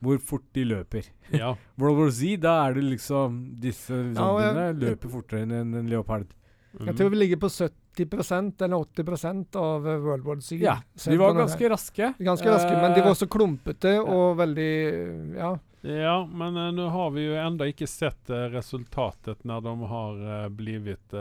Hvor 0.00 0.18
fort 0.22 0.44
de 0.54 0.64
løper. 0.64 1.08
ja. 1.32 1.54
World 1.80 1.98
War 1.98 2.10
Z, 2.10 2.36
da 2.40 2.68
er 2.68 2.74
det 2.74 2.84
liksom 2.84 3.38
Disse 3.60 3.96
Ja, 4.14 4.28
og 4.30 4.78
løper 4.78 5.10
fortere 5.10 5.42
enn 5.46 5.52
en, 5.52 5.74
en 5.74 5.88
leopard. 5.90 6.28
Jeg 6.78 6.94
tror 6.94 7.08
vi 7.10 7.16
ligger 7.16 7.40
på 7.40 7.48
70% 7.48 8.62
eller 8.62 8.84
80% 8.84 9.56
av 9.58 9.86
World 10.04 10.26
War 10.28 10.40
Z. 10.44 10.60
Ja, 10.60 10.76
de 11.04 11.16
var 11.18 11.34
ganske 11.34 11.70
raske. 11.72 12.12
Ganske 12.20 12.46
raske, 12.52 12.74
men 12.76 12.94
de 12.94 13.02
var 13.02 13.16
så 13.18 13.26
klumpete 13.26 13.96
og 14.04 14.36
veldig 14.38 14.70
Ja. 15.38 15.56
Ja, 15.80 16.26
men 16.32 16.56
eh, 16.56 16.72
nu 16.72 16.82
har 16.82 17.10
vi 17.10 17.20
ju 17.20 17.36
ändå 17.36 17.66
inte 17.66 17.86
sett 17.86 18.30
eh, 18.30 18.34
resultatet 18.36 19.44
när 19.44 19.60
de 19.60 19.80
har 19.80 20.42
eh, 20.44 20.48
blivit 20.48 21.14
uh, 21.14 21.20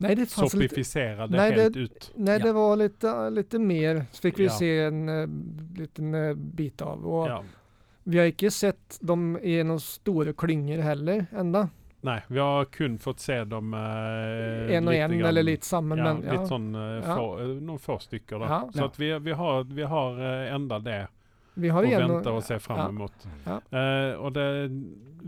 Nei, 0.00 0.14
det 0.14 0.26
fanns 0.30 0.52
sopificerade 0.52 1.36
Nej, 1.36 1.52
helt 1.52 1.74
det- 1.74 1.80
ut. 1.80 2.12
nej, 2.16 2.38
Ja. 2.38 2.44
det 2.46 2.52
var 2.52 2.76
lite, 2.76 3.30
lite 3.30 3.58
mer. 3.58 4.04
Så 4.12 4.20
fikk 4.22 4.38
vi 4.38 4.44
Ja. 4.44 4.50
se 4.50 4.80
en 4.80 5.08
uh, 5.08 5.28
liten 5.78 6.14
eh, 6.14 6.34
bit 6.34 6.82
av. 6.82 7.06
Og 7.06 7.28
Ja. 7.28 7.42
vi 8.04 8.18
har 8.18 8.26
ikke 8.26 8.50
sett 8.50 8.98
dem 9.00 9.38
i 9.42 9.62
noen 9.62 9.80
store 9.80 10.32
klynger 10.32 10.80
heller 10.82 11.26
enda. 11.32 11.68
Nej, 12.00 12.22
vi 12.28 12.38
har 12.38 12.64
kun 12.64 12.98
fått 12.98 13.20
se 13.20 13.44
dem 13.44 13.74
en 13.74 14.88
og 14.88 14.94
en, 14.94 15.12
eller 15.24 15.42
litt 15.42 15.64
sammen. 15.64 15.98
ja, 15.98 16.14
men, 16.14 16.46
sånn 16.48 16.74
uh, 16.74 17.02
få, 17.16 17.26
eh, 17.40 17.46
noen 17.62 17.78
få. 17.78 17.98
Ja. 18.30 18.70
Så 18.74 18.84
att 18.84 18.98
vi, 18.98 19.18
vi 19.18 19.32
har, 19.32 19.64
vi 19.64 19.82
har 19.82 20.18
eh, 20.46 20.54
enda 20.54 20.78
det 20.78 21.06
Vi 21.54 21.68
har 21.68 21.82
og 21.82 21.88
igjen 21.88 22.08
vente 22.08 22.30
og 22.32 22.42
se 22.46 22.56
fram 22.58 22.78
ja. 22.78 22.90
mot. 22.96 23.26
Ja. 23.44 23.56
Uh, 23.68 24.24
og 24.24 24.32
det, 24.32 24.44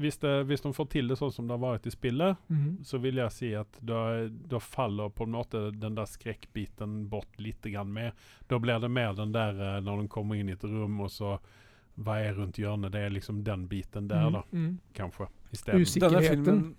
hvis, 0.01 0.17
det, 0.23 0.31
hvis 0.49 0.63
de 0.65 0.73
får 0.73 0.87
til 0.95 1.09
det 1.09 1.19
sånn 1.21 1.33
som 1.33 1.47
det 1.49 1.53
har 1.59 1.61
vært 1.65 1.87
i 1.87 1.91
spillet, 1.93 2.37
Mhm. 2.49 2.79
så 2.85 2.99
vil 3.01 3.17
jeg 3.21 3.33
si 3.33 3.51
at 3.55 3.77
da, 3.85 4.27
da 4.29 4.59
faller 4.59 5.11
på 5.11 5.25
en 5.29 5.35
måte 5.37 5.71
den 5.79 5.95
der 5.95 6.07
skrekkbiten 6.09 7.09
bort 7.11 7.37
litt 7.39 7.61
grann 7.63 7.93
mer. 7.93 8.13
Da 8.49 8.59
blir 8.59 8.81
det 8.81 8.91
mer 8.91 9.13
den 9.15 9.33
der 9.33 9.53
uh, 9.61 9.81
når 9.85 10.03
de 10.03 10.09
kommer 10.09 10.37
inn 10.41 10.49
i 10.49 10.53
et 10.57 10.65
rom, 10.65 11.01
og 11.01 11.11
så 11.11 11.39
hva 12.01 12.17
er 12.25 12.35
rundt 12.35 12.57
hjørnet? 12.59 12.91
Det 12.91 13.05
er 13.07 13.11
liksom 13.15 13.45
den 13.45 13.69
biten 13.69 14.09
der, 14.09 14.31
da, 14.31 14.43
Mhm. 14.51 14.79
kanskje. 14.95 15.29
Isteden. 15.53 15.81
Usikker. 15.85 16.09
Denne 16.11 16.23
filmen 16.33 16.75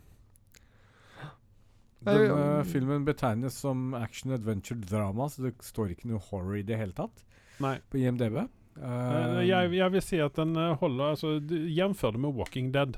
Denne 2.05 2.63
filmen 2.69 3.05
betegnes 3.05 3.55
som 3.57 3.93
action 3.97 4.31
adventure 4.35 4.77
drama, 4.79 5.25
så 5.29 5.47
det 5.47 5.55
står 5.65 5.95
ikke 5.95 6.09
noe 6.11 6.19
horror 6.27 6.59
i 6.59 6.61
det 6.67 6.77
hele 6.77 6.93
tatt 6.93 7.23
Nei. 7.63 7.79
på 7.89 7.97
IMDb. 8.03 8.43
Uh, 8.75 9.39
jeg, 9.47 9.71
jeg 9.77 9.91
vil 9.93 10.01
si 10.03 10.17
at 10.19 10.35
den 10.35 10.55
eh, 10.59 10.73
holder 10.81 11.13
altså, 11.13 11.29
Jevnfør 11.47 12.11
det 12.17 12.19
med 12.25 12.35
Walking 12.35 12.73
Dead. 12.75 12.97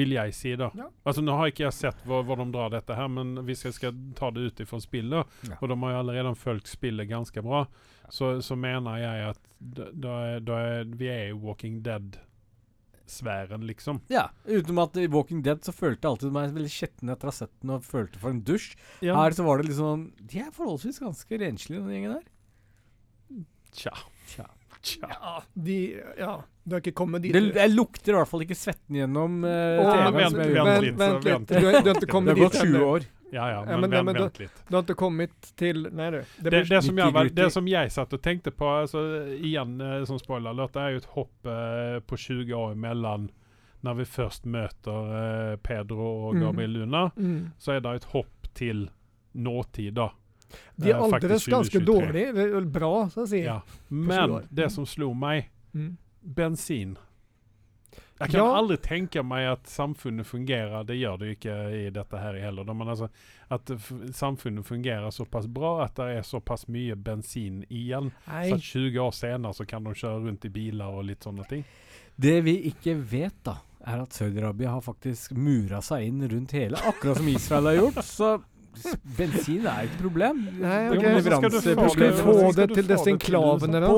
Vil 0.00 0.14
jeg 0.14 0.32
si, 0.32 0.54
da. 0.56 0.70
Ja. 0.72 0.86
Altså, 1.04 1.20
nå 1.20 1.34
har 1.36 1.50
ikke 1.50 1.66
jeg 1.66 1.76
sett 1.76 1.98
hvor, 2.08 2.22
hvor 2.24 2.40
de 2.40 2.46
drar 2.54 2.70
dette 2.72 2.96
her, 2.96 3.10
men 3.12 3.34
hvis 3.44 3.66
jeg 3.66 3.74
skal 3.76 3.98
ta 4.16 4.30
det 4.32 4.46
ut 4.48 4.62
ifra 4.64 4.80
spillet, 4.80 5.34
Ja. 5.50 5.58
og 5.60 5.68
de 5.68 5.76
har 5.82 5.92
jo 5.92 5.98
allerede 6.00 6.32
fulgt 6.40 6.70
spillet 6.72 7.10
ganske 7.10 7.44
bra, 7.44 7.66
så, 8.08 8.38
så 8.40 8.56
mener 8.56 9.02
jeg 9.02 9.26
at 9.34 9.42
da, 9.60 10.22
da, 10.40 10.60
er, 10.78 10.88
vi 10.96 11.10
er 11.12 11.26
i 11.28 11.36
Walking 11.36 11.82
Dead-sfæren, 11.84 13.66
liksom. 13.68 14.00
Ja, 14.12 14.30
utenom 14.48 14.80
at 14.86 14.96
i 14.96 15.04
Walking 15.12 15.44
Dead 15.44 15.60
så 15.60 15.76
følte 15.76 16.06
jeg 16.08 16.14
alltid 16.14 16.34
meg 16.38 16.56
veldig 16.56 16.72
skjetten 16.72 17.12
etter 17.12 17.28
å 17.28 17.34
ha 17.34 17.36
sett 17.42 17.52
den 17.60 17.76
og 17.76 17.84
følte 17.84 18.22
for 18.22 18.32
en 18.32 18.40
dusj. 18.48 18.72
Her 19.04 19.36
så 19.36 19.44
var 19.44 19.60
det 19.60 19.76
sånn 19.76 20.08
De 20.24 20.40
er 20.40 20.48
forholdsvis 20.56 21.04
ganske 21.04 21.42
renslige, 21.44 21.84
den 21.84 21.98
gjengen 21.98 22.16
der. 22.16 23.44
Tja. 23.76 23.92
Tja. 24.32 24.48
Tja. 24.82 25.08
Ja, 25.12 25.32
de, 25.54 25.76
ja, 26.18 26.32
du 26.64 26.74
har 26.74 26.80
ikke 26.82 26.94
kommet 26.98 27.22
dit. 27.22 27.32
Det, 27.36 27.42
jeg 27.54 27.70
lukter 27.70 28.14
i 28.14 28.18
hvert 28.18 28.30
fall 28.32 28.42
ikke 28.42 28.56
svetten 28.58 28.96
gjennom 28.98 29.36
uh, 29.46 29.50
TV-en. 29.52 30.16
vent, 30.16 30.38
vent 30.38 30.98
vent 30.98 30.98
vent. 30.98 31.26
litt. 31.26 31.52
Du, 31.52 31.66
har- 31.68 31.82
du 31.84 31.90
har 31.92 32.00
ikke 32.00 32.22
Det 32.26 32.32
har 32.32 32.40
gått 32.40 32.56
20 32.64 32.86
år. 32.88 33.06
Ja, 33.32 33.44
ja, 33.48 33.60
men, 33.64 33.80
men 33.80 33.90
det- 33.90 33.96
vent, 33.96 34.04
men 34.10 34.14
vent 34.18 34.40
litt. 34.42 34.64
Du 34.68 34.76
har 34.76 34.82
ikke 34.82 34.96
kommet 35.00 35.52
til 35.56 35.86
Nei, 35.92 36.08
du. 36.10 36.18
Det 36.42 36.50
Det, 36.50 36.64
det, 36.68 36.80
som 36.84 36.98
jeg, 36.98 37.34
det 37.38 37.46
som 37.54 37.68
jeg 37.70 37.92
satt 37.94 38.12
og 38.18 38.22
tenkte 38.26 38.50
på, 38.50 38.66
altså, 38.82 39.04
igjen 39.38 39.78
eh, 39.80 40.04
som 40.10 40.18
spoiler 40.20 40.58
det 40.58 40.82
er 40.82 40.90
jo 40.96 41.00
et 41.04 41.08
hopp 41.14 41.46
eh, 41.46 42.00
på 42.04 42.18
20 42.18 42.52
år 42.58 42.74
imellom 42.74 43.30
når 43.82 43.96
vi 43.98 44.04
først 44.04 44.44
møter 44.46 45.14
eh, 45.18 45.56
Pedro 45.62 46.28
og 46.28 46.34
Mm. 46.36 46.42
Gabriel 46.44 46.70
Luna, 46.70 47.10
mm. 47.16 47.52
så 47.58 47.72
er 47.76 47.80
det 47.80 47.94
et 48.02 48.04
hopp 48.12 48.50
til 48.54 48.84
nåtid, 49.34 49.94
da. 49.94 50.10
De 50.78 50.90
er 50.90 50.94
aldeles 51.00 51.46
ganske 51.46 51.80
dårlige. 51.84 52.28
eller 52.36 52.66
Bra, 52.66 53.06
så 53.08 53.22
å 53.24 53.28
si. 53.28 53.42
Ja. 53.44 53.60
Men 53.90 54.42
det 54.52 54.70
som 54.72 54.84
slo 54.86 55.12
meg, 55.14 55.48
Mm. 55.74 55.96
bensin. 56.22 56.96
Jeg 58.20 58.30
kan 58.30 58.40
Ja. 58.40 58.54
aldri 58.60 58.76
tenke 58.76 59.24
meg 59.24 59.46
at 59.50 59.64
samfunnet 59.66 60.24
fungerer. 60.26 60.84
Det 60.86 60.94
gjør 60.96 61.18
det 61.18 61.38
ikke 61.40 61.86
i 61.86 61.90
dette 61.90 62.16
her 62.18 62.34
heller. 62.38 62.64
Men 62.64 62.86
altså, 62.88 63.08
at 63.50 63.70
f 63.70 63.88
samfunnet 64.12 64.64
fungerer 64.64 65.10
såpass 65.10 65.46
bra 65.48 65.82
at 65.84 65.94
det 65.96 66.18
er 66.18 66.22
såpass 66.22 66.68
mye 66.68 66.94
bensin 66.94 67.64
igjen. 67.68 68.12
Nei. 68.28 68.50
Så 68.50 68.54
at 68.54 68.60
20 68.60 68.98
år 69.00 69.10
senere 69.12 69.52
så 69.54 69.66
kan 69.66 69.82
de 69.82 69.90
kjøre 69.90 70.24
rundt 70.24 70.44
i 70.44 70.48
biler 70.48 70.84
og 70.86 71.04
litt 71.04 71.20
sånne 71.20 71.48
ting. 71.48 71.64
Det 72.18 72.44
vi 72.44 72.70
ikke 72.70 72.94
vet, 73.02 73.42
da, 73.42 73.56
er 73.84 74.02
at 74.02 74.10
Saudi-Arabia 74.10 74.68
har 74.70 74.80
faktisk 74.82 75.32
mura 75.32 75.80
seg 75.80 76.06
inn 76.06 76.28
rundt 76.28 76.52
hele, 76.52 76.76
akkurat 76.76 77.16
som 77.16 77.26
Israel 77.28 77.64
har 77.64 77.74
gjort. 77.74 78.04
Så 78.04 78.42
bensin 79.18 79.66
er 79.66 79.86
ikke 79.86 79.98
et 79.98 80.00
problem. 80.00 80.40
Nei, 80.60 80.78
okay. 80.88 80.96
ok. 80.96 81.04
Men 81.04 81.22
skal 81.22 81.50
du 81.50 81.60
få 81.60 81.88
Skal 81.94 82.16
få 82.20 82.38
det 82.56 82.68
til 82.72 82.88
disse 82.88 83.12
enklavene, 83.12 83.84
da? 83.84 83.92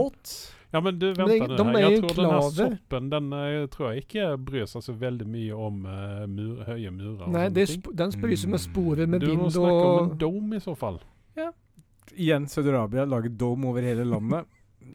Ja, 0.75 0.81
men 0.83 0.97
du, 0.99 1.07
vent 1.15 1.21
nå. 1.47 1.57
de- 1.57 1.81
Jeg 1.81 2.01
tror 2.03 2.17
den 2.19 2.33
her 2.33 2.49
soppen, 2.51 3.11
den 3.11 3.33
eh, 3.39 3.67
tror 3.71 3.93
jeg 3.93 4.03
ikke 4.03 4.25
bryr 4.43 4.65
seg 4.67 4.83
så 4.83 4.95
veldig 4.99 5.27
mye 5.31 5.55
om 5.55 5.85
uh, 5.87 6.25
mur, 6.27 6.65
høye 6.67 6.91
murer. 6.91 7.29
Nei, 7.31 7.45
sånne 7.45 7.53
det 7.55 7.63
er 7.63 7.71
ting. 7.71 7.85
sp 7.85 7.93
den 8.01 8.15
spryser 8.17 8.51
med 8.51 8.59
vind 8.59 9.15
og 9.15 9.21
Du 9.23 9.37
må 9.39 9.51
snakke 9.55 9.85
om 9.93 10.01
en 10.09 10.19
dome 10.19 10.59
i 10.59 10.65
så 10.65 10.75
fall. 10.75 10.99
Igjen, 12.15 12.45
Saudi-Arabia 12.47 13.07
lager 13.09 13.33
dome 13.33 13.71
over 13.71 13.83
hele 13.83 14.05
landet. 14.05 14.51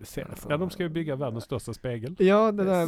Ser 0.07 0.27
det 0.29 0.39
for 0.39 0.51
Ja, 0.51 0.57
de 0.57 0.69
skal 0.71 0.87
jo 0.87 0.93
bygge 0.93 1.15
verdens 1.19 1.43
største 1.47 1.59
största 1.59 1.73
spegel. 1.73 2.15
Ja, 2.23 2.51
det 2.51 2.65
der 2.65 2.85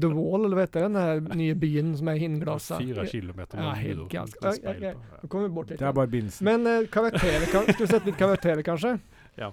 The 0.00 0.08
Wall, 0.12 0.44
eller 0.44 0.56
hva 0.56 0.66
heter 0.66 0.86
den 0.88 0.98
der 0.98 1.20
nye 1.36 1.54
byen 1.54 1.96
som 1.96 2.08
er 2.08 2.20
innglasa? 2.24 2.78
Fyra 2.80 3.06
kilometer 3.06 3.58
Ja, 3.58 3.70
med 3.72 3.82
helt 3.84 4.08
ganske. 4.12 4.42
Ja, 4.42 4.52
speil 4.52 4.82
ja. 4.82 4.92
Nå 5.22 5.28
kommer 5.28 5.48
vi 5.48 5.54
bort 5.54 5.70
litt. 5.70 5.78
Det 5.80 5.88
er 5.88 5.92
bare 5.96 6.10
begynnelsen. 6.12 6.44
Men 6.44 6.66
uh, 6.66 6.86
karakterer, 6.92 7.46
kan, 7.52 7.62
skal 7.72 7.86
vi 7.86 7.90
sette 7.92 8.06
litt 8.10 8.18
karakterer, 8.20 8.62
kanskje? 8.62 8.98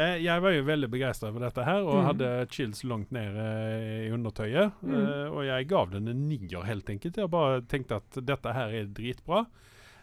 Eh, 0.00 0.16
jeg 0.22 0.40
var 0.40 0.54
jo 0.54 0.62
veldig 0.64 0.88
begeistra 0.88 1.28
över 1.28 1.42
dette 1.44 1.64
her, 1.66 1.82
og 1.82 1.96
Mm. 1.98 2.04
hadde 2.06 2.46
chills 2.50 2.84
langt 2.84 3.10
ned 3.12 3.36
eh, 3.36 4.06
i 4.06 4.10
undertøyet. 4.14 4.72
Mm. 4.82 4.94
Eh, 4.94 5.26
og 5.34 5.44
jeg 5.44 5.66
gav 5.68 5.90
den 5.90 6.08
en 6.08 6.28
nier 6.28 6.62
helt 6.64 6.88
enkelt. 6.88 7.16
Jeg 7.16 7.28
bare 7.30 7.60
tenkte 7.68 7.96
at 7.98 8.20
dette 8.24 8.52
her 8.54 8.70
er 8.70 8.86
dritbra. 8.86 9.46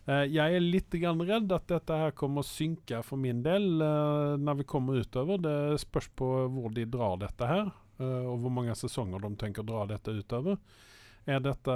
Eh, 0.08 0.24
er 0.56 0.60
litt 0.60 0.88
lite 0.88 0.98
grann 1.04 1.18
dette 1.18 1.52
att 1.52 1.68
detta 1.68 1.96
här 1.96 2.12
kommer 2.12 2.42
å 2.42 2.48
synke 2.48 3.04
for 3.04 3.20
min 3.20 3.44
del 3.44 3.78
når 3.78 4.38
när 4.38 4.54
vi 4.54 4.64
kommer 4.64 4.96
utover. 4.96 5.38
Det 5.38 5.80
spørs 5.80 6.08
på 6.16 6.48
hvor 6.48 6.70
de 6.70 6.86
drar 6.86 7.18
dette 7.18 7.46
her, 7.46 7.72
og 7.98 8.38
hvor 8.40 8.50
mange 8.50 8.54
många 8.70 8.76
säsonger 8.76 9.20
de 9.20 9.36
å 9.60 9.66
dra 9.68 9.86
dette 9.86 10.12
utover. 10.12 10.58
Er 11.28 11.42
dette, 11.44 11.74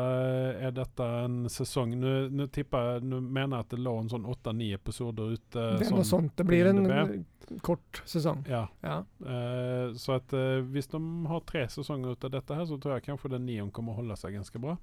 er 0.64 0.72
dette, 0.72 1.06
en 1.26 1.50
sesong 1.52 1.92
nu, 2.00 2.30
mener 2.40 3.58
jeg 3.58 3.66
at 3.66 3.74
nu 3.74 3.76
det 3.76 3.80
lå 3.84 3.98
en 4.00 4.12
sånn 4.14 4.24
8-9 4.32 4.70
episoder 4.78 5.34
ute. 5.34 5.66
det 5.76 5.90
er 5.90 5.92
noe 5.92 6.08
sånt. 6.08 6.32
Det 6.40 6.46
blir 6.48 6.70
en 6.70 6.86
eh, 6.88 7.12
kort 7.60 8.00
sesong. 8.08 8.46
Ja, 8.48 8.70
Ja. 8.80 9.02
Uh, 9.20 9.92
så 10.00 10.16
at, 10.22 10.32
uh, 10.32 10.64
hvis 10.72 10.88
de 10.94 11.02
har 11.28 11.44
tre 11.44 11.66
sesonger 11.68 12.16
ut 12.16 12.24
av 12.24 12.32
dette 12.32 12.56
her, 12.56 12.64
så 12.70 12.80
tror 12.80 12.96
jeg 12.96 13.10
kanskje 13.10 13.34
den 13.36 13.44
nion 13.50 13.74
kommer 13.76 14.00
hålla 14.00 14.16
seg 14.16 14.38
ganske 14.40 14.62
bra. 14.64 14.78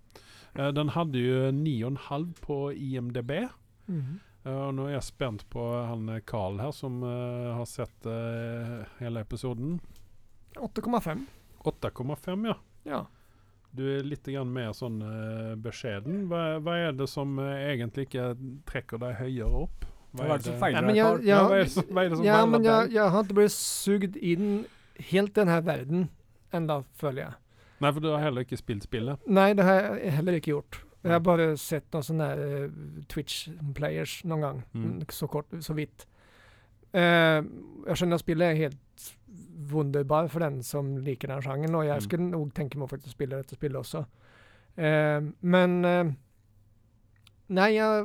Eh, 0.55 0.69
den 0.69 0.89
hadde 0.89 1.19
jo 1.19 1.51
nio 1.53 1.85
och 1.85 1.91
en 1.91 1.97
halv 1.97 2.41
på 2.41 2.73
IMDB. 2.73 3.31
Mm 3.31 3.49
-hmm. 3.89 4.19
uh, 4.51 4.69
og 4.69 4.75
nå 4.75 4.87
er 4.87 4.93
jeg 4.93 5.03
spent 5.03 5.51
på 5.51 5.83
han 5.87 6.09
eh, 6.09 6.21
Carl 6.21 6.61
her, 6.61 6.71
som 6.73 7.03
har 7.03 7.65
sett 7.65 8.05
hele 8.05 8.87
hela 8.99 9.21
episoden. 9.21 9.81
8,5. 10.55 11.27
8,5 11.59 12.47
ja. 12.47 12.55
Ja. 12.83 13.07
Du 13.71 13.99
er 13.99 14.03
litt 14.03 14.25
grann 14.25 14.53
mer 14.53 14.73
sånn 14.73 15.03
beskjeden. 15.61 16.29
Hva, 16.29 16.59
vad 16.59 16.79
är 16.79 16.93
det 16.93 17.07
som 17.07 17.39
egentlig 17.39 18.07
ikke 18.07 18.37
trekker 18.65 18.99
deg 18.99 19.15
høyere 19.15 19.53
opp? 19.53 19.85
Hva 20.13 20.25
er 20.25 20.39
det 20.39 20.45
som 20.45 20.55
Ja, 20.55 20.59
feiler 20.59 20.81
men 20.81 20.89
deg, 20.89 20.97
jeg, 20.97 21.05
Carl? 21.05 21.21
jeg, 21.21 21.29
Ja, 21.29 21.49
vad 21.49 21.59
är 21.59 21.65
det 21.65 21.71
som, 21.71 21.99
är 21.99 22.11
det 22.11 22.17
som 22.17 22.25
ja, 22.25 22.47
men 22.47 22.65
jeg, 22.65 22.93
jeg 22.93 23.11
har 23.11 23.25
ikke 23.25 23.35
blitt 23.35 23.53
sugd 23.53 24.17
inn 24.17 24.65
helt 25.11 25.35
denne 25.35 25.61
verden 25.65 26.09
enda, 26.53 26.83
føler 26.99 27.23
jeg. 27.23 27.33
Nej, 27.81 27.93
for 27.93 28.01
du 28.03 28.09
har 28.11 28.23
heller 28.25 28.45
ikke 28.47 28.59
spilt 28.59 28.83
spillet. 28.87 29.19
Nei, 29.27 29.53
det 29.55 29.65
har 29.65 29.81
jeg 29.99 30.13
heller 30.19 30.39
ikke 30.41 30.53
gjort. 30.55 30.81
Jeg 31.05 31.13
har 31.15 31.21
bare 31.23 31.57
sett 31.57 31.87
noen 31.95 32.03
sånne 32.05 32.27
der, 32.37 32.65
eh, 32.65 33.03
Twitch-players 33.09 34.25
noen 34.27 34.41
gang. 34.43 34.63
Mm. 34.75 34.97
Så 35.15 35.29
kort, 35.31 35.47
så 35.63 35.75
vidt. 35.79 36.07
Uh, 36.95 37.45
jeg 37.87 37.97
skjønner 38.01 38.17
at 38.19 38.25
spillet 38.25 38.47
er 38.49 38.63
helt 38.65 39.09
wunderbar 39.71 40.29
for 40.33 40.41
den 40.41 40.63
som 40.65 40.97
liker 41.05 41.29
den 41.29 41.43
sjangen, 41.45 41.75
og 41.77 41.85
jeg 41.85 42.01
Mm. 42.01 42.05
skulle 42.09 42.31
nok 42.31 42.55
tenke 42.55 42.79
meg 42.79 42.89
å 42.89 42.97
faktisk 42.97 43.15
spille 43.15 43.37
dette 43.37 43.55
spillet 43.55 43.77
også. 43.79 44.05
Uh, 44.79 45.31
men 45.43 46.17
Nei, 47.49 47.71
jeg 47.79 48.05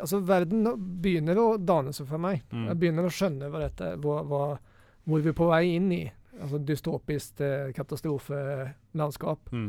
Altså, 0.00 0.18
verden 0.24 0.64
begynner 1.02 1.36
å 1.36 1.58
dane 1.60 1.92
seg 1.92 2.06
for 2.08 2.18
meg. 2.18 2.42
Mm. 2.50 2.66
Jeg 2.70 2.78
begynner 2.80 3.04
å 3.04 3.12
skjønne 3.12 3.50
hva 3.52 3.60
dette, 3.60 3.90
hva, 4.00 4.22
hva, 4.24 4.58
hvor 5.06 5.20
vi 5.20 5.28
er 5.28 5.36
på 5.36 5.48
vei 5.50 5.74
inn 5.76 5.90
i. 5.92 6.02
Altså 6.40 6.58
dystopisk 6.66 7.40
eh, 7.40 7.68
katastrofelandskap. 7.76 9.52
Mm. 9.52 9.68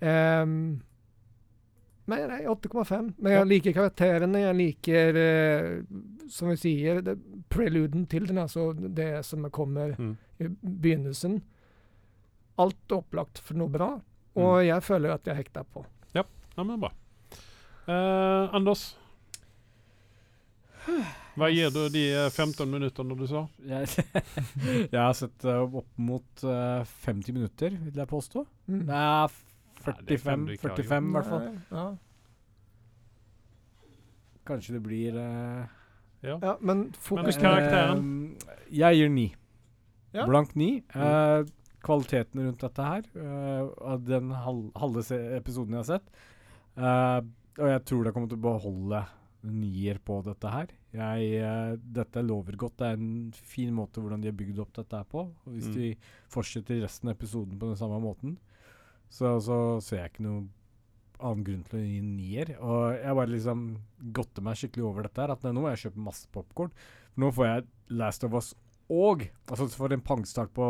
Um, 0.00 0.82
men 2.06 2.28
nei, 2.30 2.42
8,5. 2.46 3.14
Men 3.18 3.32
jeg 3.32 3.46
liker 3.50 3.72
karakterene. 3.74 4.42
Jeg 4.44 4.54
liker, 4.60 5.16
eh, 5.18 5.70
som 6.30 6.52
vi 6.52 6.56
sier, 6.60 7.00
det, 7.02 7.16
preluden 7.50 8.04
til 8.06 8.28
den, 8.28 8.38
altså 8.38 8.68
det 8.76 9.24
som 9.26 9.48
kommer 9.50 9.96
Mm. 9.98 10.12
i 10.38 10.48
begynnelsen. 10.62 11.40
Alt 12.58 12.76
er 12.92 12.96
opplagt 13.00 13.38
for 13.42 13.54
noe 13.58 13.68
bra, 13.68 13.88
og 14.36 14.64
jeg 14.64 14.82
føler 14.82 15.10
at 15.16 15.26
jeg 15.26 15.36
hekta 15.42 15.64
på. 15.64 15.84
Ja, 16.14 16.22
men 16.62 16.80
bra. 16.80 16.92
Eh, 17.88 18.54
Anders? 18.56 18.96
Vad 21.36 21.52
gir 21.52 21.70
du 21.70 21.88
de 21.92 22.04
eh, 22.14 22.30
15 22.30 22.70
minuttene 22.70 23.16
du 23.18 23.26
sa? 23.28 23.42
Jeg, 23.66 24.96
har 24.96 25.12
sett 25.16 25.44
eh, 25.44 25.76
opp 25.80 25.90
mot 26.00 26.44
eh, 26.44 26.84
50 27.04 27.36
minutter, 27.36 27.76
vil 27.76 28.00
jeg 28.00 28.08
påstå. 28.08 28.44
Mm. 28.66 28.82
Nei, 28.88 29.28
Nei, 29.86 29.94
det 30.08 30.16
er 30.16 30.22
fem 30.22 30.46
45, 30.46 30.46
du 30.48 30.82
45 30.82 31.08
i 31.10 31.16
hvert 31.16 31.32
fall. 31.32 31.48
Ja. 31.70 31.86
Kanskje 34.46 34.76
det 34.76 34.82
blir 34.84 35.18
uh, 35.18 35.66
Ja. 36.22 36.38
ja, 36.40 36.54
men 36.60 36.88
fokus 36.94 37.36
Men 37.36 37.42
karakteren? 37.42 38.08
eh, 38.46 38.64
jeg 38.80 39.00
gir 39.00 39.12
ni. 39.12 39.26
Ja. 40.14 40.24
Blank 40.26 40.54
ni. 40.56 40.70
Uh, 40.94 41.44
kvaliteten 41.86 42.42
rundt 42.46 42.62
dette 42.64 42.86
her, 42.86 43.04
eh, 43.14 43.68
av 43.92 44.02
den 44.06 44.32
halve 44.32 45.04
episoden 45.36 45.76
jeg 45.76 45.82
har 45.84 45.90
sett 45.90 46.08
eh, 46.76 47.20
Og 47.62 47.70
jeg 47.70 47.84
tror 47.88 48.04
det 48.04 48.12
kommer 48.14 48.30
til 48.30 48.40
å 48.40 48.46
beholde 48.46 49.04
nier 49.46 50.00
på 50.02 50.18
dette 50.26 50.50
her. 50.50 50.72
Jeg, 50.96 51.30
eh, 51.44 51.76
dette 51.92 52.22
lover 52.24 52.56
godt. 52.56 52.76
Det 52.80 52.86
er 52.88 52.96
en 52.98 53.32
fin 53.36 53.72
måte 53.76 54.00
hvordan 54.00 54.22
de 54.22 54.30
har 54.30 54.36
bygd 54.38 54.58
opp 54.62 54.72
dette 54.78 54.96
her 54.96 55.04
på. 55.12 55.26
Og 55.46 55.52
hvis 55.52 55.68
Mm. 55.68 55.74
de 55.74 55.96
fortsetter 56.32 56.80
resten 56.82 57.08
av 57.10 57.16
episoden 57.18 57.58
på 57.58 57.68
den 57.68 57.76
samme 57.76 58.00
måten, 58.00 58.36
så, 59.10 59.36
så 59.44 59.58
ser 59.84 59.98
jeg 60.02 60.12
ikke 60.14 60.24
noen 60.26 60.48
annen 61.20 61.44
grunn 61.44 61.64
til 61.64 61.78
å 61.80 61.84
gi 61.86 62.00
nier. 62.02 62.54
Og 62.60 62.96
jeg 62.96 63.14
bare 63.20 63.32
liksom 63.32 63.66
godter 64.12 64.42
meg 64.42 64.56
skikkelig 64.56 64.84
over 64.88 65.02
dette 65.06 65.20
her. 65.22 65.30
At 65.36 65.42
nå 65.42 65.60
må 65.60 65.70
jeg 65.74 65.86
kjøpe 65.90 66.04
masse 66.08 66.26
popkorn. 66.32 66.72
For 67.14 67.20
nå 67.24 67.30
får 67.32 67.46
jeg 67.50 67.66
Last 67.96 68.24
of 68.24 68.34
Us 68.34 68.54
og 68.88 69.24
Altså 69.50 69.68
for 69.74 69.92
en 69.92 70.00
pangstart 70.00 70.52
på 70.54 70.66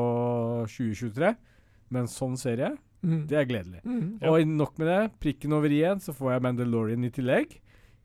2023 0.66 1.36
med 1.90 2.00
en 2.02 2.08
sånn 2.10 2.36
serie. 2.40 2.76
mm. 3.04 3.26
Det 3.28 3.36
er 3.38 3.44
gledelig. 3.46 3.82
Mm. 3.84 4.18
Ja. 4.22 4.30
Og 4.32 4.46
nok 4.48 4.78
med 4.78 4.88
det. 4.88 5.20
Prikken 5.20 5.52
over 5.52 5.68
i-en, 5.70 6.00
så 6.00 6.14
får 6.16 6.32
jeg 6.34 6.42
Mandalorian 6.46 7.04
i 7.04 7.10
tillegg. 7.10 7.58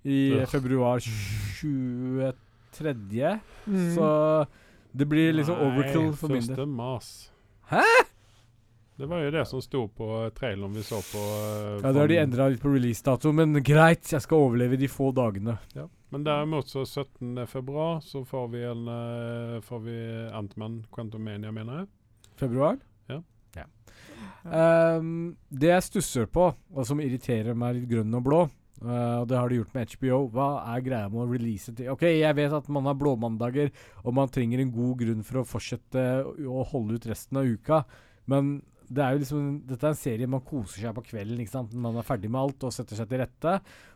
I 0.03 0.31
Ugh. 0.33 0.45
februar 0.49 0.99
23. 0.99 3.39
Mm. 3.67 3.95
Så 3.95 4.45
det 4.91 5.05
blir 5.05 5.33
liksom 5.33 5.55
overkill 5.55 6.13
for 6.13 6.27
min 6.27 6.37
del. 6.41 6.47
första 6.47 6.65
mars. 6.65 7.31
Hæ? 7.67 7.81
Det 8.95 9.05
var 9.05 9.19
jo 9.23 9.31
det 9.31 9.45
som 9.45 9.61
sto 9.61 9.87
på 9.87 10.29
trailern 10.37 10.73
vi 10.73 10.83
så 10.83 10.95
på. 11.01 11.17
Uh, 11.17 11.81
Ja, 11.83 11.91
det 11.91 11.99
har 11.99 12.07
de 12.07 12.17
endra 12.17 12.47
litt 12.49 12.61
på 12.61 12.69
releasedato, 12.69 13.31
men 13.31 13.63
greit, 13.63 14.11
jeg 14.11 14.21
skal 14.21 14.37
overleve 14.37 14.77
de 14.77 14.87
få 14.91 15.07
dagene. 15.11 15.55
Ja. 15.73 15.87
Men 16.09 16.23
derimot, 16.27 16.67
så 16.69 16.83
17 16.85 17.47
februar 17.47 17.99
så 18.05 18.21
får 18.25 18.47
vi 18.51 18.61
en 18.67 18.83
uh, 18.87 19.61
får 19.65 19.79
vi 19.79 19.95
Ant-Man 20.37 20.83
Quantumania 20.93 21.51
mener 21.51 21.77
jeg. 21.79 21.87
Februar? 22.35 22.77
Ja. 23.09 23.21
ja. 23.55 23.63
Um, 24.97 25.35
det 25.49 25.67
jeg 25.71 25.83
stusser 25.87 26.25
på, 26.29 26.51
og 26.73 26.85
som 26.85 26.99
irriterer 27.01 27.53
meg 27.57 27.75
litt 27.79 27.89
grønn 27.89 28.13
og 28.19 28.23
blå, 28.27 28.43
eh, 28.82 29.15
og 29.21 29.27
det 29.29 29.38
har 29.39 29.51
de 29.51 29.59
gjort 29.61 29.77
med 29.77 29.95
HBO, 29.95 30.19
hva 30.34 30.49
er 30.73 30.86
greia 30.86 31.11
med 31.11 31.23
å 31.23 31.29
release 31.32 31.73
til 31.77 31.93
OK, 31.93 32.07
jeg 32.09 32.38
vet 32.38 32.57
at 32.57 32.67
man 32.73 32.89
har 32.89 32.97
blåmandager, 32.99 33.71
og 34.03 34.17
man 34.17 34.32
trenger 34.34 34.63
en 34.63 34.73
god 34.75 34.97
grunn 35.03 35.23
for 35.27 35.41
å 35.41 35.47
fortsette 35.47 36.05
å 36.25 36.65
holde 36.73 36.99
ut 36.99 37.09
resten 37.11 37.41
av 37.41 37.49
uka, 37.49 37.84
men 38.32 38.59
det 38.91 39.03
er 39.03 39.15
jo 39.15 39.21
liksom, 39.21 39.43
dette 39.69 39.88
er 39.88 39.93
en 39.93 39.99
serie 39.99 40.27
man 40.29 40.43
koser 40.43 40.84
seg 40.84 40.95
på 40.97 41.03
kvelden. 41.13 41.39
ikke 41.39 41.53
sant? 41.53 41.75
Man 41.79 41.95
er 41.99 42.07
ferdig 42.07 42.32
med 42.32 42.41
alt 42.41 42.65
og 42.67 42.73
setter 42.75 42.99
seg 42.99 43.07
til 43.07 43.21
rette. 43.21 43.53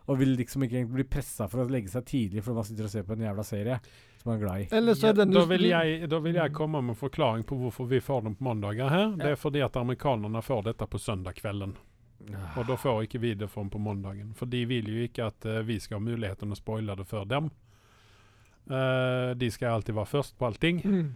Og 0.08 0.20
vil 0.22 0.36
liksom 0.40 0.64
ikke 0.64 0.78
egentlig 0.80 1.02
bli 1.02 1.08
pressa 1.18 1.50
for 1.52 1.64
å 1.64 1.68
legge 1.72 1.92
seg 1.92 2.06
tidlig 2.08 2.44
fordi 2.46 2.62
man 2.62 2.68
sitter 2.70 2.88
og 2.88 2.94
ser 2.94 3.08
på 3.08 3.16
en 3.16 3.26
jævla 3.26 3.46
serie 3.48 3.80
som 4.22 4.30
man 4.30 4.38
er 4.38 4.44
glad 4.46 4.62
i. 4.62 4.70
Eller 4.78 4.96
så 4.96 5.10
er 5.10 5.18
den 5.18 5.34
ja, 5.34 5.42
da, 5.42 5.50
vil 5.50 5.68
jeg, 5.68 6.12
da 6.14 6.22
vil 6.24 6.40
jeg 6.40 6.54
komme 6.56 6.84
med 6.84 6.96
en 6.96 7.02
forklaring 7.02 7.44
på 7.50 7.58
hvorfor 7.60 7.90
vi 7.92 8.00
får 8.06 8.24
dem 8.30 8.38
på 8.40 8.48
mandager 8.48 8.94
her. 8.94 9.12
Det 9.20 9.34
er 9.34 9.42
fordi 9.42 9.66
at 9.66 9.82
amerikanerne 9.82 10.44
får 10.46 10.70
dette 10.70 10.88
på 10.88 11.02
söndagskvällen. 11.02 11.76
Och 12.58 12.66
da 12.66 12.78
får 12.78 13.04
ikke 13.04 13.20
vi 13.20 13.34
det 13.34 13.48
från 13.48 13.70
på 13.70 13.78
måndagen. 13.78 14.34
For 14.34 14.46
de 14.46 14.66
vil 14.66 14.88
jo 14.90 15.04
ikke 15.06 15.28
at 15.30 15.46
eh, 15.46 15.62
vi 15.68 15.80
skal 15.80 16.00
ha 16.00 16.06
muligheten 16.06 16.52
å 16.52 16.58
spoile 16.58 16.96
det 16.96 17.06
for 17.10 17.28
dem. 17.30 17.52
Uh, 18.66 19.36
de 19.38 19.52
skal 19.54 19.76
alltid 19.76 19.94
være 19.94 20.10
først 20.10 20.38
på 20.40 20.48
allting. 20.48 20.80
Mm. 20.82 21.10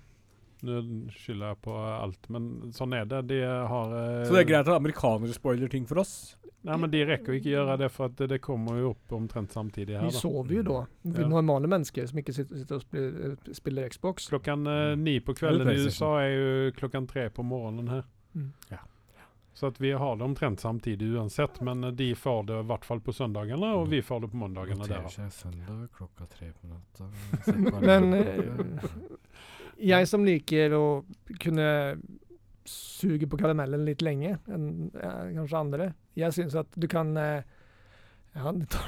Nå 0.67 0.81
skylder 1.15 1.53
jeg 1.53 1.57
på 1.63 1.73
alt, 1.73 2.27
men 2.29 2.73
sånn 2.75 2.93
er 2.93 3.07
det. 3.09 3.23
De 3.31 3.39
har 3.41 3.95
uh, 3.95 4.25
Så 4.27 4.35
det 4.35 4.43
er 4.43 4.49
greit 4.51 4.67
at 4.67 4.75
amerikanere 4.75 5.33
spoiler 5.33 5.71
ting 5.71 5.87
for 5.89 6.03
oss? 6.03 6.35
Nei, 6.67 6.75
men 6.75 6.91
de 6.91 7.05
rekker 7.07 7.31
jo 7.31 7.39
ikke 7.39 7.53
gjøre 7.53 7.77
det, 7.79 7.87
for 7.95 8.09
at 8.09 8.17
det, 8.19 8.27
det 8.33 8.41
kommer 8.43 8.81
jo 8.81 8.91
opp 8.91 9.13
omtrent 9.15 9.55
samtidig 9.55 9.95
her. 9.95 10.09
Vi 10.09 10.11
da. 10.11 10.19
sover 10.19 10.57
jo 10.57 10.63
da. 10.67 10.79
Vi 11.07 11.23
Ja. 11.23 11.27
normale 11.31 11.71
mennesker 11.71 12.05
som 12.09 12.19
ikke 12.19 12.35
sitter, 12.35 12.59
sitter 12.59 12.75
og 12.75 12.83
spiller, 12.83 13.35
spiller 13.55 13.89
Xbox. 13.89 14.27
Klokken 14.27 14.67
eh, 14.67 14.95
ni 14.99 15.19
på 15.23 15.33
kvelden 15.39 15.71
i 15.71 15.77
USA 15.79 16.11
er 16.19 16.33
jo 16.35 16.71
klokken 16.75 17.07
tre 17.07 17.29
på 17.31 17.45
morgenen 17.47 17.87
her. 17.87 18.03
Mm. 18.35 18.51
Ja. 18.73 18.83
Så 19.59 19.67
at 19.67 19.81
vi 19.81 19.91
har 19.91 20.15
det 20.15 20.23
omtrent 20.23 20.59
samtidig 20.59 21.09
uansett, 21.19 21.57
men 21.61 21.83
eh, 21.83 21.91
de 21.91 22.15
får 22.15 22.43
det 22.47 22.59
i 22.61 22.67
hvert 22.69 22.85
fall 22.87 23.01
på 23.03 23.11
søndagene, 23.11 23.73
og 23.75 23.89
vi 23.91 23.99
får 24.01 24.21
det 24.23 24.29
på 24.31 24.39
mandagene. 24.39 24.79
Noterer 24.79 25.03
der. 25.03 25.11
seg 25.11 25.33
søndag 25.35 25.81
klokka 25.97 26.27
tre 26.31 26.47
på 26.55 26.69
natta. 26.71 27.09
Men 27.83 28.13
eh, 28.15 28.85
jeg 29.91 30.07
som 30.07 30.23
liker 30.23 30.77
å 30.77 30.85
kunne 31.43 31.67
suge 32.69 33.27
på 33.27 33.39
karamellen 33.41 33.83
litt 33.83 34.03
lenge 34.05 34.37
enn 34.47 34.93
eh, 34.95 35.27
kanskje 35.35 35.59
andre, 35.59 35.89
jeg 36.15 36.37
syns 36.39 36.55
at 36.63 36.79
du 36.79 36.87
kan 36.91 37.11
eh, 37.19 37.43
Ja, 38.35 38.51
det 38.53 38.67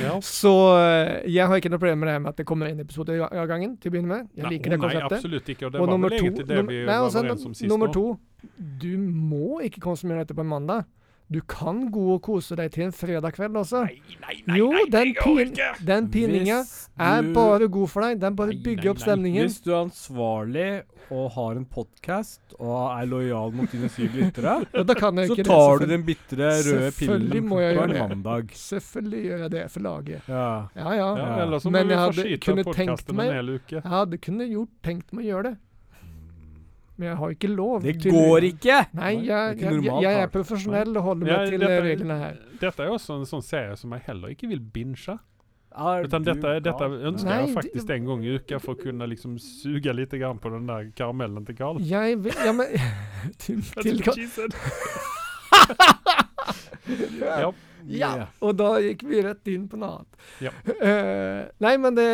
ja. 0.04 0.20
Så 0.22 0.52
eh, 0.76 1.30
jeg 1.32 1.46
har 1.48 1.56
ikke 1.56 1.70
noe 1.72 1.80
problem 1.80 1.98
med 2.02 2.10
det 2.10 2.14
her 2.14 2.22
med 2.22 2.30
at 2.34 2.38
det 2.42 2.46
kommer 2.48 2.68
en 2.70 2.80
episode 2.84 3.16
av 3.24 3.46
gangen, 3.50 3.72
til 3.80 3.90
å 3.90 3.94
begynne 3.94 4.12
med. 4.12 4.28
Jeg 4.36 4.44
Nei, 4.44 4.52
liker 4.56 4.74
det 4.74 4.78
nei, 4.78 4.84
konseptet. 4.84 5.16
absolutt 5.18 5.46
ikke. 5.54 5.64
Og 5.66 5.72
det 5.72 5.80
Og 5.80 5.86
var 5.86 5.92
nummer 5.94 6.12
vel 6.12 6.18
egentlig 6.20 6.46
det 6.50 6.60
vi 6.68 6.78
nei, 6.84 6.98
var 7.00 7.08
overens 7.08 7.46
om 7.48 7.54
sist 7.56 7.70
Nummer 7.72 7.88
to, 7.94 8.04
du 8.84 8.92
må 9.00 9.48
ikke 9.66 9.80
konsumere 9.84 10.24
dette 10.24 10.36
på 10.36 10.44
en 10.44 10.52
mandag. 10.52 10.80
Du 11.30 11.38
kan 11.46 11.84
gå 11.94 12.04
og 12.16 12.22
kose 12.26 12.56
deg 12.58 12.72
til 12.74 12.88
en 12.88 12.92
fredag 12.94 13.36
kveld 13.36 13.54
også. 13.60 13.84
Nei, 13.86 14.00
nei, 14.18 14.36
nei, 14.48 14.56
jo, 14.58 14.70
nei, 14.74 14.80
den, 14.90 15.12
pin, 15.14 15.52
ikke! 15.52 15.68
den 15.86 16.08
pininga 16.10 16.56
er 16.98 17.28
bare 17.36 17.68
god 17.70 17.88
for 17.92 18.02
deg. 18.02 18.16
Den 18.24 18.34
bare 18.34 18.56
bygger 18.64 18.90
opp 18.90 18.98
stemningen. 19.04 19.46
Hvis 19.46 19.60
du 19.62 19.70
er 19.70 19.78
ansvarlig 19.84 20.66
og 21.10 21.30
har 21.36 21.54
en 21.60 21.64
podkast 21.70 22.56
og 22.58 22.74
er 22.96 23.06
lojal 23.10 23.54
mot 23.54 23.70
dine 23.70 23.88
syv 23.94 24.18
lyttere, 24.18 24.56
jeg 24.74 25.30
så 25.30 25.38
tar 25.46 25.78
du 25.84 25.86
den 25.86 26.02
bitre 26.06 26.50
røde 26.66 26.90
pillen 26.98 27.48
på 27.48 27.62
en 27.62 27.96
mandag. 28.10 28.50
Selvfølgelig 28.66 29.22
gjør 29.28 29.46
jeg 29.46 29.54
det 29.54 29.64
for 29.70 29.86
laget. 29.86 30.26
Ja. 30.26 30.44
Ja, 30.74 30.92
ja. 30.98 31.08
Ja, 31.14 31.58
Men 31.70 31.94
jeg 31.94 31.98
hadde 31.98 32.38
kunne 32.42 32.64
tenkt 32.74 33.14
meg- 33.14 33.60
Jeg 33.70 33.82
hadde 33.86 34.18
kunne 34.18 34.50
gjort, 34.50 34.74
tenkt 34.82 35.12
meg 35.14 35.26
å 35.26 35.28
gjøre 35.30 35.50
det. 35.52 35.58
Men 37.00 37.08
jeg 37.08 37.16
har 37.16 37.30
ikke 37.32 37.48
lov 37.48 37.80
Det 37.82 37.94
til 38.04 38.12
går 38.12 38.44
ikke! 38.50 38.76
Nei, 38.98 39.10
jeg, 39.14 39.24
ikke 39.24 39.32
jeg, 39.32 39.56
jeg, 39.64 39.72
normalt, 39.80 40.04
jeg 40.04 40.20
er 40.20 40.30
profesjonell 40.34 40.90
og 41.00 41.02
holder 41.06 41.30
meg 41.30 41.48
til 41.54 41.62
dette- 41.64 41.82
reglene 41.86 42.16
her. 42.20 42.34
Dette 42.60 42.84
er 42.84 42.90
jo 42.90 42.96
også 42.98 43.16
en 43.16 43.24
sånn 43.30 43.44
serie 43.46 43.76
som 43.80 43.94
jeg 43.96 44.04
heller 44.10 44.34
ikke 44.34 44.50
vil 44.52 44.60
binge. 44.74 45.16
Er 45.70 46.02
Utan 46.04 46.24
du 46.26 46.32
dette, 46.32 46.52
dette 46.66 46.86
ønsker 47.08 47.28
Nei, 47.30 47.36
jeg 47.40 47.46
det- 47.46 47.54
faktisk 47.56 47.90
en 47.94 48.06
gang 48.10 48.24
i 48.26 48.34
uka 48.36 48.58
for 48.60 48.74
å 48.74 48.80
kunne 48.82 49.06
liksom 49.08 49.38
suge 49.40 49.94
litt 49.94 50.10
grann 50.18 50.38
på 50.42 50.50
den 50.52 50.66
der 50.68 50.90
karamellen 50.98 51.46
til 51.46 51.54
Carl. 51.56 51.78
Jeg 51.80 52.18
vil 52.24 52.34
Ja, 52.44 52.52
men 52.52 52.66
til, 53.38 53.62
til, 53.82 54.02
ja. 57.20 57.52
Ja, 57.90 58.10
og 58.44 58.58
da 58.58 58.74
gikk 58.84 59.06
vi 59.08 59.22
rett 59.24 59.46
inn 59.48 59.62
på 59.70 59.78
noe 59.80 60.00
annet. 60.02 60.18
Ja. 60.44 60.50
Uh, 60.68 61.46
nei, 61.64 61.76
men 61.80 61.94
det 61.96 62.08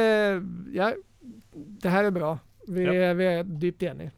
ja, 0.76 0.92
Det 1.82 1.90
her 1.90 2.06
er 2.06 2.14
bra. 2.14 2.36
Vi, 2.68 2.84
Ja. 2.86 3.12
vi 3.18 3.24
er 3.24 3.42
dypt 3.44 3.82
enige. 3.82 4.12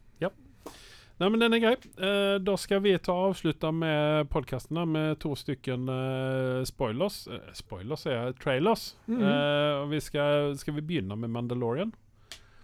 Nei, 1.19 1.27
men 1.27 1.41
den 1.41 1.55
er 1.57 1.59
grei. 1.59 1.75
Eh, 1.99 2.35
da 2.39 2.53
skal 2.55 2.79
vi 2.85 2.93
ta 3.03 3.11
og 3.11 3.33
avslutte 3.33 3.73
med 3.75 4.29
podkastene 4.31 4.85
med 4.87 5.17
to 5.19 5.33
stykken 5.35 5.89
eh, 5.91 6.61
spoilers. 6.67 7.25
Eh, 7.27 7.49
spoilers 7.59 8.05
er 8.07 8.31
trailers. 8.39 8.93
Eh, 9.11 9.73
og 9.81 9.89
vi 9.91 9.99
skal, 10.03 10.53
skal 10.61 10.77
vi 10.77 10.85
begynne 10.93 11.19
med 11.19 11.33
Mandalorian? 11.35 11.91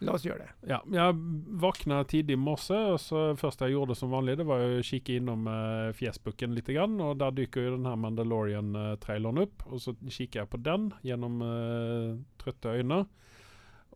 La 0.03 0.16
oss 0.16 0.26
gjøre 0.26 0.43
det. 0.43 0.53
Ja, 0.68 0.82
jeg 0.91 1.16
våkna 1.62 2.01
tidlig 2.08 2.36
i 2.36 2.39
morse, 2.39 2.76
og 2.76 2.97
så 2.99 3.22
første 3.39 3.68
jeg 3.68 3.78
gjorde 3.78 3.95
som 3.95 4.12
vanlig, 4.12 4.36
det 4.41 4.47
var 4.47 4.64
å 4.64 4.84
kikke 4.84 5.16
innom 5.22 5.47
uh, 5.47 5.91
Fjesbooken 5.95 6.51
litt, 6.56 6.68
grann, 6.68 6.97
og 6.99 7.16
der 7.22 7.32
dukker 7.36 7.64
jo 7.64 7.76
den 7.78 7.88
her 7.88 7.99
Mandalorian-traileren 8.03 9.39
opp. 9.45 9.64
Og 9.70 9.84
så 9.84 9.95
kikker 10.03 10.43
jeg 10.43 10.51
på 10.51 10.60
den 10.66 10.89
gjennom 11.06 11.39
eh, 11.45 12.12
trøtte 12.41 12.76
øyne, 12.76 13.06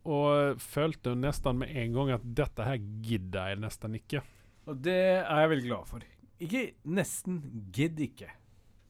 og 0.07 0.62
følte 0.64 1.18
nesten 1.20 1.60
med 1.60 1.76
en 1.76 1.95
gang 1.97 2.14
at 2.16 2.24
dette 2.24 2.68
her 2.68 2.80
gidder 3.03 3.51
jeg 3.51 3.64
nesten 3.66 3.99
ikke. 3.99 4.24
Og 4.70 4.78
det 4.86 4.97
er 5.24 5.41
jeg 5.43 5.51
veldig 5.55 5.67
glad 5.70 5.89
for. 5.89 6.05
Ikke 6.39 6.63
nesten. 6.86 7.41
Gidd 7.76 7.99
ikke. 8.05 8.30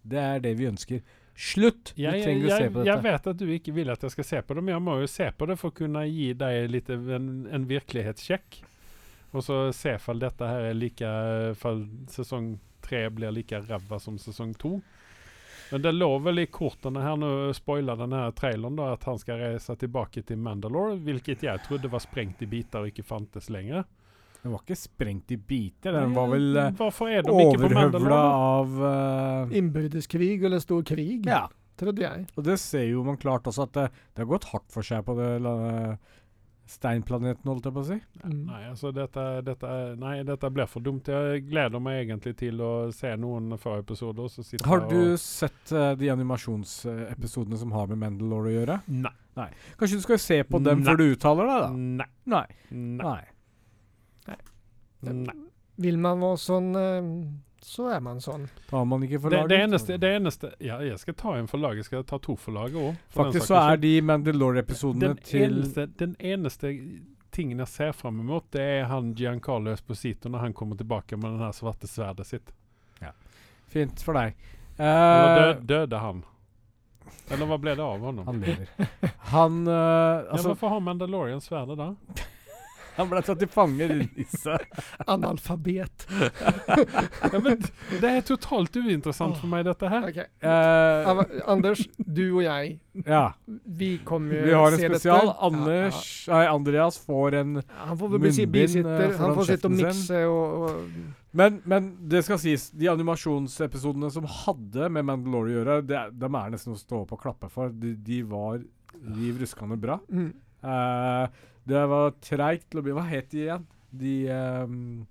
Det 0.10 0.20
er 0.22 0.44
det 0.44 0.54
vi 0.60 0.68
ønsker. 0.70 1.02
Slutt! 1.40 1.94
Du 1.96 2.02
Jeg, 2.04 2.24
trenger 2.26 2.50
å 2.50 2.56
se 2.58 2.66
på 2.68 2.82
dette. 2.82 2.88
jeg 2.90 3.04
vet 3.06 3.28
at 3.32 3.40
du 3.40 3.52
ikke 3.56 3.74
vil 3.78 3.92
at 3.94 4.02
jeg 4.04 4.12
skal 4.12 4.28
se 4.28 4.42
på 4.44 4.58
det, 4.58 4.64
men 4.66 4.74
jeg 4.76 4.84
må 4.84 4.98
jo 5.00 5.08
se 5.08 5.30
på 5.32 5.48
det 5.48 5.56
for 5.62 5.72
å 5.72 5.78
kunne 5.78 6.02
gi 6.10 6.34
deg 6.36 6.66
litt 6.74 6.90
en, 6.92 7.30
en 7.48 7.68
virkelighetssjekk. 7.70 8.60
Og 9.32 9.46
så 9.46 9.60
se 9.76 9.94
om 10.10 10.20
dette 10.20 10.48
her 10.50 10.72
er 10.72 10.76
like 10.76 11.10
Fall 11.62 11.86
sesong 12.12 12.58
tre 12.84 13.06
blir 13.14 13.32
like 13.32 13.60
ræva 13.70 14.00
som 14.02 14.18
sesong 14.20 14.56
to. 14.60 14.80
Men 15.72 15.84
det 15.86 15.92
lå 15.94 16.10
vel 16.26 16.42
i 16.42 16.48
kortene 16.50 17.04
her 17.06 17.16
nå, 17.22 17.30
spoila 17.54 17.94
denne 18.00 18.24
traileren, 18.34 18.76
da, 18.80 18.94
at 18.96 19.04
han 19.06 19.20
skal 19.22 19.38
reise 19.44 19.76
tilbake 19.78 20.24
til 20.26 20.40
Mandalore, 20.42 20.96
hvilket 21.06 21.46
jeg 21.46 21.62
trodde 21.68 21.92
var 21.94 22.02
sprengt 22.02 22.42
i 22.42 22.50
biter 22.50 22.82
og 22.82 22.90
ikke 22.90 23.06
fantes 23.06 23.52
lenger. 23.54 23.86
Den 24.44 24.54
var 24.56 24.62
ikke 24.64 24.78
sprengt 24.80 25.32
i 25.32 25.38
biter. 25.38 25.92
Den 26.00 26.14
var 26.16 26.30
vel 26.32 26.46
eh, 26.56 26.70
ikke 26.72 26.92
på 27.28 27.34
overhøvla 27.36 28.20
av 28.40 28.78
uh, 28.80 29.58
Innbyrdeskrig 29.60 30.44
eller 30.48 30.60
stor 30.64 30.84
krig, 30.88 31.26
Ja. 31.28 31.42
trodde 31.80 32.06
jeg. 32.06 32.28
Og 32.38 32.44
det 32.48 32.56
ser 32.64 32.86
jo 32.90 33.04
man 33.04 33.18
klart 33.20 33.44
også, 33.52 33.68
at 33.68 33.74
det, 33.76 33.90
det 34.16 34.24
har 34.24 34.32
gått 34.32 34.48
hardt 34.54 34.72
for 34.72 34.82
seg 34.88 35.04
på 35.08 35.18
det 35.20 35.30
uh, 35.44 35.96
steinplaneten, 36.70 37.50
holdt 37.50 37.66
jeg 37.66 37.74
på 37.76 37.82
å 37.82 37.88
si. 37.88 37.96
Mm. 38.24 38.42
Nei, 38.46 38.60
altså 38.70 38.92
dette, 38.94 39.24
dette, 39.48 39.70
nei, 40.00 40.20
dette 40.28 40.52
blir 40.54 40.70
for 40.70 40.86
dumt. 40.86 41.08
Jeg 41.10 41.44
gleder 41.50 41.82
meg 41.82 42.04
egentlig 42.04 42.36
til 42.40 42.62
å 42.62 42.72
se 42.96 43.16
noen 43.18 43.56
førepisoder. 43.60 44.30
Har 44.70 44.86
du 44.88 45.00
og- 45.16 45.18
sett 45.24 45.74
uh, 45.74 45.96
de 46.00 46.12
animasjonsepisodene 46.14 47.58
som 47.60 47.74
har 47.76 47.90
med 47.92 48.00
Mandalore 48.06 48.54
å 48.54 48.56
gjøre? 48.60 48.80
Nei. 48.88 49.50
Kanskje 49.80 50.00
du 50.00 50.04
skal 50.04 50.20
se 50.22 50.40
på 50.44 50.60
dem 50.64 50.82
Nei. 50.84 50.88
før 50.92 50.98
du 51.00 51.06
uttaler 51.14 51.48
deg, 51.50 51.60
da? 51.60 51.70
Nei. 52.04 52.10
Nei. 52.30 52.48
Nei. 53.04 53.22
Nei. 55.06 55.36
Vil 55.80 56.00
man 56.02 56.20
være 56.20 56.40
sånn, 56.44 56.70
eh, 56.76 57.06
så 57.64 57.88
er 57.96 58.02
man 58.04 58.20
sånn. 58.24 58.48
Tar 58.70 58.86
man 58.86 59.04
ikke 59.04 59.22
for 59.24 59.32
Det, 59.32 59.38
laget? 59.38 59.50
det, 59.50 59.60
eneste, 59.68 59.98
det 60.00 60.10
eneste 60.18 60.50
Ja, 60.64 60.80
jeg 60.84 61.00
skal 61.00 61.16
ta 61.20 61.36
en 61.38 61.48
for 61.48 61.62
laget. 61.64 61.88
Skal 61.88 62.04
ta 62.04 62.20
to 62.20 62.36
for 62.36 62.56
laget 62.56 62.76
òg? 62.82 63.00
Faktisk 63.16 63.48
så 63.52 63.62
er 63.62 63.80
de 63.80 63.94
Mandalore-episodene 64.02 65.14
den 65.14 65.24
til 65.24 65.48
eneste, 65.48 65.88
den 66.00 66.16
eneste 66.20 66.74
tingen 67.32 67.60
jeg 67.60 67.68
ser 67.68 67.92
fram 67.94 68.20
mot, 68.26 68.44
det 68.52 68.62
er 68.62 68.88
han 68.90 69.14
Giancarlo 69.16 69.72
Esposito 69.72 70.30
når 70.30 70.40
han 70.48 70.54
kommer 70.54 70.76
tilbake 70.80 71.18
med 71.18 71.38
det 71.40 71.54
svarte 71.56 71.88
sverdet 71.88 72.28
sitt. 72.28 72.52
Fint 73.70 74.02
for 74.02 74.18
deg. 74.18 74.34
Uh, 74.80 74.86
døde, 75.38 75.60
døde 75.70 75.98
han? 76.02 76.24
Eller 77.30 77.46
hva 77.46 77.58
ble 77.62 77.76
det 77.78 77.86
av 77.86 78.02
honom? 78.02 78.26
han 78.26 78.40
lever. 78.42 78.72
Han 79.30 79.60
eh, 79.68 79.74
ja, 79.76 80.24
Altså, 80.32 80.48
hvorfor 80.50 80.74
har 80.74 80.80
Mandalorian 80.82 81.42
sverdet 81.42 81.78
da? 81.78 81.92
Han 83.00 83.10
ble 83.12 83.22
tatt 83.26 83.40
til 83.42 83.50
fange, 83.52 83.88
disse. 84.18 84.58
Analfabet. 85.08 86.06
Ja, 87.30 87.40
men 87.42 87.60
det 88.02 88.10
er 88.10 88.22
totalt 88.26 88.76
uinteressant 88.80 89.38
for 89.40 89.50
meg, 89.52 89.66
dette 89.68 89.90
her. 89.92 90.06
Okay. 90.10 90.28
Uh, 90.44 91.22
Anders, 91.52 91.82
du 91.98 92.24
og 92.40 92.44
jeg, 92.46 92.76
ja. 93.06 93.24
vi 93.80 93.90
kommer 94.08 94.40
jo 94.40 94.46
Vi 94.48 94.56
har 94.58 94.76
en 94.76 94.82
spesial. 94.82 95.32
spesial. 95.32 95.60
ja, 95.70 95.86
ja. 95.86 96.02
Nei, 96.34 96.42
Andreas 96.52 96.98
får 97.06 97.38
en 97.40 97.54
Han 97.62 98.00
får 98.00 98.14
munnbind, 98.16 98.76
eh, 98.80 99.02
Han 99.04 99.16
foran 99.20 99.36
får 99.40 99.50
sitte 99.52 99.70
og 99.70 99.78
kjeften 99.78 99.80
sin. 99.80 99.88
mikse 99.88 100.22
og, 100.30 100.68
og 100.70 101.38
men, 101.40 101.60
men 101.70 101.92
det 102.10 102.24
skal 102.26 102.40
sies, 102.42 102.70
de 102.74 102.90
animasjonsepisodene 102.90 104.10
som 104.14 104.26
hadde 104.26 104.90
med 104.96 105.06
Mandalore 105.06 105.52
å 105.52 105.56
gjøre, 105.60 105.80
det, 105.86 105.98
er- 106.00 106.14
er 106.42 106.54
nesten 106.56 106.74
å 106.74 106.80
stå 106.80 107.04
opp 107.04 107.14
og 107.14 107.22
klappe 107.22 107.50
for. 107.54 107.70
De, 107.70 107.94
de 107.96 108.24
var 108.26 108.58
riv 109.20 109.44
ruskende 109.44 109.78
bra. 109.80 110.00
mm. 110.10 110.30
Eh, 110.60 111.28
det 111.68 111.82
var 111.92 112.12
treigt 112.24 112.70
til 112.72 112.80
å 112.80 112.84
bli 112.86 112.94
Hva 112.96 113.04
het 113.10 113.30
de 113.32 113.44
igjen? 113.44 113.66
De 113.92 114.14
um, 114.30 115.08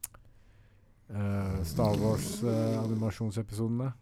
uh, 1.10 1.58
Star 1.66 1.96
Wars-animasjonsepisodene? 1.98 3.92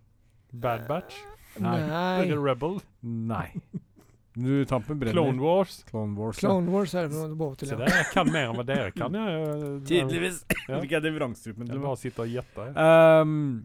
Bad 0.53 0.87
Batch? 0.89 1.19
Nei. 1.59 1.81
Nei. 1.89 2.27
The 2.29 2.39
Rebel? 2.39 2.79
Nei. 3.03 3.49
Nu 4.37 4.65
tampen 4.69 4.99
brenner. 5.01 5.17
Clone 5.17 5.41
Wars? 5.41 5.79
Clone 5.89 6.13
Wars. 6.19 6.37
Clone 6.43 6.69
Wars 6.71 6.93
er 6.95 7.09
det 7.09 7.17
noe 7.17 7.55
til. 7.57 7.71
Se 7.71 7.79
ja. 7.81 7.89
jeg 7.89 8.09
kan 8.13 8.29
mer 8.29 8.51
enn 8.51 8.59
hva 8.59 8.67
dere 8.69 8.93
kan. 8.93 9.15
Jeg, 9.17 9.81
Tydeligvis. 9.89 10.43
Ja. 10.69 10.81
Jeg 10.85 11.03
det 11.07 11.13
vrangstrupen 11.17 11.65
til. 11.71 11.81
bare 11.81 11.97
sitter 12.01 12.27
og 12.27 12.35
gjetter. 12.35 12.73
Ja. 12.77 13.23
Um, 13.25 13.65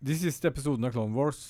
de 0.00 0.16
siste 0.16 0.48
episodene 0.48 0.88
av 0.88 0.96
Clone 0.96 1.12
Wars, 1.16 1.42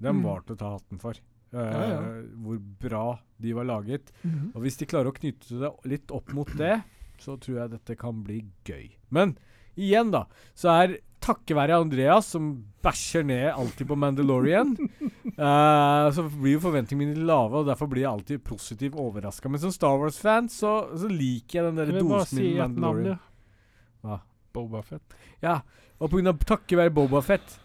dem 0.00 0.22
Mm. 0.22 0.24
var 0.24 0.40
til 0.46 0.56
å 0.56 0.58
ta 0.62 0.70
hatten 0.78 0.98
for. 1.02 1.20
Uh, 1.52 1.58
Ja, 1.60 1.82
ja. 1.92 2.00
Hvor 2.44 2.58
bra 2.80 3.04
de 3.38 3.54
var 3.56 3.68
laget. 3.68 4.12
Mhm. 4.22 4.52
Og 4.54 4.62
hvis 4.64 4.78
de 4.80 4.88
klarer 4.90 5.10
å 5.10 5.16
knytte 5.16 5.60
det 5.60 5.72
litt 5.90 6.14
opp 6.14 6.32
mot 6.36 6.50
det, 6.58 6.80
så 7.18 7.36
tror 7.40 7.62
jeg 7.62 7.74
dette 7.76 7.98
kan 7.98 8.22
bli 8.24 8.42
gøy. 8.66 8.90
Men 9.14 9.36
igjen, 9.78 10.10
da, 10.14 10.26
så 10.58 10.74
er 10.74 10.98
takket 11.22 11.56
være 11.58 11.78
Andreas, 11.82 12.30
som 12.32 12.50
bæsjer 12.84 13.24
ned 13.26 13.48
alltid 13.50 13.88
på 13.90 13.96
Mandalorian, 13.98 14.74
uh, 15.34 16.06
så 16.14 16.24
blir 16.30 16.56
jo 16.56 16.62
forventningene 16.62 17.16
mine 17.16 17.26
lave, 17.28 17.60
og 17.60 17.68
derfor 17.68 17.90
blir 17.90 18.04
jeg 18.04 18.12
alltid 18.12 18.44
positivt 18.46 18.98
overraska. 18.98 19.50
Men 19.50 19.62
som 19.62 19.74
Star 19.74 19.98
Wars-fan 19.98 20.50
så, 20.52 20.72
så 20.94 21.10
liker 21.10 21.60
jeg 21.60 21.68
den 21.68 21.80
der 21.82 21.92
dosen 21.98 22.38
si 22.38 22.44
min 22.44 22.58
navn. 22.58 22.78
Mandalorian. 22.78 23.16
ja. 23.16 23.24
Hva? 24.06 24.20
Boba 24.54 24.80
Fett. 24.82 25.18
Ja, 25.42 25.58
og 25.98 26.10
pga. 26.12 26.32
takket 26.46 26.78
være 26.78 26.94
Boba 26.94 27.20
Fett, 27.22 27.58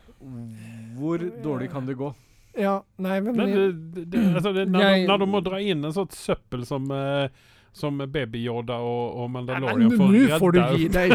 hvor 0.97 1.21
dårlig 1.43 1.69
kan 1.71 1.87
det 1.87 1.97
gå? 1.99 2.09
Ja, 2.55 2.83
nei, 3.01 3.15
men, 3.25 3.35
Men 3.35 3.49
det, 3.51 3.63
det, 3.95 4.03
det, 4.13 4.23
altså 4.35 4.51
det, 4.53 4.67
når, 4.69 4.81
Jeg- 4.85 5.07
når 5.09 5.17
du 5.23 5.25
må 5.25 5.39
dra 5.43 5.59
inn 5.61 5.83
en 5.85 5.93
sånn 5.95 6.11
søppel 6.13 6.65
som 6.69 6.85
eh, 6.93 7.27
som 7.73 7.97
Baby 8.13 8.43
Yoda 8.45 8.75
og, 8.85 9.15
og 9.17 9.23
Nei, 9.25 9.33
Mandalorian 9.33 9.89
men 9.89 9.97
får 9.97 10.11
nu 10.13 10.19
redda- 10.19 10.39
får 10.39 10.51
du 10.53 10.59
gi 10.77 10.87
deg. 10.97 11.13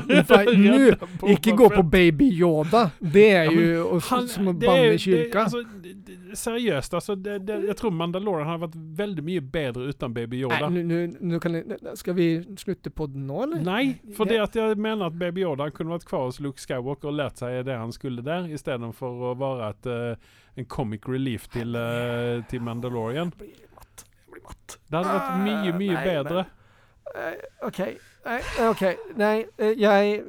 Nu, 0.59 1.33
ikke 1.37 1.53
gå 1.61 1.69
på 1.71 1.83
Baby 1.93 2.27
Yoda. 2.41 2.81
Det 2.99 3.27
er 3.31 3.45
Ja, 3.45 3.51
men 3.55 3.69
jo 3.77 4.01
Han- 4.09 4.27
som 4.29 4.49
å 4.51 4.55
banne 4.59 4.95
i 4.95 4.99
kirka. 4.99 5.45
altså, 5.47 5.63
Seriøst, 6.35 6.95
altså. 6.99 7.15
Det, 7.17 7.39
det, 7.47 7.61
jeg 7.71 7.77
tror 7.79 7.91
Mandalorian 7.95 8.47
har 8.51 8.59
vært 8.67 8.75
veldig 8.99 9.23
mye 9.25 9.41
bedre 9.55 9.87
uten 9.93 10.13
Baby 10.17 10.43
Yoda. 10.43 10.69
Nei, 10.69 11.39
kan 11.41 11.55
jeg, 11.57 11.79
skal 11.97 12.15
vi 12.19 12.27
slutte 12.61 12.91
på 12.93 13.07
den 13.13 13.27
nå, 13.31 13.39
eller? 13.47 13.63
Nei, 13.65 13.85
for 14.19 14.29
det 14.29 14.41
at 14.43 14.59
jeg 14.59 14.77
mener 14.77 15.07
at 15.09 15.17
Baby 15.19 15.47
Yoda 15.47 15.71
kunne 15.71 15.95
vært 15.95 16.05
kvar 16.11 16.27
hos 16.27 16.41
Luke 16.45 16.61
Skywalker 16.61 17.09
og 17.13 17.17
lært 17.23 17.41
seg 17.41 17.63
det 17.69 17.79
han 17.79 17.95
skulle 17.95 18.23
der, 18.27 18.51
istedenfor 18.53 19.25
å 19.31 19.33
være 19.41 19.71
et, 19.71 19.87
eh, 19.95 20.37
en 20.59 20.67
comic 20.67 21.07
relief 21.09 21.47
til, 21.55 21.75
eh, 21.79 22.43
til 22.51 22.61
Mandalorian. 22.67 23.33
Jeg. 24.49 24.57
Jeg 24.57 24.59
matt. 24.59 24.79
Det 24.89 24.99
hadde 24.99 25.15
vært 25.15 25.41
mye, 25.45 25.73
mye 25.79 25.95
Nei, 25.95 26.05
bedre. 26.05 26.45
Eh, 27.15 27.67
OK. 27.69 27.81
Nei, 28.25 28.39
OK. 28.69 28.83
Nei, 29.17 29.35
eh, 29.59 29.75
jeg 29.79 30.23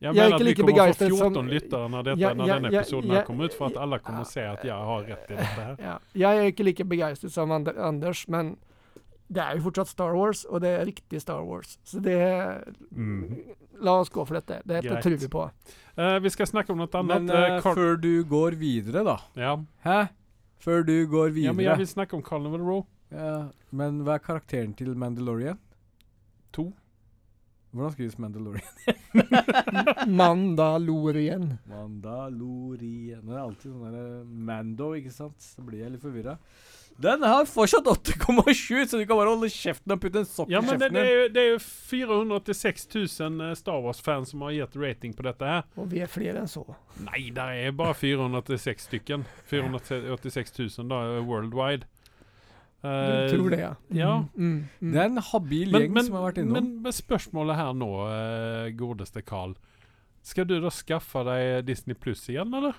Jeg 0.00 0.14
jeg 0.14 0.16
er 0.16 0.30
mener 0.30 0.48
ikke 0.48 0.62
at 0.64 0.68
vi 0.68 0.72
kommer 0.72 0.92
få 0.96 1.08
14 1.28 1.48
lyttere 1.52 1.88
når, 1.92 2.02
dette, 2.02 2.20
Ja, 2.20 2.32
når 2.32 2.46
denne 2.54 2.70
ja, 2.72 2.80
episoden 2.80 3.10
ja, 3.10 3.18
her 3.18 3.24
kommer 3.26 3.44
ut, 3.44 3.54
for 3.54 3.66
at 3.68 3.76
alle 3.76 3.98
kommer 4.00 4.24
å 4.24 4.28
se 4.30 4.40
at 4.48 4.64
jeg 4.64 4.72
har 4.90 5.02
rett 5.04 5.30
i 5.30 5.34
dette 5.36 5.64
her. 5.66 5.74
ja, 5.78 5.96
Jeg 6.14 6.38
er 6.38 6.52
ikke 6.54 6.64
like 6.64 6.84
begeistret 6.88 7.32
som 7.32 7.52
And 7.52 7.68
Anders, 7.68 8.28
men 8.28 8.56
det 9.30 9.42
er 9.44 9.58
jo 9.58 9.66
fortsatt 9.68 9.88
Star 9.92 10.16
Wars, 10.16 10.44
og 10.48 10.62
det 10.64 10.70
er 10.78 10.86
riktig 10.88 11.20
Star 11.20 11.44
Wars. 11.44 11.78
Så 11.84 12.00
det 12.00 12.16
Mm. 12.90 13.44
La 13.80 14.00
oss 14.00 14.10
gå 14.10 14.24
for 14.26 14.34
dette. 14.34 14.60
Dette 14.64 14.88
Greit. 14.88 15.02
tror 15.02 15.16
vi 15.16 15.28
på. 15.28 15.50
Uh, 15.96 16.18
vi 16.20 16.30
skal 16.30 16.46
snakke 16.46 16.72
om 16.72 16.78
noe 16.78 16.88
annet. 16.92 17.22
Men 17.22 17.30
uh, 17.30 17.60
før 17.62 17.96
du 17.96 18.24
går 18.24 18.56
videre, 18.60 19.04
da. 19.04 19.18
ja. 19.36 19.56
Hæ? 19.84 20.08
Før 20.60 20.82
du 20.84 21.06
går 21.08 21.30
videre. 21.30 21.46
ja, 21.46 21.52
men 21.52 21.64
jeg 21.64 21.78
vil 21.78 21.88
snakke 21.88 22.16
om 22.16 22.22
Carnival 22.22 22.60
Row. 22.60 22.86
Ja, 23.10 23.50
men 23.74 24.04
hva 24.06 24.18
er 24.18 24.22
karakteren 24.24 24.74
til 24.78 24.94
Mandalorian? 24.98 25.58
To. 26.54 26.70
Hvordan 27.70 27.92
skrives 27.94 28.18
Mandalorian? 28.18 28.64
Mandalorian. 30.20 31.44
Mandalorian 31.70 33.22
Det 33.22 33.34
er 33.36 33.42
alltid 33.44 33.68
sånn 33.70 33.94
der 33.94 34.24
Mando, 34.26 34.90
ikke 34.98 35.12
sant? 35.14 35.38
Så 35.38 35.62
blir 35.62 35.84
jeg 35.84 35.94
litt 35.94 36.02
forvirra. 36.02 36.34
Den 37.00 37.22
har 37.22 37.46
fortsatt 37.48 37.86
8,7, 37.86 38.86
så 38.90 38.98
du 38.98 39.06
kan 39.06 39.16
bare 39.16 39.30
holde 39.30 39.48
kjeften 39.48 39.94
og 39.94 40.02
putte 40.02 40.20
en 40.20 40.26
sokk 40.28 40.50
Ja, 40.52 40.60
i 40.60 40.66
men 40.66 40.80
det, 40.82 40.90
kjeften 40.90 40.98
det, 40.98 41.04
er 41.04 41.14
jo, 41.14 41.28
det 41.32 41.44
er 41.44 41.48
jo 41.48 41.60
486 41.62 42.88
000 42.96 43.46
eh, 43.46 43.54
Star 43.56 43.78
Wars-fans 43.86 44.34
som 44.34 44.42
har 44.44 44.56
gitt 44.58 44.76
rating 44.76 45.14
på 45.16 45.24
dette 45.24 45.54
her. 45.54 45.62
Og 45.80 45.88
vi 45.94 46.02
er 46.04 46.10
flere 46.10 46.42
enn 46.42 46.50
så. 46.50 46.66
Nei, 47.06 47.30
det 47.36 47.46
er 47.62 47.78
bare 47.78 47.94
486 47.96 48.90
stykken. 48.90 49.24
486 49.48 50.58
000 50.58 50.90
da, 50.90 51.00
eh, 51.14 51.80
worldwide. 52.82 53.28
Du 53.30 53.34
Eh, 53.34 53.38
tror 53.38 53.50
det, 53.50 53.58
ja. 53.60 53.74
ja. 53.92 54.12
Mm, 54.34 54.46
mm, 54.46 54.68
mm. 54.80 54.92
Det 54.92 55.00
er 55.00 55.04
en 55.10 55.16
habil 55.18 55.70
gjeng 55.74 55.92
men, 55.92 56.04
som 56.06 56.14
har 56.16 56.22
vært 56.30 56.38
innom. 56.40 56.52
men, 56.56 56.68
men 56.82 56.92
spørsmålet 56.96 57.56
her 57.58 57.72
nå, 57.76 57.88
uh, 58.08 58.70
godeste 58.78 59.22
Carl. 59.22 59.52
Skal 60.22 60.44
du 60.48 60.54
da 60.60 60.70
skaffe 60.72 61.22
deg 61.24 61.64
Disney 61.68 61.94
Pluss 61.94 62.26
igjen, 62.28 62.52
eller? 62.54 62.74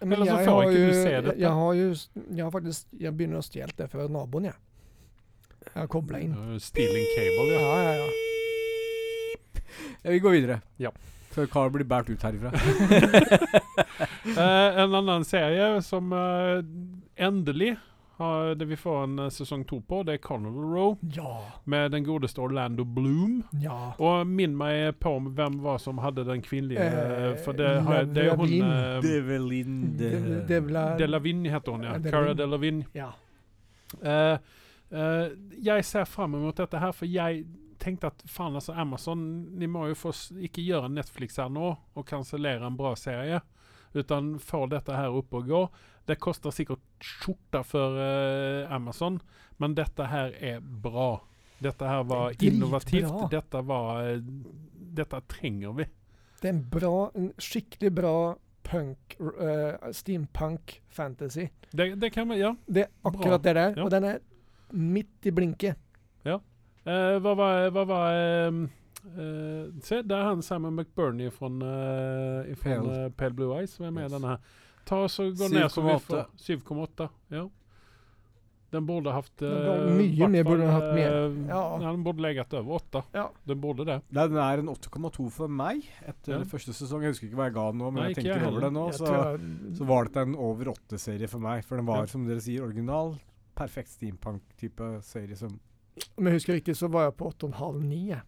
Men 0.00 0.12
Eller 0.12 0.26
så 0.28 0.36
får 0.44 0.62
ikke 0.62 0.72
ikke 0.72 0.86
du 0.86 0.92
se 1.02 1.12
dette. 1.24 1.36
Jeg 1.40 1.50
har 1.56 1.72
jo 1.74 1.86
Jeg 2.36 2.42
har 2.44 2.50
faktisk 2.52 2.86
Jeg 3.00 3.14
begynner 3.16 3.38
å 3.40 3.44
stjele 3.46 3.72
det 3.78 3.86
fra 3.90 4.04
naboen, 4.12 4.44
jeg. 4.50 4.54
Jeg 5.66 5.80
har 5.80 5.88
kobla 5.88 6.20
inn. 6.20 6.34
Uh, 6.36 6.58
Stealing 6.60 7.06
cable, 7.16 7.46
ja. 7.52 7.60
Ja, 7.60 7.76
ja, 7.82 7.92
ja. 8.00 8.08
Ja, 10.04 10.10
vi 10.12 10.18
går 10.22 10.30
videre. 10.36 10.60
Ja. 10.78 10.90
Før 11.32 11.46
Carl 11.52 11.70
blir 11.74 11.84
båret 11.88 12.08
ut 12.08 12.22
herifra. 12.22 12.52
uh, 14.36 14.78
en 14.84 14.94
annen 14.94 15.24
serie 15.28 15.82
som 15.84 16.12
endelig 17.16 17.74
har, 18.16 18.54
det 18.54 18.64
vi 18.64 18.76
får 18.76 19.02
en 19.04 19.18
eh, 19.18 19.28
sesong 19.28 19.64
to 19.68 19.80
på, 19.80 20.00
det 20.02 20.14
er 20.16 20.22
Carnival 20.24 20.64
Row. 20.72 20.94
Ja. 21.12 21.32
Med 21.64 21.90
den 21.90 22.04
godeste 22.04 22.40
Orlando 22.40 22.84
Bloom. 22.84 23.42
Ja. 23.60 23.92
Og 23.98 24.26
minn 24.26 24.56
meg 24.56 24.96
på 25.02 25.16
om 25.18 25.28
hvem 25.36 25.58
var 25.64 25.82
som 25.82 26.00
hadde 26.04 26.24
den 26.24 26.42
kvinnelige 26.44 26.86
Eh, 26.86 27.36
For 27.44 27.52
det, 27.52 27.68
har, 27.84 28.04
det 28.04 28.24
er 28.26 28.36
hun 28.36 28.52
eh, 28.52 29.02
Develin 29.02 29.76
de, 29.98 30.10
de, 30.48 30.60
Delavigne 30.98 31.50
heter 31.50 31.72
hun, 31.72 31.84
ja. 31.84 31.98
De 31.98 32.10
Cara. 32.10 32.34
Delavigne. 32.34 32.86
Ja. 32.96 33.10
Uh, 34.02 34.38
uh, 34.90 35.28
jeg 35.62 35.84
ser 35.84 36.04
fram 36.04 36.34
mot 36.40 36.56
dette 36.56 36.80
her, 36.80 36.92
for 36.96 37.06
jeg 37.06 37.44
tenkte 37.78 38.10
at 38.10 38.24
faen, 38.30 38.56
altså 38.56 38.72
Amazon 38.72 39.20
Ni 39.58 39.68
må 39.70 39.86
jo 39.90 39.98
få 39.98 40.12
ikke 40.42 40.64
gjøre 40.64 40.90
Netflix 40.92 41.36
her 41.40 41.52
nå 41.52 41.74
og 41.94 42.06
kansellere 42.08 42.66
en 42.66 42.78
bra 42.78 42.94
serie. 42.98 43.42
Utan 43.96 44.34
få 44.42 44.66
dette 44.70 44.92
her 44.96 45.14
opp 45.16 45.34
og 45.34 45.48
gå. 45.48 45.60
Det 46.06 46.18
koster 46.22 46.52
sikkert 46.54 46.82
skjorta 47.02 47.62
for 47.66 47.96
eh, 47.98 48.72
Amazon, 48.72 49.18
men 49.58 49.74
dette 49.74 50.06
her 50.12 50.34
er 50.38 50.60
bra. 50.60 51.16
Dette 51.58 51.88
her 51.88 52.04
var 52.04 52.34
Det 52.36 52.50
innovativt. 52.50 53.30
Dette 53.32 53.62
var 53.64 54.10
eh, 54.10 54.20
Dette 54.96 55.20
trenger 55.28 55.72
vi. 55.76 55.86
Det 56.40 56.48
er 56.50 56.54
en 56.54 56.66
bra, 56.70 56.92
en 57.16 57.30
skikkelig 57.40 57.90
bra 57.96 58.16
punk, 58.66 59.16
uh, 59.20 59.90
steampunk 59.94 60.80
fantasy. 60.88 61.48
Det, 61.70 61.94
det 62.00 62.10
kan 62.12 62.28
vi, 62.28 62.40
ja. 62.40 62.54
Det 62.66 62.86
er 62.86 62.88
akkurat 63.06 63.42
det 63.44 63.54
der, 63.56 63.74
Ja. 63.76 63.84
og 63.84 63.90
den 63.92 64.04
er 64.04 64.18
midt 64.72 65.26
i 65.26 65.32
blinket. 65.32 65.76
Eh, 66.86 67.16
hva 67.18 67.32
var, 67.34 67.64
hva 67.74 67.82
var 67.82 68.12
ehm, 68.14 68.66
eh, 69.14 69.80
Se, 69.82 70.02
det 70.02 70.16
er 70.16 70.24
han 70.30 70.42
Simon 70.42 70.74
McBurney 70.76 71.30
fra 71.30 71.46
uh, 71.48 72.54
Pale. 72.62 73.10
Pale 73.16 73.34
Blue 73.34 73.54
Eyes 73.58 73.76
som 73.76 73.86
er 73.86 73.90
med 73.90 74.04
Yes. 74.08 74.12
denne 74.16 74.28
her. 74.34 74.38
Ta 74.86 75.04
oss 75.04 75.18
og 75.20 75.32
Gå 75.36 75.48
ned 75.52 75.70
så 75.70 75.82
vi 75.82 75.94
7,8. 75.94 76.00
får 76.06 76.26
7,8. 76.38 77.08
Ja. 77.30 77.48
Den 78.74 78.84
burde 78.86 79.12
hatt 79.14 79.30
Den 79.38 79.52
eh, 79.52 79.92
mye 79.96 80.26
mer 80.28 80.44
burde 80.44 80.64
den 80.66 80.72
hatt 80.74 80.88
mer. 80.94 81.12
eh, 81.16 81.36
Ja. 81.48 81.60
Den 81.80 82.02
burde 82.04 82.20
legget 82.22 82.52
over 82.58 82.74
8. 82.80 83.02
Ja. 83.14 83.28
Den 83.46 83.60
burde 83.62 83.84
det. 83.86 84.00
Nei, 84.10 84.26
den 84.26 84.36
er 84.42 84.58
en 84.58 84.68
8,2 84.68 85.30
for 85.30 85.48
meg 85.48 85.84
etter 86.04 86.38
Ja. 86.38 86.44
første 86.44 86.74
sesong. 86.74 87.02
Jeg 87.02 87.14
husker 87.14 87.28
ikke 87.28 87.36
hva 87.38 87.46
jeg 87.46 87.54
ga 87.54 87.70
den 87.70 87.78
nå, 87.80 87.90
men 87.92 88.02
Nei, 88.02 88.08
jeg 88.10 88.16
tenker 88.16 88.40
jeg 88.40 88.46
over 88.50 88.60
det 88.66 88.72
nå. 88.72 88.84
Så, 88.92 89.06
jeg- 89.06 89.76
så 89.78 89.86
var 89.86 90.04
dette 90.04 90.22
en 90.26 90.34
over 90.34 90.64
8-serie 90.74 91.28
for 91.28 91.38
meg. 91.38 91.64
For 91.64 91.76
den 91.76 91.86
var, 91.86 91.98
Ja. 92.00 92.06
som 92.06 92.26
dere 92.26 92.40
sier, 92.40 92.62
original. 92.66 93.16
Perfekt 93.56 93.88
steampunk-type 93.94 95.02
serie 95.02 95.36
som 95.36 95.58
Om 96.18 96.24
jeg 96.26 96.34
husker 96.34 96.52
riktig, 96.60 96.74
så 96.76 96.90
var 96.90 97.04
jeg 97.06 97.16
på 97.16 97.32
8,5-9. 97.32 98.20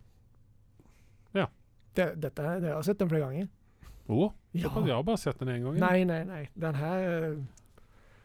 Ja. 1.35 1.47
Det, 1.95 2.13
dette 2.21 2.43
det 2.63 2.71
har 2.71 2.77
jeg 2.79 2.85
sett 2.93 2.99
den 2.99 3.09
flere 3.11 3.27
ganger. 3.29 3.49
Å, 4.09 4.33
Ja. 4.57 4.69
såpass? 4.69 4.87
jeg 4.87 4.95
har 4.97 5.03
bare 5.05 5.19
sett 5.21 5.39
den 5.39 5.49
én 5.49 5.63
gang. 5.65 5.77
ja. 5.77 5.87
Nei, 5.87 6.05
nei, 6.05 6.25
nei. 6.25 6.49
Den 6.57 6.75
her 6.75 7.09
eh, 7.13 7.39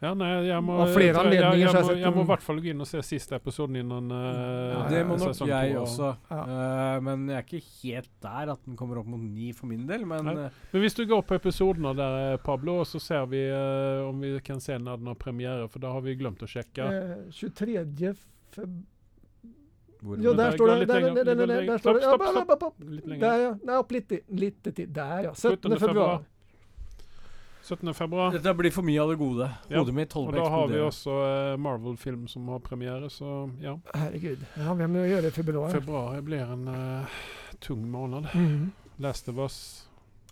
Ja, 0.03 0.13
nei, 0.13 0.29
jeg 0.49 0.59
må, 0.63 0.73
Av 0.83 0.89
flere 0.91 1.05
jeg, 1.05 1.13
jeg, 1.13 1.19
anledninger 1.21 1.59
jeg, 1.63 1.85
jeg 1.87 1.99
jeg 2.03 2.11
må 2.11 2.23
i 2.25 2.27
hvert 2.27 2.41
fall 2.43 2.57
gå 2.59 2.67
inn 2.73 2.81
og 2.83 2.87
se 2.89 2.99
siste 3.07 3.35
episoden 3.37 3.77
innan 3.79 4.11
uh, 4.11 4.73
Ja, 4.73 4.81
Det 4.91 5.01
må 5.07 5.15
nok 5.15 5.47
jeg 5.47 5.77
også. 5.79 6.09
Ja. 6.27 6.39
Uh, 6.43 6.97
men 7.07 7.23
jeg 7.31 7.37
er 7.37 7.45
ikke 7.47 7.61
helt 7.83 8.09
der 8.25 8.51
at 8.51 8.65
den 8.67 8.75
kommer 8.75 8.99
opp 8.99 9.07
mot 9.07 9.21
ni 9.23 9.53
for 9.55 9.71
min 9.71 9.85
del. 9.87 10.03
Men 10.05 10.25
Men 10.25 10.83
hvis 10.83 10.93
du 10.99 11.05
går 11.07 11.23
på 11.23 11.35
episodene 11.39 11.95
der, 11.95 12.33
eh, 12.33 12.37
Pablo, 12.43 12.81
så 12.83 12.99
ser 12.99 13.25
vi 13.31 13.45
om 14.03 14.19
vi 14.19 14.39
kan 14.43 14.59
se 14.59 14.75
når 14.77 14.97
den 14.99 15.07
har 15.07 15.15
premiere, 15.15 15.69
for 15.71 15.79
da 15.79 15.91
har 15.95 16.01
vi 16.03 16.15
glemt 16.19 16.43
å 16.43 16.51
sjekke. 16.51 16.83
eh, 16.83 17.31
23. 17.31 18.13
feb... 18.51 18.83
hvor 20.03 20.19
Jo, 20.19 20.33
der 20.35 20.51
står 20.51 20.67
det. 20.73 20.87
Der, 20.87 20.99
der, 20.99 21.23
der, 21.23 21.35
der, 21.35 21.47
der 21.47 21.77
står 21.77 21.97
det. 21.97 22.03
Stopp, 22.03 22.21
stopp, 22.21 22.29
stopp, 22.29 22.37
opp, 22.37 22.51
opp, 22.51 22.63
opp. 22.63 22.85
Litt 22.89 23.07
lenger. 23.07 23.23
Der, 23.23 23.41
ja. 23.43 23.55
Nei, 23.63 23.79
opp 23.79 23.91
litt, 23.95 24.13
litt 24.43 24.69
til. 24.69 24.87
Der, 24.99 25.17
ja. 25.29 25.33
17. 25.33 25.57
17. 25.57 25.79
februar. 25.79 26.23
17. 27.63 27.93
februar. 27.95 28.33
Dette 28.35 28.53
blir 28.59 28.73
for 28.75 28.83
mye 28.83 28.99
av 28.99 29.13
det 29.13 29.15
gode. 29.21 29.47
Ja, 29.71 29.83
mitt 29.87 30.11
Og 30.11 30.25
holder 30.25 30.35
på 30.35 30.43
da 30.43 30.49
har 30.51 30.67
vi 30.67 30.81
også 30.83 31.15
eh, 31.29 31.53
Marvel-film 31.63 32.27
som 32.27 32.49
har 32.51 32.59
premiere, 32.65 33.07
så 33.09 33.47
ja. 33.63 33.77
Herregud. 33.95 34.43
Ja, 34.59 34.75
vi 34.75 34.89
å 34.89 35.07
gjøre 35.07 35.23
det 35.23 35.31
i 35.31 35.37
februar. 35.37 35.71
Februar 35.71 36.19
blir 36.27 36.43
en 36.43 36.67
uh, 36.67 37.23
tung 37.63 37.87
måned. 37.87 38.27
Mhm. 38.33 38.67
Last 39.03 39.31
of 39.31 39.39
Us. 39.39 39.57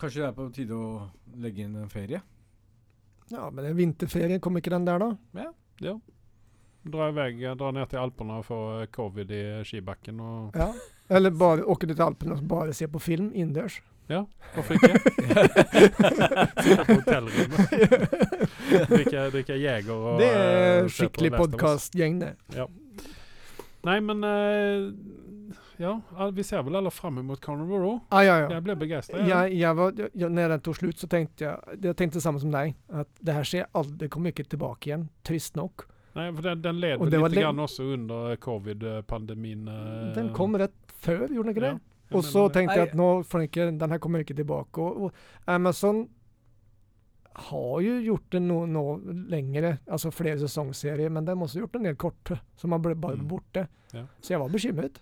Kanskje 0.02 0.26
det 0.26 0.28
er 0.28 0.36
på 0.36 0.50
tide 0.54 0.76
å 0.76 1.08
legge 1.40 1.64
inn 1.64 1.80
en 1.80 1.90
ferie? 1.90 2.20
Ja, 3.32 3.48
men 3.50 3.66
en 3.70 3.78
vinterferie, 3.80 4.42
kommer 4.44 4.60
ikke 4.60 4.76
den 4.76 4.86
der 4.86 5.00
da? 5.00 5.14
Dra 5.80 5.96
iväg, 7.10 7.44
eh, 7.44 7.56
dra 7.56 7.72
ned 7.72 7.90
til 7.90 8.00
Alperna 8.00 8.40
og 8.42 8.46
få 8.46 8.82
eh, 8.82 8.88
covid 8.88 9.32
i 9.32 9.44
skibakken. 9.64 10.20
Og, 10.20 10.56
Ja. 10.56 10.72
Eller 11.10 11.30
bare 11.30 11.66
åke 11.68 11.88
til 11.88 12.02
Alpene 12.02 12.34
og 12.34 12.48
bare 12.48 12.74
se 12.74 12.88
på 12.88 13.00
film 13.00 13.32
innendørs. 13.36 13.82
ja, 14.10 14.24
hvorfor 14.54 14.74
ikke? 14.74 15.00
Sitte 16.64 16.86
på 16.86 16.94
hotellrommet. 16.94 17.70
drikke, 18.90 19.30
drikke 19.32 19.56
Jeger 19.56 19.92
og 19.94 20.20
Det 20.20 20.28
eh, 20.28 20.84
er 20.84 20.88
skikkelig 20.88 21.32
Last 21.32 21.42
podkastgjeng, 21.42 22.22
det. 22.22 22.34
Nei, 23.84 24.00
men 24.00 24.24
uh, 24.24 24.92
Ja, 25.82 25.96
vi 26.34 26.44
ser 26.44 26.62
vel 26.64 26.76
alle 26.76 26.92
fram 26.92 27.22
mot 27.26 27.42
Carnival 27.42 27.80
Row. 27.82 28.00
Ah, 28.10 28.26
ja, 28.26 28.36
ja. 28.44 28.50
Jeg 28.52 28.64
ble 28.64 28.76
begeistra. 28.76 29.24
Jeg, 29.28 29.56
jeg 29.58 29.78
var, 29.78 29.96
jeg, 29.98 30.30
när 30.30 30.50
den 30.50 30.62
tog 30.62 30.76
slutt, 30.76 31.00
så 31.00 31.08
tenkte 31.08 31.46
jeg 31.46 31.80
jeg 31.82 31.96
tenkte 31.96 32.20
det 32.20 32.24
samme 32.24 32.40
som 32.40 32.52
deg. 32.54 32.76
At 32.90 33.10
det 33.20 33.34
her 33.34 33.48
skjer 33.48 33.66
aldri, 33.74 33.98
det 34.04 34.12
kommer 34.12 34.30
ikke 34.36 34.46
tilbake 34.46 34.92
igjen. 34.92 35.10
trist 35.24 35.56
nog. 35.56 35.88
Nei, 36.16 36.26
for 36.36 36.42
den, 36.44 36.62
den 36.62 36.80
led 36.84 36.98
Og 37.00 37.08
vel 37.12 37.32
det 37.32 37.42
grann 37.44 37.60
også 37.64 37.84
under 37.94 38.36
covid-pandemien. 38.36 39.68
eh, 39.68 40.14
Den 40.16 40.34
kom 40.36 40.56
rett 40.60 40.74
før, 41.00 41.28
gjorde 41.28 41.48
den 41.48 41.56
ikke 41.56 41.62
det? 41.68 41.76
Ja, 42.12 42.18
og 42.18 42.24
så 42.28 42.50
tenkte 42.52 42.52
jeg 42.52 42.54
tänkte 42.54 42.80
jag 42.80 42.86
Nej. 42.86 42.90
att 42.90 42.98
nå 42.98 43.24
får 43.24 43.40
den, 43.40 43.44
inte, 43.48 43.72
den 43.86 43.92
här 43.92 44.00
kommer 44.00 44.20
ikke 44.20 44.36
tilbake. 44.36 44.82
Og, 44.82 45.02
og 45.04 45.12
Amazon 45.46 46.10
har 47.34 47.80
jo 47.82 47.94
gjort 48.04 48.26
det 48.32 48.42
nå, 48.44 48.66
nå 48.68 48.82
lengre, 49.32 49.78
altså 49.88 50.12
flere 50.12 50.40
sesongserier, 50.40 51.10
men 51.10 51.24
de 51.26 51.32
har 51.32 51.46
også 51.46 51.62
gjort 51.64 51.76
en 51.80 51.84
del 51.88 51.96
korte, 51.96 52.40
som 52.60 52.72
har 52.76 52.80
ble 52.84 52.96
bare 52.96 53.16
Mm. 53.16 53.28
borte. 53.28 53.68
Ja. 53.94 54.04
Så 54.22 54.34
jeg 54.34 54.40
var 54.40 54.50
bekymret. 54.50 55.00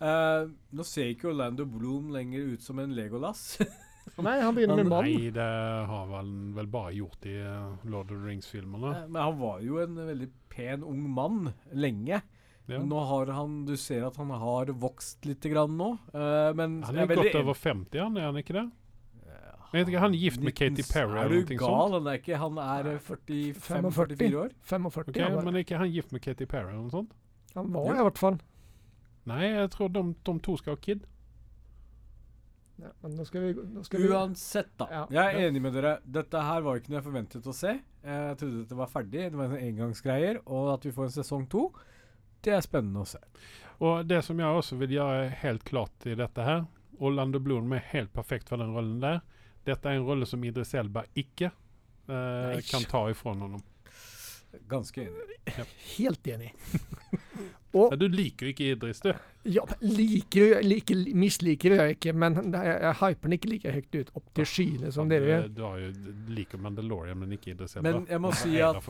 Eh, 0.00 0.48
nå 0.72 0.84
ser 0.84 1.12
ikke 1.14 1.28
Orlando 1.30 1.64
Bloom 1.64 2.10
lenger 2.10 2.40
ut 2.54 2.62
som 2.62 2.78
en 2.78 2.90
Legolas. 2.94 3.58
Nei, 4.26 4.38
han 4.40 4.56
begynner 4.56 4.80
med 4.80 4.90
mann. 4.90 5.06
Nei, 5.06 5.30
det 5.34 5.46
har 5.92 6.10
han 6.16 6.32
vel 6.56 6.66
bare 6.72 6.94
gjort 6.96 7.28
i 7.28 7.36
eh, 7.40 7.86
Lord 7.90 8.10
of 8.10 8.16
the 8.16 8.24
Rings-filmene. 8.24 8.94
Men 9.08 9.22
han 9.22 9.38
var 9.40 9.62
jo 9.64 9.78
en 9.82 9.96
veldig 10.08 10.28
pen 10.52 10.84
ung 10.86 11.06
mann 11.14 11.52
lenge. 11.72 12.20
Ja. 12.68 12.82
Nå 12.84 13.00
har 13.08 13.30
han 13.32 13.62
Du 13.64 13.76
ser 13.80 14.02
at 14.10 14.18
han 14.20 14.28
har 14.28 14.68
vokst 14.76 15.24
litt 15.24 15.46
grann 15.48 15.78
nå. 15.78 15.94
Uh, 16.12 16.50
men 16.52 16.82
Han 16.84 16.98
er, 16.98 17.06
er 17.06 17.14
veldig 17.14 17.30
godt 17.30 17.38
over 17.40 17.56
50, 17.56 18.02
han, 18.02 18.18
er 18.20 18.26
han 18.28 18.40
ikke 18.42 18.56
det? 18.58 18.64
Ja, 19.24 19.54
Jeg 19.72 19.86
ikke, 19.86 20.02
han 20.02 20.16
er 20.16 20.20
gift 20.20 20.44
med 20.44 20.56
Katy 20.58 20.84
Perry 20.90 21.16
eller 21.22 21.32
noe 21.32 21.46
sånt. 21.46 21.54
Er 21.54 21.56
du 21.56 21.64
gal? 21.64 21.94
Han 21.96 22.10
er 22.12 22.20
ikke 22.20 22.42
Han 22.42 22.60
er 22.64 22.90
eh, 22.92 23.08
45-44 23.08 24.36
år. 24.42 24.52
45. 24.68 25.08
okay, 25.08 25.22
ja, 25.24 25.30
Men 25.40 25.56
er 25.56 25.64
ikke 25.64 25.80
han 25.80 25.94
gift 25.94 26.12
med 26.12 26.24
Katy 26.24 26.44
Perry 26.44 26.74
eller 26.74 26.84
noe 26.84 26.92
sånt? 26.98 27.16
han 27.56 27.72
var 27.72 27.88
Ja. 27.88 27.94
i 28.02 28.04
hvert 28.10 28.20
fall. 28.20 28.36
Nei, 29.28 29.44
jeg 29.48 29.70
tror 29.72 29.88
de, 29.92 30.02
de 30.28 30.34
to 30.44 30.56
skal 30.60 30.76
ha 30.76 30.80
kid. 30.80 31.06
Ja, 32.78 32.92
men 33.02 33.14
nå 33.18 33.24
skal 33.26 33.42
vi, 33.42 33.66
nå 33.74 33.82
skal 33.86 34.04
Uansett, 34.06 34.70
da. 34.78 34.86
Ja. 34.92 35.04
Jeg 35.10 35.34
er 35.34 35.48
enig 35.48 35.62
med 35.64 35.74
dere. 35.74 35.96
Dette 36.06 36.42
her 36.46 36.62
var 36.62 36.78
ikke 36.78 36.92
noe 36.92 37.00
jeg 37.00 37.06
forventet 37.08 37.48
å 37.50 37.54
se. 37.56 37.74
Jeg 38.06 38.38
trodde 38.38 38.62
dette 38.62 38.78
var 38.78 38.90
ferdig. 38.92 39.24
Det 39.32 39.40
var 39.40 39.54
en 39.54 39.64
engangsgreier. 39.66 40.42
Og 40.46 40.70
at 40.76 40.86
vi 40.86 40.94
får 40.94 41.08
en 41.08 41.16
sesong 41.18 41.48
to, 41.50 41.68
det 42.46 42.54
er 42.54 42.62
spennende 42.62 43.02
å 43.02 43.08
se. 43.08 43.20
Og 43.82 44.06
det 44.06 44.22
som 44.26 44.38
jeg 44.38 44.60
også 44.60 44.78
vil 44.78 44.94
gjøre 44.98 45.30
helt 45.42 45.64
klart 45.66 46.06
i 46.06 46.16
dette 46.18 46.42
her 46.42 46.64
Orlando 46.98 47.38
Bloom 47.38 47.72
er 47.76 47.84
helt 47.92 48.12
perfekt 48.14 48.50
for 48.50 48.58
den 48.62 48.74
rollen 48.74 48.98
der. 49.02 49.20
Dette 49.66 49.90
er 49.90 49.98
en 49.98 50.06
rolle 50.06 50.26
som 50.26 50.42
Idris 50.44 50.74
Elba 50.78 51.04
ikke 51.18 51.50
eh, 51.50 52.60
kan 52.70 52.86
ta 52.90 53.04
ifrån 53.10 53.44
honom. 53.44 53.62
Ganske 54.68 55.02
enig. 55.04 55.38
Helt 55.98 56.26
enig. 56.34 56.52
Og 57.76 57.92
Ja, 57.92 57.96
du 58.00 58.06
liker 58.08 58.46
jo 58.48 58.52
ikke 58.54 58.66
Idris, 58.72 59.00
du. 59.04 59.10
ja, 59.44 59.60
liker 59.84 60.40
du 60.40 60.62
like, 60.64 60.94
Misliker 61.14 61.74
jeg 61.76 61.96
ikke, 61.98 62.14
men 62.16 62.38
jeg, 62.54 62.64
jeg 62.80 62.94
hyper 63.02 63.28
den 63.28 63.36
ikke 63.36 63.50
like 63.52 63.72
høyt 63.74 63.98
ut 63.98 64.12
opp 64.16 64.30
til 64.38 64.48
skyene 64.48 64.92
som 64.94 65.10
dere 65.12 65.28
gjør. 65.28 65.48
Du, 65.52 65.60
har 65.66 65.82
jo 65.82 65.90
liker 66.32 66.62
Mandalorian, 66.64 67.20
men 67.20 67.36
ikke 67.36 67.52
Idris 67.52 67.76
Elba. 67.76 67.90
Men 67.92 68.06
jeg 68.08 68.22
må 68.24 68.32
si 68.40 68.54
at 68.64 68.80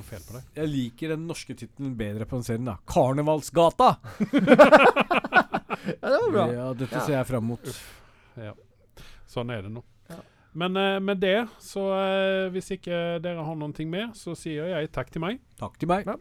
jeg 0.54 0.70
liker 0.70 1.14
den 1.16 1.26
norske 1.26 1.58
tittelen 1.58 1.96
bedre 1.98 2.24
på 2.30 2.38
den 2.38 2.46
serien. 2.46 2.70
da 2.70 2.78
Karnevalsgata! 2.86 3.90
Ja, 6.00 6.08
det 6.10 6.18
var 6.22 6.32
bra. 6.32 6.42
Ja, 6.52 6.64
dette 6.74 6.94
Ja. 6.98 7.00
ser 7.06 7.12
jeg 7.14 7.26
fram 7.26 7.44
mot. 7.48 7.68
Ja. 8.36 8.52
Sånn 9.28 9.50
er 9.54 9.62
det 9.64 9.70
nå. 9.72 9.82
Men 10.58 10.78
eh, 10.80 10.96
med 11.04 11.20
det, 11.22 11.36
så 11.62 11.84
eh, 11.94 12.48
hvis 12.54 12.72
ikke 12.74 13.18
dere 13.22 13.44
har 13.46 13.58
noen 13.58 13.74
ting 13.76 13.90
mer, 13.92 14.10
så 14.18 14.34
sier 14.38 14.72
jeg 14.72 14.90
takk 14.94 15.12
til 15.14 15.22
meg. 15.22 15.38
Takk 15.60 15.78
til 15.78 15.90
meg. 15.90 16.08
Ja. 16.08 16.18